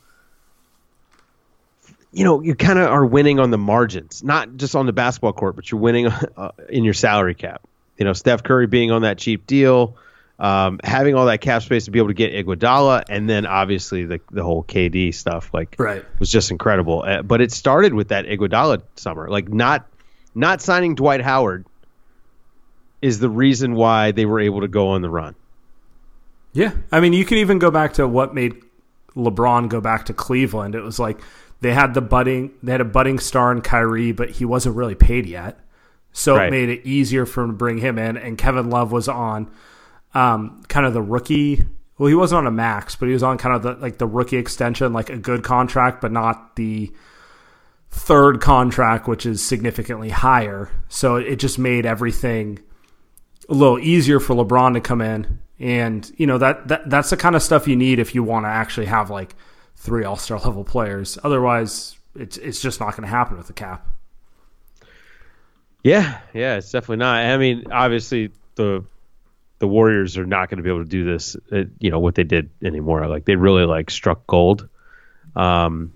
you 2.12 2.24
know, 2.24 2.42
you 2.42 2.54
kind 2.54 2.78
of 2.78 2.90
are 2.90 3.06
winning 3.06 3.40
on 3.40 3.50
the 3.50 3.58
margins, 3.58 4.22
not 4.22 4.56
just 4.56 4.76
on 4.76 4.84
the 4.84 4.92
basketball 4.92 5.32
court, 5.32 5.56
but 5.56 5.70
you're 5.70 5.80
winning 5.80 6.08
uh, 6.08 6.50
in 6.68 6.84
your 6.84 6.94
salary 6.94 7.34
cap. 7.34 7.62
You 7.96 8.04
know, 8.04 8.12
Steph 8.12 8.42
Curry 8.42 8.66
being 8.66 8.90
on 8.90 9.02
that 9.02 9.16
cheap 9.16 9.46
deal, 9.46 9.96
um, 10.42 10.80
having 10.82 11.14
all 11.14 11.26
that 11.26 11.40
cap 11.40 11.62
space 11.62 11.84
to 11.86 11.90
be 11.92 11.98
able 12.00 12.08
to 12.08 12.14
get 12.14 12.32
Iguodala, 12.34 13.04
and 13.08 13.30
then 13.30 13.46
obviously 13.46 14.04
the 14.04 14.20
the 14.32 14.42
whole 14.42 14.64
KD 14.64 15.14
stuff, 15.14 15.50
like 15.54 15.76
Right. 15.78 16.04
was 16.18 16.30
just 16.30 16.50
incredible. 16.50 17.04
Uh, 17.06 17.22
but 17.22 17.40
it 17.40 17.52
started 17.52 17.94
with 17.94 18.08
that 18.08 18.26
Iguodala 18.26 18.82
summer, 18.96 19.28
like 19.28 19.48
not 19.48 19.86
not 20.34 20.60
signing 20.60 20.94
Dwight 20.96 21.20
Howard 21.22 21.64
is 23.00 23.18
the 23.18 23.28
reason 23.30 23.74
why 23.74 24.10
they 24.12 24.26
were 24.26 24.40
able 24.40 24.60
to 24.62 24.68
go 24.68 24.88
on 24.88 25.02
the 25.02 25.10
run. 25.10 25.34
Yeah, 26.52 26.72
I 26.90 27.00
mean, 27.00 27.12
you 27.12 27.24
can 27.24 27.38
even 27.38 27.58
go 27.58 27.70
back 27.70 27.94
to 27.94 28.06
what 28.06 28.34
made 28.34 28.54
LeBron 29.16 29.68
go 29.68 29.80
back 29.80 30.06
to 30.06 30.12
Cleveland. 30.12 30.74
It 30.74 30.82
was 30.82 30.98
like 30.98 31.20
they 31.60 31.72
had 31.72 31.94
the 31.94 32.00
budding, 32.00 32.50
they 32.62 32.72
had 32.72 32.80
a 32.80 32.84
budding 32.84 33.18
star 33.18 33.52
in 33.52 33.60
Kyrie, 33.62 34.12
but 34.12 34.30
he 34.30 34.44
wasn't 34.44 34.76
really 34.76 34.94
paid 34.94 35.26
yet, 35.26 35.60
so 36.12 36.36
Right. 36.36 36.48
it 36.48 36.50
made 36.50 36.68
it 36.68 36.86
easier 36.86 37.26
for 37.26 37.42
him 37.44 37.50
to 37.50 37.56
bring 37.56 37.78
him 37.78 37.98
in. 37.98 38.16
And 38.16 38.36
Kevin 38.36 38.68
Love 38.70 38.90
was 38.92 39.08
on 39.08 39.48
um, 40.14 40.62
kind 40.68 40.86
of 40.86 40.94
the 40.94 41.02
rookie. 41.02 41.64
Well, 41.98 42.08
he 42.08 42.14
wasn't 42.14 42.40
on 42.40 42.46
a 42.46 42.50
max, 42.50 42.96
but 42.96 43.06
he 43.06 43.12
was 43.12 43.22
on 43.22 43.38
kind 43.38 43.54
of 43.54 43.62
the 43.62 43.74
like 43.74 43.98
the 43.98 44.06
rookie 44.06 44.36
extension, 44.36 44.92
like 44.92 45.10
a 45.10 45.16
good 45.16 45.42
contract, 45.42 46.00
but 46.00 46.12
not 46.12 46.56
the 46.56 46.92
third 47.90 48.40
contract, 48.40 49.06
which 49.06 49.26
is 49.26 49.44
significantly 49.44 50.08
higher. 50.08 50.70
So 50.88 51.16
it 51.16 51.36
just 51.36 51.58
made 51.58 51.86
everything 51.86 52.58
a 53.48 53.54
little 53.54 53.78
easier 53.78 54.18
for 54.18 54.34
LeBron 54.34 54.74
to 54.74 54.80
come 54.80 55.00
in. 55.00 55.40
And, 55.58 56.10
you 56.16 56.26
know, 56.26 56.38
that, 56.38 56.68
that 56.68 56.90
that's 56.90 57.10
the 57.10 57.16
kind 57.16 57.36
of 57.36 57.42
stuff 57.42 57.68
you 57.68 57.76
need 57.76 57.98
if 57.98 58.14
you 58.14 58.24
want 58.24 58.46
to 58.46 58.48
actually 58.48 58.86
have 58.86 59.10
like 59.10 59.36
three 59.76 60.04
all 60.04 60.16
star 60.16 60.38
level 60.44 60.64
players. 60.64 61.18
Otherwise, 61.22 61.96
it's 62.16 62.36
it's 62.38 62.60
just 62.60 62.80
not 62.80 62.96
going 62.96 63.02
to 63.02 63.08
happen 63.08 63.36
with 63.36 63.46
the 63.46 63.52
cap. 63.52 63.86
Yeah, 65.84 66.20
yeah, 66.32 66.56
it's 66.56 66.70
definitely 66.70 66.98
not. 66.98 67.24
I 67.24 67.36
mean, 67.36 67.70
obviously 67.70 68.30
the 68.54 68.84
the 69.62 69.68
Warriors 69.68 70.18
are 70.18 70.26
not 70.26 70.50
going 70.50 70.56
to 70.56 70.64
be 70.64 70.68
able 70.70 70.82
to 70.82 70.88
do 70.90 71.04
this. 71.04 71.36
uh, 71.52 71.62
you 71.78 71.92
know 71.92 72.00
what 72.00 72.16
they 72.16 72.24
did 72.24 72.50
anymore. 72.64 73.06
Like 73.06 73.24
they 73.26 73.36
really 73.36 73.64
like 73.64 73.90
struck 73.92 74.26
gold. 74.26 74.68
Um, 75.36 75.92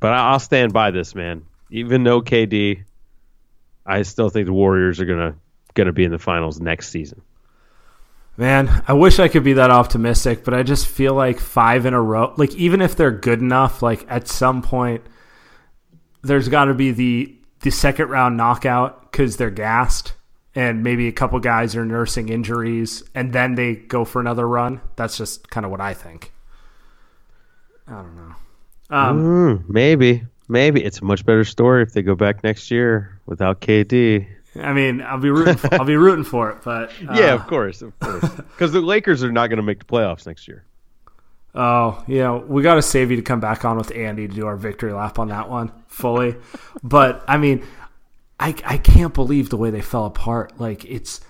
but 0.00 0.14
I- 0.14 0.30
I'll 0.30 0.38
stand 0.38 0.72
by 0.72 0.92
this, 0.92 1.14
man. 1.14 1.42
Even 1.70 2.04
though 2.04 2.22
KD, 2.22 2.84
I 3.84 4.00
still 4.00 4.30
think 4.30 4.46
the 4.46 4.54
Warriors 4.54 4.98
are 4.98 5.04
gonna 5.04 5.34
gonna 5.74 5.92
be 5.92 6.04
in 6.04 6.10
the 6.10 6.18
finals 6.18 6.58
next 6.58 6.88
season. 6.88 7.20
Man, 8.38 8.82
I 8.88 8.94
wish 8.94 9.18
I 9.18 9.28
could 9.28 9.44
be 9.44 9.52
that 9.54 9.70
optimistic, 9.70 10.42
but 10.42 10.54
I 10.54 10.62
just 10.62 10.86
feel 10.86 11.12
like 11.12 11.38
five 11.38 11.84
in 11.84 11.92
a 11.92 12.00
row, 12.00 12.32
like 12.38 12.54
even 12.54 12.80
if 12.80 12.96
they're 12.96 13.10
good 13.10 13.40
enough, 13.40 13.82
like 13.82 14.06
at 14.08 14.26
some 14.26 14.62
point, 14.62 15.02
there's 16.22 16.48
got 16.48 16.64
to 16.66 16.74
be 16.74 16.92
the 16.92 17.36
the 17.60 17.70
second 17.70 18.08
round 18.08 18.38
knockout 18.38 19.10
because 19.12 19.36
they're 19.36 19.50
gassed, 19.50 20.14
and 20.56 20.82
maybe 20.82 21.06
a 21.06 21.12
couple 21.12 21.38
guys 21.38 21.76
are 21.76 21.84
nursing 21.84 22.28
injuries, 22.30 23.04
and 23.14 23.32
then 23.32 23.54
they 23.54 23.76
go 23.76 24.04
for 24.04 24.20
another 24.20 24.48
run. 24.48 24.80
That's 24.96 25.16
just 25.16 25.48
kind 25.50 25.64
of 25.64 25.70
what 25.70 25.80
I 25.80 25.94
think. 25.94 26.32
I 27.86 27.92
don't 27.92 28.16
know. 28.16 28.34
Um, 28.90 29.20
Mm, 29.22 29.68
maybe. 29.68 30.24
maybe 30.48 30.82
it's 30.84 30.98
a 31.00 31.04
much 31.04 31.24
better 31.24 31.44
story 31.44 31.82
if 31.82 31.92
they 31.92 32.02
go 32.02 32.14
back 32.16 32.42
next 32.42 32.70
year 32.70 33.20
without 33.26 33.60
KD. 33.60 34.26
I 34.60 34.72
mean, 34.72 35.02
I'll 35.02 35.18
be 35.20 35.28
rooting. 35.30 35.56
For, 35.56 35.74
I'll 35.74 35.84
be 35.84 35.96
rooting 35.96 36.24
for 36.24 36.50
it, 36.50 36.58
but 36.64 36.90
uh, 37.08 37.12
yeah, 37.14 37.34
of 37.34 37.46
course, 37.46 37.82
of 37.82 37.96
course, 38.00 38.22
because 38.30 38.72
the 38.72 38.80
Lakers 38.80 39.22
are 39.22 39.30
not 39.32 39.48
going 39.48 39.58
to 39.58 39.62
make 39.62 39.78
the 39.80 39.84
playoffs 39.84 40.26
next 40.26 40.48
year. 40.48 40.64
Oh, 41.54 42.02
yeah, 42.06 42.34
we 42.36 42.62
got 42.62 42.74
to 42.74 42.82
save 42.82 43.10
you 43.10 43.16
to 43.16 43.22
come 43.22 43.40
back 43.40 43.64
on 43.64 43.76
with 43.78 43.90
Andy 43.94 44.28
to 44.28 44.34
do 44.34 44.46
our 44.46 44.56
victory 44.56 44.92
lap 44.92 45.18
on 45.18 45.28
that 45.28 45.48
one 45.48 45.72
fully. 45.88 46.36
but 46.82 47.24
I 47.28 47.36
mean, 47.38 47.64
I 48.38 48.54
I 48.64 48.78
can't 48.78 49.14
believe 49.14 49.50
the 49.50 49.56
way 49.56 49.70
they 49.70 49.80
fell 49.80 50.06
apart. 50.06 50.60
Like 50.60 50.84
it's 50.84 51.20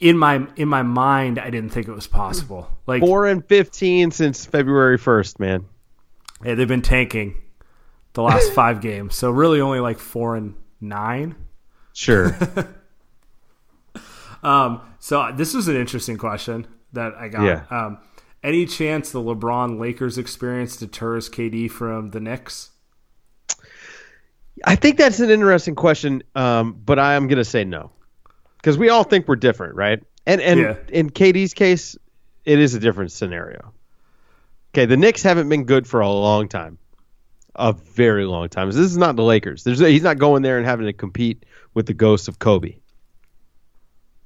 in 0.00 0.18
my 0.18 0.46
in 0.56 0.68
my 0.68 0.82
mind, 0.82 1.38
I 1.38 1.50
didn't 1.50 1.70
think 1.70 1.88
it 1.88 1.92
was 1.92 2.06
possible. 2.06 2.68
Like 2.86 3.00
four 3.00 3.26
and 3.26 3.44
fifteen 3.46 4.10
since 4.10 4.44
February 4.44 4.98
first, 4.98 5.40
man. 5.40 5.66
Hey, 6.42 6.54
they've 6.54 6.68
been 6.68 6.82
tanking 6.82 7.40
the 8.12 8.22
last 8.22 8.52
five 8.54 8.80
games, 8.80 9.14
so 9.14 9.30
really 9.30 9.60
only 9.60 9.80
like 9.80 9.98
four 9.98 10.36
and 10.36 10.56
nine. 10.80 11.36
Sure. 11.92 12.36
um. 14.42 14.80
So 14.98 15.32
this 15.34 15.54
was 15.54 15.68
an 15.68 15.76
interesting 15.76 16.18
question 16.18 16.66
that 16.92 17.14
I 17.14 17.28
got. 17.28 17.44
Yeah. 17.44 17.64
Um. 17.70 17.98
Any 18.42 18.66
chance 18.66 19.10
the 19.10 19.22
LeBron 19.22 19.80
Lakers 19.80 20.18
experience 20.18 20.76
deters 20.76 21.30
KD 21.30 21.70
from 21.70 22.10
the 22.10 22.20
Knicks? 22.20 22.72
I 24.64 24.76
think 24.76 24.96
that's 24.98 25.20
an 25.20 25.30
interesting 25.30 25.74
question, 25.74 26.22
um, 26.34 26.80
but 26.84 26.98
I 26.98 27.14
am 27.14 27.26
going 27.28 27.38
to 27.38 27.44
say 27.44 27.64
no, 27.64 27.90
because 28.56 28.78
we 28.78 28.88
all 28.88 29.04
think 29.04 29.28
we're 29.28 29.36
different, 29.36 29.74
right? 29.74 30.02
And 30.26 30.40
and 30.40 30.60
Yeah. 30.60 30.76
in 30.90 31.10
KD's 31.10 31.52
case, 31.54 31.96
it 32.44 32.58
is 32.58 32.74
a 32.74 32.80
different 32.80 33.12
scenario. 33.12 33.72
Okay, 34.72 34.86
the 34.86 34.96
Knicks 34.96 35.22
haven't 35.22 35.48
been 35.48 35.64
good 35.64 35.86
for 35.86 36.00
a 36.00 36.08
long 36.08 36.48
time, 36.48 36.78
a 37.54 37.72
very 37.72 38.24
long 38.24 38.48
time. 38.48 38.68
This 38.68 38.76
is 38.78 38.96
not 38.96 39.16
the 39.16 39.22
Lakers. 39.22 39.64
There's 39.64 39.78
he's 39.80 40.02
not 40.02 40.18
going 40.18 40.42
there 40.42 40.56
and 40.56 40.66
having 40.66 40.86
to 40.86 40.92
compete 40.92 41.44
with 41.74 41.86
the 41.86 41.94
ghost 41.94 42.26
of 42.28 42.38
Kobe. 42.38 42.76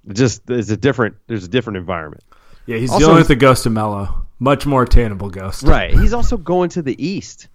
It 0.09 0.14
just 0.14 0.47
there's 0.47 0.70
a 0.70 0.76
different 0.76 1.16
there's 1.26 1.45
a 1.45 1.49
different 1.49 1.76
environment. 1.78 2.22
Yeah, 2.66 2.76
he's 2.78 2.91
Also- 2.91 3.07
dealing 3.07 3.18
with 3.18 3.28
the 3.28 3.36
ghost 3.36 3.66
of 3.66 3.72
Melo, 3.72 4.26
much 4.39 4.66
more 4.66 4.82
attainable 4.84 5.30
ghost. 5.30 5.64
Right. 5.64 5.93
He's 5.99 6.12
also 6.12 6.36
going 6.36 6.70
to 6.70 6.82
the 6.82 7.03
East. 7.05 7.49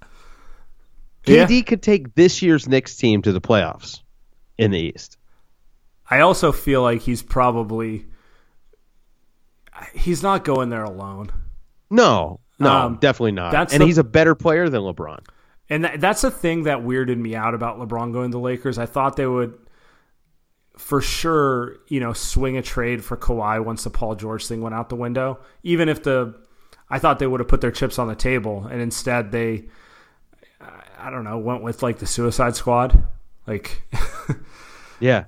Yeah. 1.25 1.45
KD 1.45 1.65
could 1.65 1.81
take 1.81 2.15
this 2.15 2.41
year's 2.41 2.67
Knicks 2.67 2.95
team 2.95 3.21
to 3.21 3.31
the 3.31 3.41
playoffs 3.41 4.01
in 4.57 4.71
the 4.71 4.79
East. 4.79 5.17
I 6.09 6.19
also 6.19 6.51
feel 6.51 6.81
like 6.81 7.01
he's 7.01 7.21
probably 7.23 8.05
he's 9.93 10.21
not 10.21 10.43
going 10.43 10.69
there 10.69 10.83
alone. 10.83 11.31
No, 11.89 12.39
no, 12.59 12.69
Um, 12.71 12.97
definitely 12.99 13.31
not. 13.33 13.51
that's 13.51 13.73
and 13.73 13.81
the- 13.81 13.85
he's 13.85 13.97
a 13.97 14.03
better 14.03 14.35
player 14.35 14.69
than 14.69 14.81
LeBron. 14.81 15.19
And 15.69 15.85
that, 15.85 16.01
that's 16.01 16.21
the 16.21 16.29
thing 16.31 16.63
that 16.63 16.79
weirded 16.79 17.17
me 17.17 17.35
out 17.35 17.53
about 17.55 17.79
LeBron 17.79 18.11
going 18.13 18.31
to 18.31 18.35
the 18.37 18.41
Lakers. 18.41 18.77
I 18.77 18.85
thought 18.85 19.15
they 19.15 19.25
would, 19.25 19.53
for 20.77 21.01
sure, 21.01 21.77
you 21.87 21.99
know, 21.99 22.13
swing 22.13 22.57
a 22.57 22.61
trade 22.61 23.03
for 23.03 23.15
Kawhi 23.17 23.63
once 23.63 23.83
the 23.85 23.89
Paul 23.89 24.15
George 24.15 24.45
thing 24.45 24.61
went 24.61 24.75
out 24.75 24.89
the 24.89 24.95
window. 24.95 25.39
Even 25.63 25.87
if 25.89 26.03
the, 26.03 26.35
I 26.89 26.99
thought 26.99 27.19
they 27.19 27.27
would 27.27 27.39
have 27.39 27.47
put 27.47 27.61
their 27.61 27.71
chips 27.71 27.97
on 27.97 28.07
the 28.07 28.15
table, 28.15 28.67
and 28.69 28.81
instead 28.81 29.31
they, 29.31 29.65
I- 31.07 31.09
don't 31.11 31.23
know, 31.23 31.37
went 31.37 31.61
with 31.63 31.83
like 31.83 31.99
the 31.99 32.05
Suicide 32.07 32.55
Squad. 32.55 33.03
Like, 33.47 33.81
Yeah. 34.99 35.25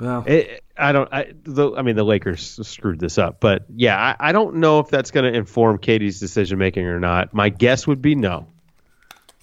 well, 0.00 0.24
It, 0.26 0.62
I 0.76 0.92
don't. 0.92 1.12
I, 1.12 1.32
the, 1.44 1.74
I 1.74 1.82
mean, 1.82 1.96
the 1.96 2.04
Lakers 2.04 2.60
screwed 2.68 3.00
this 3.00 3.18
up, 3.18 3.40
but 3.40 3.64
yeah, 3.74 3.96
I, 4.20 4.28
I 4.28 4.32
don't 4.32 4.56
know 4.56 4.78
if 4.80 4.88
that's 4.88 5.10
going 5.10 5.30
to 5.32 5.36
inform 5.36 5.78
KD's 5.78 6.20
decision 6.20 6.58
making 6.58 6.84
or 6.86 7.00
not. 7.00 7.32
My 7.32 7.48
guess 7.48 7.86
would 7.86 8.02
be 8.02 8.14
no, 8.14 8.46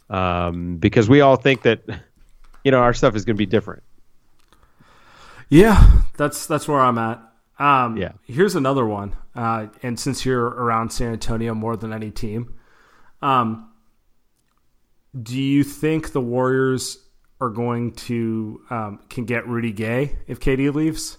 um, 0.10 0.78
because 0.78 1.10
we 1.10 1.22
all 1.22 1.36
think 1.36 1.64
that 1.64 1.84
you 2.64 2.72
know 2.72 2.80
our 2.80 2.94
stuff 2.94 3.16
is 3.16 3.26
going 3.26 3.36
to 3.36 3.38
be 3.40 3.48
different. 3.48 3.82
Yeah, 5.50 6.02
that's 6.18 6.46
that's 6.46 6.68
where 6.68 6.80
I'm 6.80 6.98
at. 7.00 7.20
Um, 7.60 7.98
Yeah. 7.98 8.14
Here's 8.26 8.56
another 8.56 8.86
one, 8.86 9.16
uh, 9.36 9.68
and 9.82 10.00
since 10.00 10.26
you're 10.26 10.46
around 10.46 10.92
San 10.92 11.14
Antonio 11.14 11.54
more 11.56 11.76
than 11.76 11.92
any 11.92 12.12
team, 12.12 12.54
um, 13.22 13.70
do 15.22 15.40
you 15.40 15.64
think 15.64 16.12
the 16.12 16.22
Warriors 16.22 16.98
are 17.40 17.50
going 17.50 17.92
to 17.94 18.62
um, 18.70 19.00
can 19.10 19.26
get 19.26 19.48
Rudy 19.48 19.72
Gay 19.72 20.18
if 20.28 20.40
KD 20.40 20.74
leaves, 20.74 21.18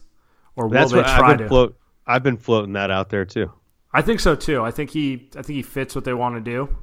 or 0.57 0.67
will 0.67 0.73
That's 0.73 0.93
they 0.93 1.03
try 1.03 1.33
I've 1.33 1.39
to? 1.39 1.49
float. 1.49 1.77
I've 2.07 2.23
been 2.23 2.37
floating 2.37 2.75
that 2.75 2.91
out 2.91 3.11
there 3.11 3.25
too. 3.25 3.53
I 3.93 4.03
think 4.03 4.21
so 4.21 4.35
too. 4.35 4.63
I 4.63 4.71
think 4.71 4.91
he 4.91 5.29
I 5.37 5.43
think 5.43 5.57
he 5.57 5.63
fits 5.63 5.95
what 5.95 6.05
they 6.05 6.15
want 6.15 6.37
to 6.37 6.51
do. 6.51 6.77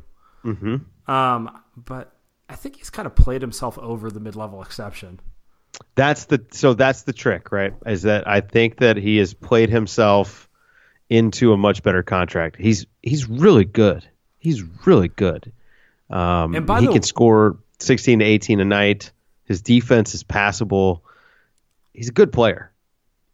Mm-hmm. 0.46 1.12
Um, 1.12 1.62
but 1.76 2.16
I 2.50 2.56
think 2.56 2.78
he's 2.78 2.90
kind 2.90 3.06
of 3.06 3.16
played 3.16 3.42
himself 3.42 3.78
over 3.78 4.10
the 4.10 4.20
mid 4.20 4.36
level 4.36 4.62
exception. 4.62 5.20
That's 5.96 6.26
the 6.26 6.46
so 6.52 6.74
that's 6.74 7.04
the 7.04 7.14
trick, 7.14 7.52
right? 7.52 7.74
Is 7.86 8.04
that 8.04 8.28
I 8.28 8.42
think 8.42 8.78
that 8.78 8.98
he 8.98 9.18
has 9.18 9.34
played 9.34 9.70
himself 9.70 10.50
into 11.10 11.52
a 11.52 11.58
much 11.58 11.84
better 11.84 12.04
contract. 12.04 12.56
He's 12.58 12.86
he's 13.02 13.28
really 13.28 13.66
good. 13.66 14.08
He's 14.40 14.64
really 14.86 15.10
good. 15.10 15.52
Um, 16.12 16.56
And 16.56 16.66
by 16.66 16.80
he 16.82 16.88
the- 16.88 16.94
can 16.94 17.02
score 17.04 17.58
sixteen 17.80 18.20
to 18.20 18.26
eighteen 18.26 18.60
a 18.60 18.66
night. 18.66 19.12
His 19.46 19.62
defense 19.62 20.14
is 20.14 20.24
passable. 20.24 21.04
He's 21.94 22.10
a 22.10 22.14
good 22.14 22.32
player. 22.32 22.68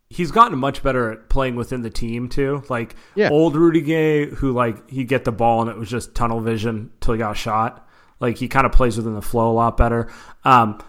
he's 0.10 0.32
gotten 0.32 0.58
much 0.58 0.82
better 0.82 1.12
at 1.12 1.28
playing 1.28 1.58
within 1.58 1.82
the 1.82 1.90
team 1.90 2.30
too. 2.30 2.64
Like 2.70 2.96
Yeah. 3.16 3.28
old 3.30 3.58
Rudy 3.58 3.82
Gay, 3.82 4.28
who 4.30 4.54
like 4.54 4.90
he'd 4.90 5.10
get 5.10 5.26
the 5.26 5.34
ball 5.34 5.60
and 5.60 5.70
it 5.70 5.76
was 5.78 5.90
just 5.90 6.16
tunnel 6.16 6.40
vision 6.40 6.92
till 7.02 7.14
he 7.14 7.18
got 7.18 7.36
shot. 7.36 7.86
Like 8.22 8.38
he 8.38 8.48
kind 8.48 8.66
of 8.66 8.72
plays 8.72 8.96
within 8.96 9.16
the 9.16 9.22
flow 9.22 9.52
a 9.52 9.54
lot 9.54 9.76
better. 9.76 10.08
Um, 10.46 10.80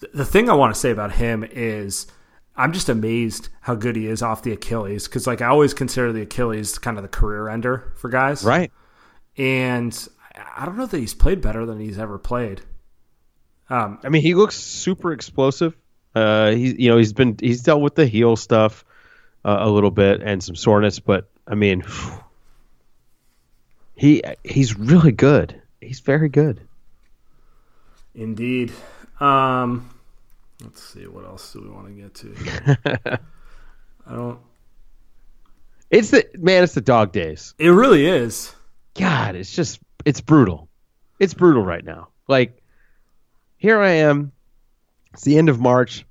th- 0.00 0.12
the 0.12 0.24
thing 0.24 0.50
I 0.50 0.54
want 0.54 0.74
to 0.74 0.80
say 0.80 0.90
about 0.90 1.12
him 1.12 1.44
is 1.48 2.08
I'm 2.56 2.72
just 2.72 2.88
amazed 2.88 3.50
how 3.60 3.76
good 3.76 3.94
he 3.94 4.08
is 4.08 4.20
off 4.20 4.42
the 4.42 4.50
Achilles 4.52 5.06
because 5.06 5.28
like 5.28 5.40
I 5.40 5.46
always 5.46 5.72
consider 5.72 6.12
the 6.12 6.22
Achilles 6.22 6.76
kind 6.76 6.96
of 6.98 7.04
the 7.04 7.08
career 7.08 7.48
ender 7.48 7.92
for 7.98 8.08
guys, 8.10 8.42
Right. 8.44 8.72
And 9.38 9.96
I- 10.34 10.64
don't 10.66 10.76
know 10.76 10.86
that 10.86 10.98
he's 10.98 11.14
played 11.14 11.40
better 11.40 11.66
than 11.66 11.80
he's 11.80 11.98
ever 11.98 12.18
played. 12.18 12.60
Um, 13.68 13.98
I 14.02 14.08
mean, 14.08 14.22
he 14.22 14.34
looks 14.34 14.56
super 14.56 15.12
explosive. 15.12 15.76
Uh, 16.14 16.50
he, 16.50 16.82
you 16.84 16.90
know, 16.90 16.96
he's 16.96 17.12
been 17.12 17.36
he's 17.40 17.62
dealt 17.62 17.80
with 17.80 17.94
the 17.94 18.06
heel 18.06 18.34
stuff 18.36 18.84
uh, 19.44 19.58
a 19.60 19.70
little 19.70 19.92
bit 19.92 20.22
and 20.22 20.42
some 20.42 20.56
soreness, 20.56 20.98
but 20.98 21.30
I 21.46 21.54
mean, 21.54 21.84
he 23.94 24.22
he's 24.44 24.76
really 24.76 25.12
good. 25.12 25.60
He's 25.80 26.00
very 26.00 26.28
good. 26.28 26.60
Indeed. 28.14 28.72
Um, 29.20 29.88
let's 30.62 30.82
see. 30.82 31.06
What 31.06 31.24
else 31.24 31.52
do 31.52 31.60
we 31.62 31.68
want 31.70 31.86
to 31.86 31.92
get 31.92 32.14
to? 32.14 33.20
I 34.06 34.14
don't. 34.14 34.40
It's 35.90 36.10
the 36.10 36.26
man. 36.38 36.64
It's 36.64 36.74
the 36.74 36.80
dog 36.80 37.12
days. 37.12 37.54
It 37.58 37.68
really 37.68 38.06
is. 38.06 38.52
God, 38.94 39.36
it's 39.36 39.54
just 39.54 39.80
it's 40.04 40.20
brutal. 40.20 40.68
It's 41.18 41.34
brutal 41.34 41.64
right 41.64 41.84
now. 41.84 42.08
Like 42.28 42.62
here 43.56 43.78
I 43.78 43.90
am. 43.90 44.32
It's 45.12 45.22
the 45.22 45.36
end 45.38 45.48
of 45.48 45.60
March. 45.60 46.06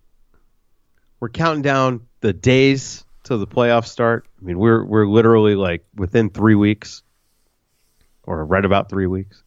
We're 1.19 1.29
counting 1.29 1.61
down 1.61 2.07
the 2.21 2.33
days 2.33 3.03
till 3.23 3.39
the 3.39 3.47
playoffs 3.47 3.87
start. 3.87 4.27
I 4.41 4.45
mean, 4.45 4.59
we're 4.59 4.83
we're 4.83 5.05
literally 5.07 5.55
like 5.55 5.85
within 5.95 6.29
three 6.29 6.55
weeks, 6.55 7.01
or 8.23 8.45
right 8.45 8.63
about 8.63 8.89
three 8.89 9.07
weeks, 9.07 9.41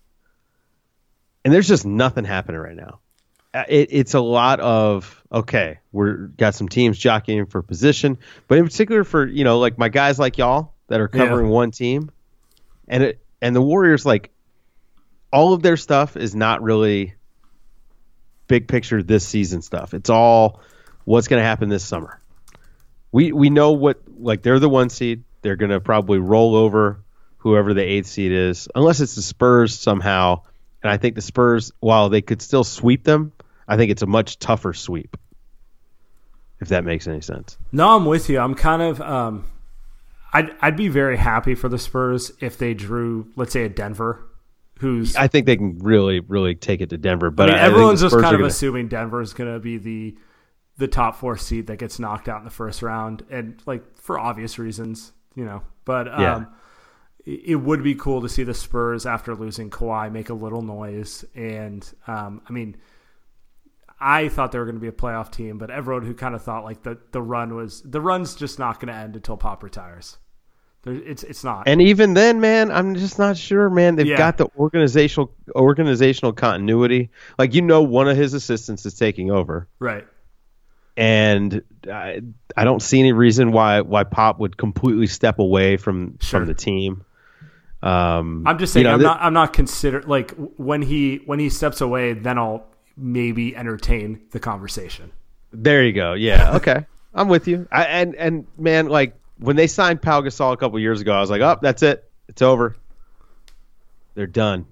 and 1.45 1.53
there's 1.53 1.69
just 1.69 1.87
nothing 1.87 2.25
happening 2.25 2.61
right 2.61 2.77
now. 2.77 3.01
Uh, 3.55 3.65
It, 3.69 3.89
it's 3.93 4.15
a 4.15 4.21
lot 4.21 4.61
of 4.61 5.23
okay. 5.31 5.79
We're 5.93 6.27
got 6.29 6.55
some 6.55 6.69
teams 6.69 6.99
jockeying 6.99 7.47
for 7.47 7.63
position, 7.63 8.19
but 8.49 8.59
in 8.59 8.65
particular 8.65 9.05
for 9.05 9.27
you 9.27 9.45
know 9.45 9.59
like 9.59 9.79
my 9.79 9.89
guys 9.89 10.19
like 10.19 10.39
y'all 10.39 10.75
that 10.89 11.01
are 11.01 11.11
Yeah. 11.13 11.21
covering 11.27 11.49
one 11.49 11.71
team, 11.71 12.11
and 12.89 13.03
it 13.03 13.22
and 13.43 13.55
the 13.55 13.61
Warriors 13.61 14.07
like 14.07 14.31
all 15.33 15.53
of 15.53 15.63
their 15.63 15.77
stuff 15.77 16.17
is 16.17 16.35
not 16.35 16.63
really 16.63 17.15
big 18.47 18.69
picture 18.69 19.03
this 19.03 19.27
season 19.27 19.61
stuff. 19.61 19.93
It's 19.93 20.09
all 20.09 20.61
what's 21.05 21.29
going 21.29 21.41
to 21.41 21.45
happen 21.45 21.69
this 21.69 21.85
summer. 21.85 22.21
We 23.11 23.33
we 23.33 23.51
know 23.51 23.73
what 23.73 24.01
like 24.19 24.43
they're 24.43 24.61
the 24.61 24.69
one 24.69 24.89
seed. 24.89 25.25
They're 25.43 25.57
going 25.57 25.73
to 25.73 25.81
probably 25.81 26.19
roll 26.19 26.55
over 26.55 27.03
whoever 27.39 27.75
the 27.75 27.83
eighth 27.83 28.07
seed 28.07 28.31
is, 28.31 28.69
unless 28.75 29.01
it's 29.01 29.17
the 29.17 29.23
Spurs 29.23 29.79
somehow. 29.79 30.43
And 30.83 30.91
I 30.91 30.97
think 30.97 31.17
the 31.17 31.23
Spurs, 31.23 31.73
while 31.81 32.09
they 32.09 32.23
could 32.23 32.41
still 32.41 32.65
sweep 32.65 33.05
them, 33.05 33.33
I 33.67 33.77
think 33.77 33.91
it's 33.91 34.03
a 34.03 34.07
much 34.07 34.39
tougher 34.39 34.73
sweep. 34.73 35.17
If 36.61 36.69
that 36.69 36.85
makes 36.85 37.09
any 37.09 37.21
sense. 37.21 37.59
No, 37.73 37.97
I'm 37.97 38.05
with 38.05 38.29
you. 38.31 38.39
I'm 38.39 38.55
kind 38.55 38.83
of. 38.83 39.01
Um, 39.01 39.45
I'd 40.33 40.51
I'd 40.61 40.77
be 40.77 40.89
very 40.89 41.17
happy 41.17 41.55
for 41.55 41.69
the 41.69 41.79
Spurs 41.79 42.33
if 42.41 42.57
they 42.59 42.75
drew, 42.75 43.29
let's 43.37 43.53
say, 43.53 43.65
a 43.65 43.69
Denver, 43.69 44.25
who's. 44.79 45.15
I, 45.17 45.25
I 45.25 45.29
think 45.29 45.47
they 45.47 45.57
can 45.57 45.79
really, 45.79 46.21
really 46.21 46.55
take 46.55 46.81
it 46.81 46.91
to 46.91 46.99
Denver. 46.99 47.31
But 47.31 47.49
mean, 47.51 47.59
I, 47.59 47.63
I 47.63 47.67
everyone's 47.67 48.01
just 48.01 48.15
kind 48.15 48.27
of 48.27 48.33
gonna- 48.33 48.47
assuming 48.47 48.89
Denver's 48.89 49.33
going 49.35 49.53
to 49.53 49.59
be 49.61 49.77
the 49.79 50.17
the 50.79 50.89
top 50.89 51.17
four 51.17 51.37
seed 51.37 51.67
that 51.67 51.77
gets 51.79 51.99
knocked 51.99 52.29
out 52.29 52.39
in 52.39 52.45
the 52.45 52.51
first 52.51 52.81
round, 52.83 53.25
and 53.31 53.61
like 53.67 53.97
for 53.99 54.19
obvious 54.19 54.59
reasons, 54.59 55.13
you 55.35 55.45
know. 55.45 55.63
But 55.85 56.09
um, 56.09 56.21
Yeah. 56.23 56.45
it 57.27 57.57
would 57.57 57.83
be 57.83 57.95
cool 57.95 58.23
to 58.23 58.29
see 58.29 58.43
the 58.43 58.55
Spurs 58.55 59.05
after 59.05 59.35
losing 59.35 59.69
Kawhi 59.69 60.11
make 60.11 60.31
a 60.31 60.35
little 60.35 60.63
noise. 60.63 61.25
And 61.35 61.87
um, 62.07 62.41
I 62.49 62.53
mean, 62.53 62.77
I 64.01 64.29
thought 64.29 64.51
they 64.53 64.59
were 64.59 64.65
going 64.65 64.77
to 64.77 64.81
be 64.81 64.89
a 64.89 64.93
playoff 64.93 65.31
team, 65.31 65.59
but 65.59 65.71
everyone 65.71 66.05
who 66.07 66.15
kind 66.15 66.35
of 66.35 66.43
thought 66.43 66.65
like 66.65 66.83
the 66.83 66.99
the 67.13 67.21
run 67.23 67.55
was 67.55 67.83
the 67.83 68.01
run's 68.01 68.35
just 68.35 68.59
not 68.59 68.81
going 68.81 68.93
to 68.93 68.99
end 68.99 69.15
until 69.15 69.37
Pop 69.37 69.63
retires. 69.63 70.17
There, 70.85 70.95
it's 70.95 71.23
it's 71.23 71.45
not. 71.45 71.69
And 71.69 71.81
even 71.81 72.15
then, 72.15 72.41
man, 72.41 72.71
I'm 72.73 72.95
just 72.97 73.19
not 73.19 73.37
sure, 73.37 73.71
man. 73.71 73.97
They've 73.97 74.07
Yeah. 74.07 74.17
got 74.17 74.37
the 74.39 74.49
organizational 74.57 75.33
organizational 75.55 76.33
continuity. 76.33 77.11
Like 77.39 77.55
you 77.55 77.63
know, 77.63 77.83
one 77.83 78.09
of 78.09 78.17
his 78.17 78.35
assistants 78.35 78.85
is 78.87 78.95
taking 78.95 79.31
over, 79.31 79.69
right. 79.79 80.07
and 80.97 81.63
I, 81.91 82.21
I 82.57 82.65
don't 82.65 82.83
see 82.83 82.99
any 82.99 83.13
reason 83.13 83.53
why 83.53 83.81
why 83.83 84.05
Pop 84.05 84.41
would 84.41 84.57
completely 84.57 85.07
step 85.07 85.39
away 85.39 85.77
from 85.77 86.19
Sure. 86.21 86.41
from 86.41 86.47
the 86.49 86.55
team. 86.55 87.05
Um, 87.83 88.45
I'm 88.47 88.59
just 88.59 88.73
saying 88.73 88.85
you 88.85 88.89
know, 88.89 88.95
I'm 88.95 89.01
th- 89.01 89.07
not 89.07 89.19
I'm 89.23 89.33
not 89.35 89.53
consider 89.53 90.03
like 90.03 90.33
when 90.57 90.83
he 90.83 91.17
when 91.27 91.39
he 91.39 91.49
steps 91.49 91.81
away, 91.81 92.13
then 92.13 92.39
I'll 92.39 92.67
maybe 92.97 93.57
entertain 93.57 94.21
the 94.33 94.39
conversation. 94.41 95.11
There 95.53 95.85
you 95.85 95.93
go. 95.93 96.13
Yeah. 96.15 96.57
Okay. 96.57 96.87
I'm 97.15 97.29
with 97.29 97.47
you. 97.49 97.67
I, 97.73 97.85
and 97.85 98.15
and 98.17 98.47
man, 98.57 98.89
like 98.89 99.17
when 99.43 99.57
they 99.57 99.67
signed 99.67 100.01
Pau 100.01 100.21
Gasol 100.21 100.53
a 100.53 100.57
couple 100.57 100.79
years 100.79 101.01
ago, 101.01 101.13
I 101.13 101.21
was 101.21 101.31
like, 101.31 101.43
oh, 101.43 101.59
that's 101.61 101.83
it. 101.83 102.09
It's 102.29 102.43
over. 102.43 102.77
They're 104.15 104.27
done. 104.27 104.67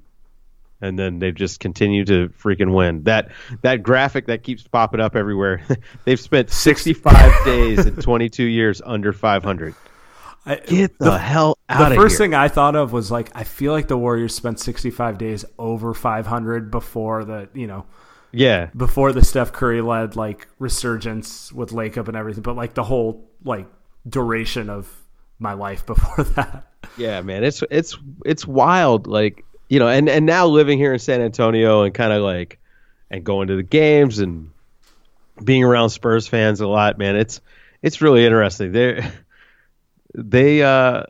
And 0.81 0.99
then 0.99 1.19
they've 1.19 1.35
just 1.35 1.61
continued 1.61 2.07
to 2.07 2.31
freaking 2.31 2.75
win. 2.75 3.03
That 3.05 3.33
that 3.61 3.83
graphic 3.83 4.27
that 4.27 4.43
keeps 4.43 4.67
popping 4.67 5.01
up 5.01 5.15
everywhere. 5.15 5.63
they've 6.05 6.21
spent 6.21 6.51
65 6.51 7.45
days 7.45 7.85
and 7.85 8.01
22 8.01 8.45
years 8.45 8.81
under 8.85 9.13
500. 9.13 9.75
I, 10.47 10.57
Get 10.57 10.99
the, 10.99 11.19
hell 11.19 11.59
out 11.69 11.83
of 11.83 11.87
it. 11.89 11.91
the 11.91 12.01
first 12.01 12.13
here. 12.15 12.27
thing 12.27 12.35
I 12.35 12.49
thought 12.49 12.77
of 12.77 12.95
was 12.95 13.11
like 13.11 13.31
I 13.35 13.45
feel 13.45 13.73
like 13.73 13.89
the 13.89 13.99
Warriors 13.99 14.35
spent 14.35 14.59
65 14.59 15.19
days 15.19 15.45
over 15.59 15.93
500 15.93 16.71
before 16.71 17.25
the 17.25 17.51
you 17.53 17.67
know 17.67 17.85
yeah. 18.33 18.71
before 18.77 19.13
the 19.13 19.25
Steph 19.25 19.53
Curry 19.53 19.83
led 19.83 20.17
like 20.17 20.49
resurgence 20.59 21.53
with 21.53 21.71
Lacob 21.71 22.09
and 22.09 22.17
everything, 22.17 22.43
but 22.43 22.57
like 22.57 22.75
the 22.75 22.85
whole 22.85 23.29
like 23.45 23.67
duration 24.09 24.71
of 24.71 24.89
my 25.39 25.53
life 25.53 25.85
before 25.87 26.25
that. 26.25 26.67
Yeah, 26.97 27.21
man, 27.23 27.45
it's 27.45 27.63
it's 27.71 27.97
it's 28.25 28.47
wild. 28.47 29.07
Like 29.07 29.45
you 29.69 29.79
know, 29.79 29.89
and 29.89 30.09
and 30.09 30.27
now 30.27 30.47
living 30.47 30.79
here 30.79 30.93
in 30.93 30.99
San 30.99 31.21
Antonio 31.21 31.83
and 31.83 31.95
kind 31.95 32.13
of 32.13 32.23
like 32.23 32.59
and 33.11 33.25
going 33.25 33.49
to 33.49 33.57
the 33.57 33.63
games 33.63 34.19
and 34.19 34.51
being 35.43 35.65
around 35.65 35.91
Spurs 35.91 36.27
fans 36.29 36.61
a 36.61 36.67
lot, 36.67 36.99
man. 36.99 37.17
It's 37.17 37.41
it's 37.83 38.01
really 38.01 38.25
interesting. 38.25 38.73
They 38.73 39.09
they 40.15 40.63
uh 40.63 41.05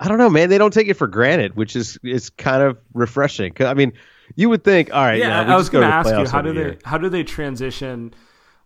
I 0.00 0.08
don't 0.08 0.18
know, 0.18 0.28
man. 0.30 0.48
They 0.48 0.58
don't 0.58 0.72
take 0.72 0.88
it 0.88 0.94
for 0.94 1.06
granted, 1.06 1.56
which 1.56 1.76
is 1.76 1.98
is 2.02 2.30
kind 2.30 2.62
of 2.62 2.78
refreshing. 2.92 3.54
I 3.60 3.74
mean, 3.74 3.92
you 4.34 4.48
would 4.48 4.64
think, 4.64 4.92
all 4.92 5.00
right, 5.02 5.18
Yeah, 5.18 5.46
we 5.46 5.52
I 5.52 5.56
was 5.56 5.66
just 5.66 5.72
go 5.72 5.80
going 5.80 5.90
to 5.90 5.94
ask 5.94 6.08
you 6.10 6.26
how 6.26 6.42
do 6.42 6.52
they 6.52 6.60
year. 6.60 6.78
how 6.84 6.98
do 6.98 7.08
they 7.08 7.22
transition? 7.24 8.12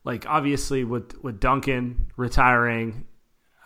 Like 0.05 0.25
obviously 0.27 0.85
with 0.85 1.23
with 1.23 1.39
Duncan 1.39 2.07
retiring, 2.17 3.05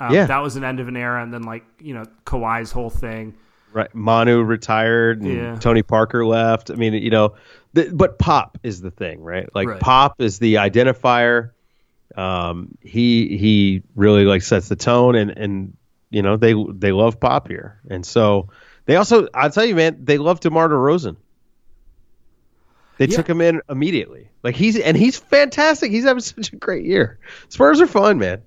um, 0.00 0.14
Yeah. 0.14 0.26
that 0.26 0.38
was 0.42 0.56
an 0.56 0.64
end 0.64 0.80
of 0.80 0.88
an 0.88 0.96
era, 0.96 1.22
and 1.22 1.32
then 1.32 1.42
like 1.42 1.64
you 1.80 1.94
know 1.94 2.04
Kawhi's 2.26 2.72
whole 2.72 2.90
thing. 2.90 3.34
Right, 3.72 3.92
Manu 3.94 4.42
retired 4.42 5.22
and 5.22 5.32
Yeah. 5.34 5.56
Tony 5.56 5.82
Parker 5.82 6.26
left. 6.26 6.70
I 6.70 6.74
mean, 6.74 6.92
you 6.92 7.08
know, 7.08 7.34
the, 7.72 7.90
but 7.92 8.18
Pop 8.18 8.58
is 8.62 8.82
the 8.82 8.90
thing, 8.90 9.22
right? 9.22 9.48
Like 9.54 9.66
Right. 9.68 9.80
Pop 9.80 10.20
is 10.20 10.38
the 10.38 10.56
identifier. 10.56 11.52
Um, 12.14 12.76
he 12.82 13.38
he 13.38 13.82
really 13.96 14.24
like 14.26 14.42
sets 14.42 14.68
the 14.68 14.76
tone, 14.76 15.14
and 15.14 15.30
and 15.30 15.74
you 16.10 16.20
know 16.20 16.36
they 16.36 16.54
they 16.74 16.92
love 16.92 17.18
Pop 17.18 17.48
here, 17.48 17.80
and 17.88 18.04
so 18.04 18.48
they 18.84 18.96
also 18.96 19.26
I'll 19.32 19.48
tell 19.50 19.64
you, 19.64 19.74
man, 19.74 19.96
they 20.04 20.18
love 20.18 20.40
DeMar 20.40 20.68
DeRozan. 20.68 21.16
They 22.98 23.06
Yeah. 23.06 23.16
took 23.16 23.28
him 23.28 23.40
in 23.40 23.62
immediately. 23.70 24.28
Like 24.42 24.54
he's 24.54 24.78
and 24.78 24.96
he's 24.96 25.16
fantastic. 25.16 25.90
He's 25.90 26.04
having 26.04 26.20
such 26.20 26.52
a 26.52 26.56
great 26.56 26.84
year. 26.84 27.18
Spurs 27.48 27.80
are 27.80 27.86
fun, 27.86 28.18
man. 28.18 28.42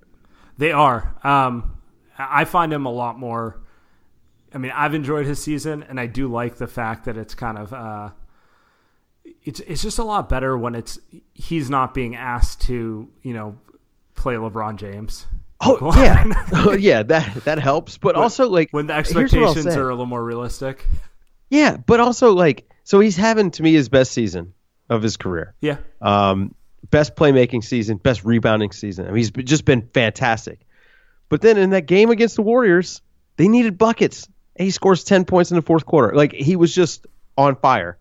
They 0.57 0.71
are. 0.71 1.15
Um, 1.23 1.77
I 2.17 2.45
find 2.45 2.71
him 2.71 2.85
a 2.85 2.91
lot 2.91 3.19
more. 3.19 3.61
I 4.53 4.57
mean, 4.57 4.71
I've 4.73 4.93
enjoyed 4.93 5.25
his 5.25 5.41
season, 5.41 5.83
and 5.83 5.99
I 5.99 6.07
do 6.07 6.27
like 6.27 6.55
the 6.55 6.67
fact 6.67 7.05
that 7.05 7.17
it's 7.17 7.35
kind 7.35 7.57
of. 7.57 7.73
Uh, 7.73 8.09
it's 9.43 9.59
it's 9.61 9.81
just 9.81 9.99
a 9.99 10.03
lot 10.03 10.29
better 10.29 10.57
when 10.57 10.75
it's 10.75 10.99
he's 11.33 11.69
not 11.69 11.93
being 11.93 12.15
asked 12.15 12.61
to 12.61 13.09
you 13.21 13.33
know 13.33 13.57
play 14.15 14.35
LeBron 14.35 14.77
James. 14.77 15.25
Oh 15.61 15.93
yeah, 16.01 16.23
oh, 16.53 16.73
yeah. 16.73 17.03
That 17.03 17.43
that 17.45 17.59
helps. 17.59 17.97
But 17.97 18.15
also 18.15 18.49
like 18.49 18.69
when 18.71 18.87
the 18.87 18.93
here's 18.93 19.13
what 19.13 19.17
I'll 19.17 19.29
expectations 19.29 19.75
are 19.75 19.89
a 19.89 19.93
little 19.93 20.05
more 20.05 20.23
realistic. 20.23 20.85
Yeah, 21.49 21.77
but 21.77 21.99
also 21.99 22.33
like 22.33 22.69
so 22.83 22.99
he's 22.99 23.17
having 23.17 23.51
to 23.51 23.63
me 23.63 23.73
his 23.73 23.89
best 23.89 24.11
season 24.11 24.53
of 24.89 25.01
his 25.01 25.17
career. 25.17 25.53
Yeah, 25.61 25.77
Um, 26.01 26.54
best 26.91 27.15
playmaking 27.15 27.63
season, 27.63 27.97
best 27.97 28.23
rebounding 28.23 28.71
season. 28.71 29.05
I 29.05 29.09
mean, 29.09 29.17
he's 29.17 29.31
just 29.31 29.65
been 29.65 29.87
fantastic. 29.93 30.59
But 31.29 31.41
then 31.41 31.57
in 31.57 31.71
that 31.71 31.85
game 31.87 32.09
against 32.11 32.35
the 32.35 32.41
Warriors, 32.41 33.01
they 33.37 33.47
needed 33.47 33.77
buckets. 33.77 34.27
And 34.55 34.65
he 34.65 34.71
scores 34.71 35.03
10 35.03 35.25
points 35.25 35.51
in 35.51 35.55
the 35.55 35.61
fourth 35.61 35.85
quarter. 35.85 36.15
Like 36.15 36.31
he 36.33 36.55
was 36.55 36.73
just 36.73 37.05
on 37.37 37.55
fire. 37.57 37.97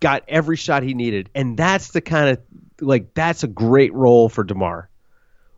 Got 0.00 0.24
every 0.28 0.56
shot 0.56 0.82
he 0.82 0.94
needed. 0.94 1.28
And 1.34 1.56
that's 1.56 1.88
the 1.90 2.00
kind 2.00 2.30
of 2.30 2.40
like 2.80 3.12
that's 3.12 3.42
a 3.44 3.48
great 3.48 3.92
role 3.92 4.28
for 4.28 4.44
DeMar. 4.44 4.88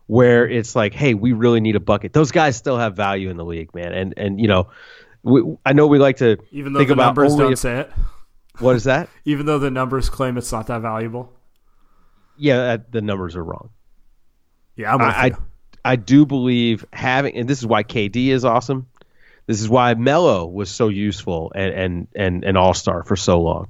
Where 0.08 0.48
it's 0.48 0.74
like, 0.74 0.92
hey, 0.92 1.14
we 1.14 1.32
really 1.32 1.60
need 1.60 1.76
a 1.76 1.80
bucket. 1.80 2.12
Those 2.12 2.32
guys 2.32 2.56
still 2.56 2.76
have 2.76 2.96
value 2.96 3.30
in 3.30 3.36
the 3.36 3.44
league, 3.44 3.72
man. 3.74 3.92
And 3.92 4.14
and 4.16 4.40
you 4.40 4.48
know, 4.48 4.68
we, 5.22 5.42
I 5.64 5.72
know 5.72 5.86
we 5.86 5.98
like 5.98 6.16
to 6.18 6.38
even 6.50 6.72
though 6.72 6.80
think 6.80 6.88
the 6.88 6.94
about 6.94 7.06
numbers 7.16 7.36
don't 7.36 7.52
if- 7.52 7.58
say 7.60 7.80
it. 7.80 7.90
what 8.58 8.74
is 8.76 8.84
that? 8.84 9.08
Even 9.24 9.46
though 9.46 9.58
the 9.60 9.70
numbers 9.70 10.10
claim 10.10 10.36
it's 10.36 10.50
not 10.50 10.66
that 10.66 10.80
valuable. 10.82 11.32
Yeah, 12.42 12.56
that, 12.58 12.90
the 12.92 13.00
numbers 13.00 13.36
are 13.36 13.44
wrong. 13.44 13.70
Yeah, 14.76 14.96
I, 14.96 15.26
I. 15.26 15.30
I 15.84 15.96
do 15.96 16.24
believe 16.26 16.84
having, 16.92 17.34
and 17.36 17.48
this 17.48 17.58
is 17.58 17.66
why 17.66 17.82
KD 17.82 18.28
is 18.28 18.44
awesome. 18.44 18.86
This 19.46 19.60
is 19.60 19.68
why 19.68 19.94
Melo 19.94 20.46
was 20.46 20.70
so 20.70 20.88
useful 20.88 21.50
and 21.56 21.74
and 21.74 22.06
and 22.14 22.44
an 22.44 22.56
all 22.56 22.72
star 22.72 23.02
for 23.02 23.16
so 23.16 23.40
long. 23.42 23.68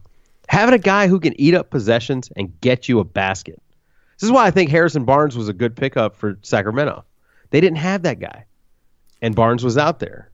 Having 0.48 0.74
a 0.74 0.78
guy 0.78 1.08
who 1.08 1.20
can 1.20 1.38
eat 1.40 1.54
up 1.54 1.70
possessions 1.70 2.30
and 2.36 2.60
get 2.60 2.86
you 2.88 2.98
a 3.00 3.04
basket. 3.04 3.60
This 4.18 4.26
is 4.28 4.30
why 4.30 4.46
I 4.46 4.50
think 4.50 4.70
Harrison 4.70 5.04
Barnes 5.06 5.36
was 5.36 5.48
a 5.48 5.54
good 5.54 5.74
pickup 5.74 6.16
for 6.16 6.38
Sacramento. 6.42 7.04
They 7.50 7.60
didn't 7.62 7.78
have 7.78 8.02
that 8.02 8.20
guy, 8.20 8.44
and 9.22 9.34
Barnes 9.34 9.64
was 9.64 9.78
out 9.78 9.98
there, 9.98 10.30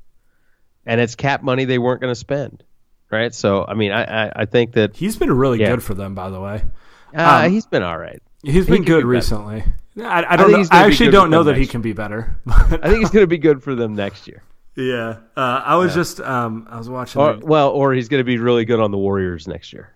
and 0.85 1.01
it's 1.01 1.15
cap 1.15 1.43
money 1.45 1.65
they 1.65 1.79
weren't 1.79 2.01
going 2.01 2.11
to 2.11 2.19
spend, 2.19 2.65
right? 3.11 3.33
So 3.33 3.65
I 3.67 3.75
mean, 3.75 3.93
I 3.93 4.27
I, 4.27 4.33
I 4.43 4.45
think 4.47 4.73
that 4.73 4.97
He's 4.97 5.17
been 5.17 5.33
really 5.33 5.61
Yeah. 5.61 5.71
good 5.71 5.83
for 5.85 5.95
them, 5.95 6.17
by 6.17 6.29
the 6.31 6.41
way. 6.41 6.65
uh, 7.17 7.43
Um, 7.45 7.53
he's 7.53 7.67
been 7.67 7.85
all 7.85 7.97
right. 7.97 8.21
He's 8.43 8.67
He 8.67 8.73
been 8.73 8.85
good 8.85 9.01
be 9.01 9.05
recently. 9.07 9.65
I, 10.01 10.25
I 10.29 10.37
don't 10.37 10.53
know. 10.53 10.65
I 10.71 10.85
actually 10.87 11.11
don't 11.11 11.31
know 11.31 11.43
that 11.45 11.57
he 11.57 11.67
can 11.67 11.81
be 11.83 11.93
better. 11.93 12.37
I 12.47 12.69
think 12.89 12.99
he's 12.99 13.11
going 13.11 13.25
to 13.25 13.27
be 13.29 13.39
good 13.39 13.63
for 13.63 13.75
them 13.75 13.95
next 13.97 14.29
year. 14.29 14.43
yeah, 14.77 15.19
uh, 15.37 15.63
I 15.65 15.75
was 15.77 15.93
just 15.93 16.21
um, 16.21 16.69
I 16.71 16.79
was 16.79 16.89
watching. 16.89 17.21
Or, 17.21 17.35
the- 17.37 17.45
well, 17.47 17.71
or 17.71 17.93
he's 17.93 18.09
going 18.09 18.21
to 18.21 18.25
be 18.25 18.39
really 18.39 18.65
good 18.65 18.79
on 18.79 18.93
the 18.93 18.99
Warriors 18.99 19.49
next 19.49 19.73
year. 19.73 19.93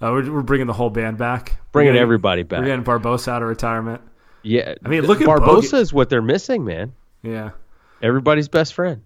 uh, 0.00 0.10
we're, 0.10 0.32
we're 0.32 0.42
bringing 0.42 0.66
the 0.66 0.72
whole 0.72 0.88
band 0.88 1.18
back. 1.18 1.58
Bringing 1.72 1.88
We're 1.90 1.92
getting- 1.94 2.02
everybody 2.02 2.42
back. 2.44 2.60
We're 2.60 2.66
getting 2.66 2.84
Barbosa 2.84 3.28
out 3.28 3.42
of 3.42 3.48
retirement. 3.48 4.00
Yeah, 4.42 4.74
I 4.84 4.88
mean, 4.88 5.02
look 5.02 5.20
at 5.20 5.26
Barbosa 5.28 5.72
Bogut. 5.74 5.80
is 5.80 5.92
what 5.92 6.08
they're 6.08 6.22
missing, 6.22 6.64
man. 6.64 6.94
Yeah, 7.22 7.50
Everybody's 8.00 8.48
best 8.48 8.72
friend. 8.74 9.02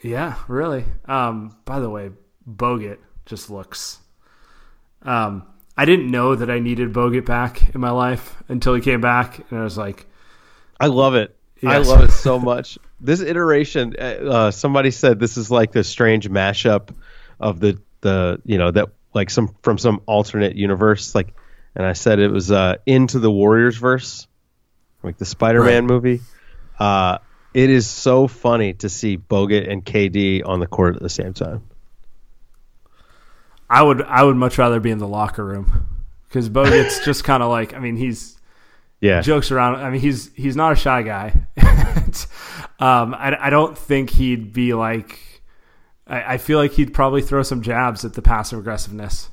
yeah, 0.00 0.36
really. 0.46 0.84
Um, 1.06 1.56
by 1.64 1.80
the 1.80 1.90
way, 1.90 2.10
Bogut 2.48 2.98
just 3.26 3.50
looks. 3.50 3.98
Um, 5.02 5.46
I 5.78 5.84
didn't 5.84 6.10
know 6.10 6.34
that 6.34 6.50
I 6.50 6.58
needed 6.58 6.92
Bogut 6.92 7.24
back 7.24 7.72
in 7.72 7.80
my 7.80 7.90
life 7.90 8.42
until 8.48 8.74
he 8.74 8.80
came 8.80 9.00
back, 9.00 9.38
and 9.48 9.60
I 9.60 9.62
was 9.62 9.78
like, 9.78 10.06
I 10.80 10.88
love 10.88 11.14
it. 11.14 11.36
I 11.64 11.78
love 11.78 12.02
it 12.02 12.10
so 12.10 12.38
much. 12.52 12.78
This 13.00 13.20
iteration, 13.20 13.94
uh, 13.96 14.02
uh, 14.02 14.50
somebody 14.50 14.90
said 14.90 15.20
this 15.20 15.36
is 15.36 15.52
like 15.52 15.70
the 15.70 15.84
strange 15.84 16.28
mashup 16.28 16.90
of 17.38 17.60
the 17.60 17.80
the 18.00 18.40
you 18.44 18.58
know 18.58 18.72
that 18.72 18.88
like 19.14 19.30
some 19.30 19.54
from 19.62 19.78
some 19.78 20.02
alternate 20.06 20.56
universe. 20.56 21.14
Like, 21.14 21.32
and 21.76 21.86
I 21.86 21.92
said 21.92 22.18
it 22.18 22.32
was 22.32 22.50
uh, 22.50 22.76
into 22.84 23.20
the 23.20 23.30
Warriors 23.30 23.76
verse, 23.76 24.26
like 25.04 25.16
the 25.16 25.24
Spider-Man 25.24 25.84
Right. 25.86 25.94
movie. 25.94 26.20
Uh, 26.76 27.18
it 27.54 27.70
is 27.70 27.86
so 27.86 28.26
funny 28.26 28.72
to 28.74 28.88
see 28.88 29.16
Bogut 29.16 29.70
and 29.70 29.84
KD 29.84 30.42
on 30.44 30.58
the 30.58 30.66
court 30.66 30.96
at 30.96 31.02
the 31.02 31.08
same 31.08 31.34
time. 31.34 31.62
I 33.70 33.82
would 33.82 34.02
I 34.02 34.22
would 34.22 34.36
much 34.36 34.58
rather 34.58 34.80
be 34.80 34.90
in 34.90 34.98
the 34.98 35.08
locker 35.08 35.44
room 35.44 35.86
because 36.28 36.48
Bogut's 36.48 36.98
just 37.04 37.24
kind 37.24 37.42
of 37.42 37.50
like 37.50 37.74
I 37.74 37.78
mean 37.78 37.96
he's 37.96 38.38
Yeah, 39.00 39.20
jokes 39.20 39.50
around. 39.50 39.76
I 39.76 39.90
mean, 39.90 40.00
he's 40.00 40.32
he's 40.34 40.56
not 40.56 40.72
a 40.72 40.76
shy 40.76 41.02
guy. 41.02 41.34
um, 42.80 43.14
I, 43.14 43.36
I 43.40 43.50
don't 43.50 43.76
think 43.76 44.10
he'd 44.10 44.52
be 44.52 44.74
like. 44.74 45.20
I, 46.06 46.34
I 46.34 46.38
feel 46.38 46.58
like 46.58 46.72
he'd 46.72 46.94
probably 46.94 47.22
throw 47.22 47.42
some 47.42 47.62
jabs 47.62 48.04
at 48.04 48.14
the 48.14 48.22
passive 48.22 48.58
aggressiveness 48.58 49.28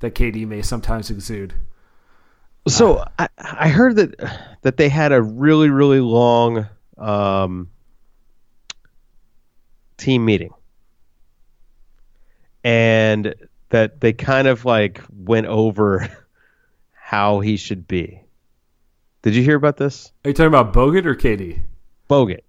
that 0.00 0.14
KD 0.14 0.46
may 0.46 0.62
sometimes 0.62 1.10
exude. 1.10 1.54
So 2.68 3.02
I, 3.18 3.28
I 3.38 3.68
heard 3.70 3.96
that 3.96 4.58
that 4.62 4.76
they 4.76 4.88
had 4.90 5.12
a 5.12 5.22
really 5.22 5.70
really 5.70 6.00
long 6.00 6.68
um, 6.98 7.70
team 9.96 10.24
meeting 10.24 10.52
and 12.64 13.34
that 13.70 14.00
they 14.00 14.12
kind 14.12 14.48
of 14.48 14.64
like 14.64 15.02
went 15.16 15.46
over 15.46 16.08
how 16.92 17.40
he 17.40 17.56
should 17.56 17.86
be. 17.86 18.22
Did 19.22 19.34
you 19.34 19.42
hear 19.42 19.56
about 19.56 19.76
this? 19.76 20.12
Are 20.24 20.28
you 20.30 20.34
talking 20.34 20.46
about 20.46 20.72
Bogut 20.72 21.04
or 21.04 21.14
KD? 21.14 21.62
Bogut. 22.08 22.40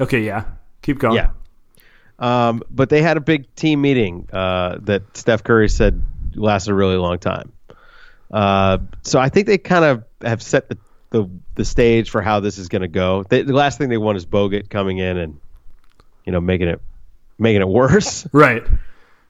Okay, 0.00 0.20
yeah. 0.20 0.44
Keep 0.82 1.00
going. 1.00 1.16
Yeah. 1.16 1.30
Um, 2.18 2.62
but 2.70 2.88
they 2.88 3.02
had 3.02 3.16
a 3.16 3.20
big 3.20 3.54
team 3.54 3.80
meeting 3.80 4.28
uh, 4.32 4.78
that 4.82 5.16
Steph 5.16 5.44
Curry 5.44 5.68
said 5.68 6.02
lasted 6.34 6.72
a 6.72 6.74
really 6.74 6.96
long 6.96 7.18
time. 7.18 7.52
Uh, 8.30 8.78
so 9.02 9.18
I 9.18 9.28
think 9.28 9.46
they 9.46 9.58
kind 9.58 9.84
of 9.84 10.04
have 10.22 10.42
set 10.42 10.68
the 10.68 10.78
the, 11.10 11.26
the 11.54 11.64
stage 11.64 12.10
for 12.10 12.20
how 12.20 12.40
this 12.40 12.58
is 12.58 12.68
going 12.68 12.82
to 12.82 12.88
go. 12.88 13.22
They, 13.22 13.40
the 13.40 13.54
last 13.54 13.78
thing 13.78 13.88
they 13.88 13.96
want 13.96 14.18
is 14.18 14.26
Bogut 14.26 14.68
coming 14.68 14.98
in 14.98 15.16
and 15.16 15.40
you 16.24 16.32
know 16.32 16.40
making 16.40 16.68
it 16.68 16.80
making 17.38 17.62
it 17.62 17.68
worse. 17.68 18.26
Right. 18.32 18.64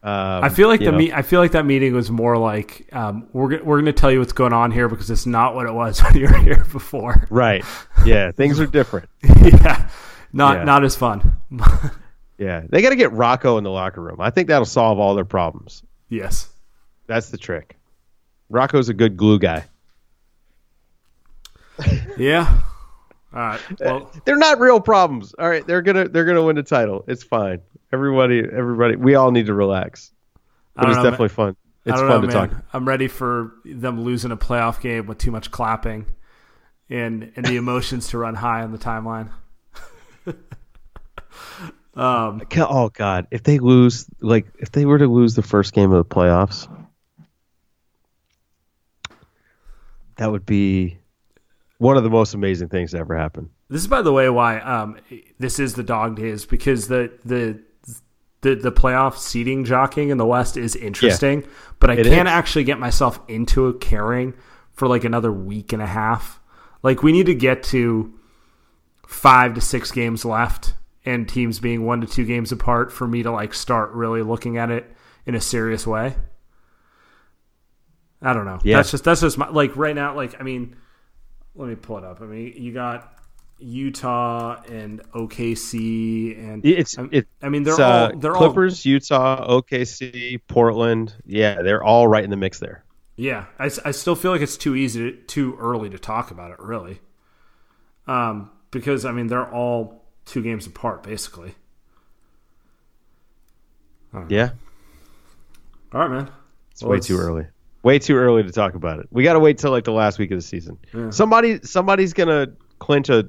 Um, 0.01 0.45
I 0.45 0.49
feel 0.49 0.69
like 0.69 0.81
the 0.81 0.93
me- 0.93 1.13
I 1.13 1.23
feel 1.23 1.41
like 1.41 1.53
that 1.53 1.67
meeting 1.67 1.93
was 1.93 2.09
more 2.11 2.39
like 2.39 2.89
um, 2.93 3.27
we're 3.33 3.57
g- 3.57 3.63
we're 3.65 3.77
going 3.77 3.87
to 3.87 3.93
tell 3.93 4.13
you 4.13 4.21
what's 4.21 4.33
going 4.33 4.53
on 4.53 4.71
here 4.71 4.89
because 4.89 5.11
it's 5.11 5.27
not 5.27 5.55
what 5.57 5.67
it 5.67 5.73
was 5.73 6.01
when 6.03 6.17
you 6.17 6.29
were 6.29 6.39
here 6.39 6.65
before. 6.73 7.27
right. 7.31 7.65
Yeah, 8.07 8.31
things 8.31 8.61
are 8.61 8.67
different. 8.67 9.09
yeah, 9.43 9.91
not 10.33 10.59
Yeah. 10.59 10.65
not 10.65 10.85
as 10.85 10.95
fun. 10.95 11.37
Yeah, 12.39 12.63
they 12.69 12.81
got 12.81 12.91
to 12.91 12.97
get 12.97 13.11
Rocco 13.13 13.59
in 13.59 13.65
the 13.65 13.71
locker 13.71 14.01
room. 14.01 14.21
I 14.21 14.31
think 14.31 14.47
that'll 14.49 14.65
solve 14.65 15.01
all 15.01 15.15
their 15.17 15.25
problems. 15.25 15.83
yes. 16.09 16.49
That's 17.09 17.31
the 17.31 17.39
trick. 17.39 17.77
Rocco's 18.51 18.89
a 18.91 18.95
good 18.95 19.17
glue 19.17 19.39
guy. 19.39 19.65
Yeah. 22.17 22.61
All 23.33 23.41
right. 23.41 23.61
Well, 23.81 24.11
They're 24.25 24.37
not 24.37 24.59
real 24.61 24.81
problems. 24.81 25.35
All 25.39 25.49
right, 25.49 25.67
they're 25.67 25.83
gonna 25.83 26.09
they're 26.09 26.25
gonna 26.25 26.43
win 26.43 26.57
the 26.57 26.63
title. 26.63 27.05
It's 27.07 27.23
fine. 27.23 27.61
Everybody, 27.93 28.41
everybody, 28.41 28.97
we 28.97 29.15
all 29.15 29.31
need 29.31 29.47
to 29.47 29.55
relax. 29.55 30.13
But 30.75 30.91
it's 30.91 30.97
know, 30.97 31.03
definitely 31.05 31.29
fun. 31.31 31.57
It's 31.85 31.99
fun 31.99 32.09
know, 32.09 32.21
to 32.21 32.27
man. 32.27 32.51
talk. 32.51 32.65
I'm 32.73 32.87
ready 32.87 33.09
for 33.09 33.55
them 33.65 34.03
losing 34.03 34.31
a 34.31 34.37
playoff 34.37 34.81
game 34.81 35.07
with 35.07 35.19
too 35.19 35.31
much 35.31 35.51
clapping, 35.51 36.07
and 36.91 37.33
and 37.35 37.47
the 37.47 37.57
emotions 37.57 38.09
to 38.09 38.19
run 38.19 38.35
high 38.35 38.63
on 38.63 38.73
the 38.73 38.79
timeline. 38.79 39.31
um. 41.97 42.43
Oh 42.57 42.91
God, 42.91 43.27
if 43.31 43.43
they 43.43 43.59
lose, 43.59 44.07
like 44.21 44.47
if 44.59 44.71
they 44.71 44.85
were 44.85 44.99
to 44.99 45.07
lose 45.07 45.35
the 45.35 45.43
first 45.43 45.73
game 45.73 45.91
of 45.91 46.07
the 46.07 46.15
playoffs, 46.15 46.69
that 50.17 50.31
would 50.31 50.45
be 50.45 50.99
one 51.79 51.97
of 51.97 52.03
the 52.03 52.11
most 52.11 52.35
amazing 52.35 52.69
things 52.69 52.91
to 52.91 52.99
ever 52.99 53.17
happen. 53.17 53.51
This 53.71 53.81
is, 53.81 53.87
by 53.87 54.03
the 54.03 54.13
way, 54.13 54.29
why 54.29 54.59
um, 54.61 54.99
this 55.39 55.59
is 55.59 55.75
the 55.75 55.83
dog 55.83 56.17
days 56.17 56.45
because 56.45 56.89
the 56.89 57.13
the 57.25 57.61
the 58.41 58.55
the 58.55 58.73
playoff 58.73 59.17
seeding 59.17 59.65
jockeying 59.65 60.11
in 60.11 60.19
the 60.19 60.27
West 60.27 60.57
is 60.57 60.77
interesting, 60.77 61.47
but 61.81 61.91
I 61.91 61.97
can't 61.97 62.29
is. 62.29 62.33
actually 62.33 62.65
get 62.65 62.79
myself 62.79 63.21
into 63.29 63.73
caring 63.75 64.35
for 64.73 64.87
like 64.87 65.05
another 65.05 65.33
week 65.33 65.73
and 65.73 65.83
a 65.83 65.87
half. 65.87 66.41
Like 66.83 67.03
we 67.03 67.13
need 67.13 67.27
to 67.27 67.35
get 67.35 67.63
to 67.65 68.13
five 69.07 69.55
to 69.55 69.61
six 69.61 69.91
games 69.91 70.25
left, 70.25 70.75
and 71.05 71.29
teams 71.29 71.59
being 71.59 71.85
one 71.85 72.01
to 72.01 72.07
two 72.07 72.25
games 72.25 72.53
apart 72.53 72.93
for 72.93 73.09
me 73.09 73.23
to 73.23 73.31
like 73.31 73.55
start 73.55 73.91
really 73.93 74.23
looking 74.23 74.57
at 74.57 74.71
it 74.71 74.95
in 75.27 75.35
a 75.35 75.41
serious 75.41 75.87
way. 75.87 76.15
I 78.23 78.33
don't 78.33 78.45
know. 78.45 78.61
Yeah. 78.63 78.77
That's 78.77 78.91
just 78.91 79.05
that's 79.05 79.21
just 79.21 79.39
my 79.39 79.49
like 79.49 79.77
right 79.77 79.95
now. 79.95 80.15
Like 80.15 80.41
I 80.41 80.45
mean, 80.45 80.77
let 81.55 81.69
me 81.69 81.75
pull 81.75 81.99
it 81.99 82.05
up. 82.05 82.21
I 82.21 82.27
mean, 82.27 82.55
you 82.57 82.73
got 82.73 83.18
Utah 83.59 84.63
and 84.69 85.03
OKC 85.13 86.39
and 86.39 86.65
It's 86.65 86.97
it, 87.11 87.27
I 87.43 87.49
mean, 87.49 87.65
they're 87.65 87.81
uh, 87.81 88.11
all 88.11 88.17
they're 88.17 88.33
Clippers, 88.33 88.85
Utah, 88.87 89.47
OKC, 89.61 90.41
Portland. 90.47 91.15
Yeah, 91.27 91.63
they're 91.63 91.83
all 91.83 92.07
right 92.07 92.23
in 92.23 92.31
the 92.31 92.37
mix 92.37 92.61
there. 92.61 92.85
all 93.17 93.25
yeah. 93.25 93.47
I 93.85 93.91
still 93.91 94.15
feel 94.15 94.31
like 94.31 94.43
it's 94.43 94.57
too 94.57 94.77
easy, 94.77 95.13
to, 95.13 95.17
too 95.23 95.57
early 95.59 95.91
to 95.91 95.99
talk 95.99 96.31
about 96.31 96.53
it, 96.53 96.61
really. 96.61 97.01
Um, 98.07 98.51
because 98.71 99.05
I 99.05 99.13
mean, 99.13 99.27
they're 99.27 99.53
all 99.53 100.05
two 100.25 100.43
games 100.43 100.67
apart, 100.67 101.03
basically. 101.03 101.55
Yeah, 104.29 104.51
All 105.93 106.01
right, 106.01 106.11
man. 106.11 106.31
it's 106.73 106.83
way 106.83 106.99
too 106.99 107.19
early. 107.19 107.47
Way 107.83 107.99
too 107.99 108.17
early 108.17 108.43
to 108.43 108.51
talk 108.51 108.75
about 108.75 109.01
it. 109.01 109.07
We 109.11 109.23
got 109.23 109.35
to 109.35 109.39
wait 109.39 109.59
till 109.59 109.71
like 109.71 109.85
the 109.85 109.93
last 109.93 110.19
week 110.19 110.31
of 110.31 110.39
the 110.39 110.43
season. 110.43 110.79
Somebody, 111.11 111.61
somebody's 111.63 112.15
gonna 112.15 112.49
clinch 112.79 113.11
a 113.11 113.29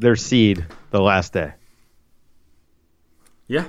their 0.00 0.16
seed 0.16 0.64
the 0.90 1.00
last 1.00 1.32
day. 1.32 1.52
Yeah. 3.46 3.66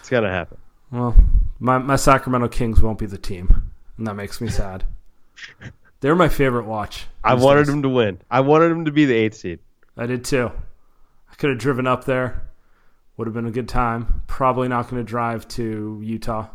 It's 0.00 0.08
gonna 0.08 0.30
happen. 0.30 0.58
Well, 0.90 1.16
my 1.58 1.78
my 1.78 1.96
Sacramento 1.96 2.48
Kings 2.48 2.80
won't 2.82 2.98
be 2.98 3.06
the 3.06 3.18
team, 3.18 3.72
and 3.96 4.06
that 4.06 4.14
makes 4.14 4.40
me 4.40 4.48
sad. 4.48 4.84
They're 6.00 6.14
my 6.16 6.28
favorite 6.28 6.66
watch. 6.66 7.06
I 7.24 7.34
wanted 7.34 7.60
days. 7.60 7.66
them 7.68 7.82
to 7.82 7.88
win. 7.88 8.20
I 8.30 8.40
wanted 8.40 8.70
them 8.70 8.84
to 8.84 8.92
be 8.92 9.04
the 9.04 9.14
eighth 9.14 9.34
seed. 9.36 9.60
I 9.96 10.06
did 10.06 10.24
too. 10.24 10.50
I 11.30 11.34
could 11.36 11.50
have 11.50 11.58
driven 11.58 11.86
up 11.86 12.04
there. 12.04 12.42
Would 13.16 13.26
have 13.26 13.34
been 13.34 13.46
a 13.46 13.52
good 13.52 13.68
time. 13.68 14.22
Probably 14.26 14.68
not 14.68 14.88
going 14.90 15.04
to 15.04 15.08
drive 15.08 15.46
to 15.48 16.00
Utah. 16.02 16.48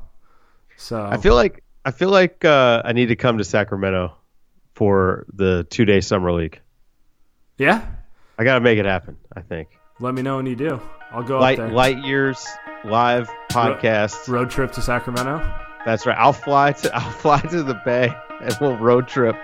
So 0.75 1.03
I 1.03 1.17
feel 1.17 1.35
like 1.35 1.63
I 1.85 1.91
feel 1.91 2.09
like 2.09 2.43
uh, 2.43 2.81
I 2.83 2.91
need 2.93 3.07
to 3.07 3.15
come 3.15 3.37
to 3.37 3.43
Sacramento 3.45 4.13
for 4.75 5.25
the 5.33 5.65
two 5.69 5.85
day 5.85 6.01
summer 6.01 6.31
league. 6.31 6.59
yeah. 7.57 7.85
I 8.39 8.43
got 8.43 8.55
to 8.55 8.61
make 8.61 8.77
it 8.79 8.85
happen. 8.85 9.17
I 9.35 9.41
think 9.41 9.69
Let 9.99 10.13
me 10.13 10.21
know 10.21 10.37
when 10.37 10.45
you 10.45 10.55
do. 10.55 10.79
I'll 11.11 11.23
go 11.23 11.39
light 11.39 11.59
up 11.59 11.67
there. 11.67 11.75
light 11.75 11.97
years 12.05 12.45
live 12.85 13.29
podcast. 13.49 14.27
Road 14.27 14.49
trip 14.49 14.71
to 14.73 14.81
Sacramento. 14.81 15.41
That's 15.85 16.05
right. 16.05 16.17
I'll 16.17 16.33
fly 16.33 16.73
to 16.73 16.95
I'll 16.95 17.11
fly 17.11 17.39
to 17.41 17.63
the 17.63 17.79
Bay 17.85 18.13
and 18.41 18.55
we'll 18.61 18.77
road 18.77 19.07
trip 19.07 19.35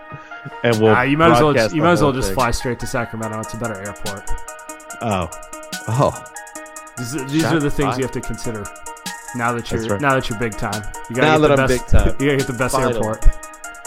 and 0.63 0.79
we'll. 0.79 0.93
Ah, 0.93 1.01
you 1.03 1.17
might 1.17 1.31
as 1.31 1.41
well. 1.41 1.53
broadcast 1.53 1.75
You 1.75 1.81
might 1.81 1.93
as 1.93 2.01
well 2.01 2.11
just 2.11 2.27
thing. 2.29 2.35
fly 2.35 2.51
straight 2.51 2.79
to 2.81 2.87
Sacramento. 2.87 3.39
It's 3.39 3.53
a 3.53 3.57
better 3.57 3.75
airport. 3.75 4.29
Oh, 5.01 5.29
oh. 5.87 6.23
These, 6.97 7.13
these 7.31 7.41
Shot 7.41 7.55
are 7.55 7.59
the 7.59 7.71
things 7.71 7.87
fired. 7.89 7.97
you 7.97 8.03
have 8.03 8.11
to 8.11 8.21
consider. 8.21 8.63
Now 9.35 9.51
that 9.53 9.71
you're 9.71 9.87
right. 9.87 10.01
now 10.01 10.13
that 10.13 10.29
you're 10.29 10.37
big 10.37 10.55
time, 10.57 10.83
you 11.09 11.15
gotta 11.15 11.39
get 11.39 11.39
that 11.39 11.47
the 11.55 11.61
I'm 11.63 11.67
best, 11.67 11.91
big 11.91 11.97
time. 11.99 12.07
You 12.19 12.25
gotta 12.27 12.37
get 12.37 12.47
the 12.47 12.53
best 12.53 12.75
Finally. 12.75 12.95
airport. 12.95 13.25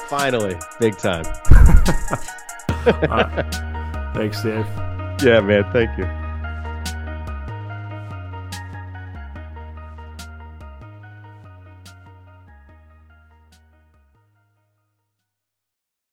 Finally, 0.09 0.57
big 0.80 0.96
time. 0.98 1.24
Thanks, 4.14 4.42
Dave. 4.42 4.66
Yeah, 5.22 5.40
man. 5.40 5.64
Thank 5.72 5.96
you. 5.98 6.25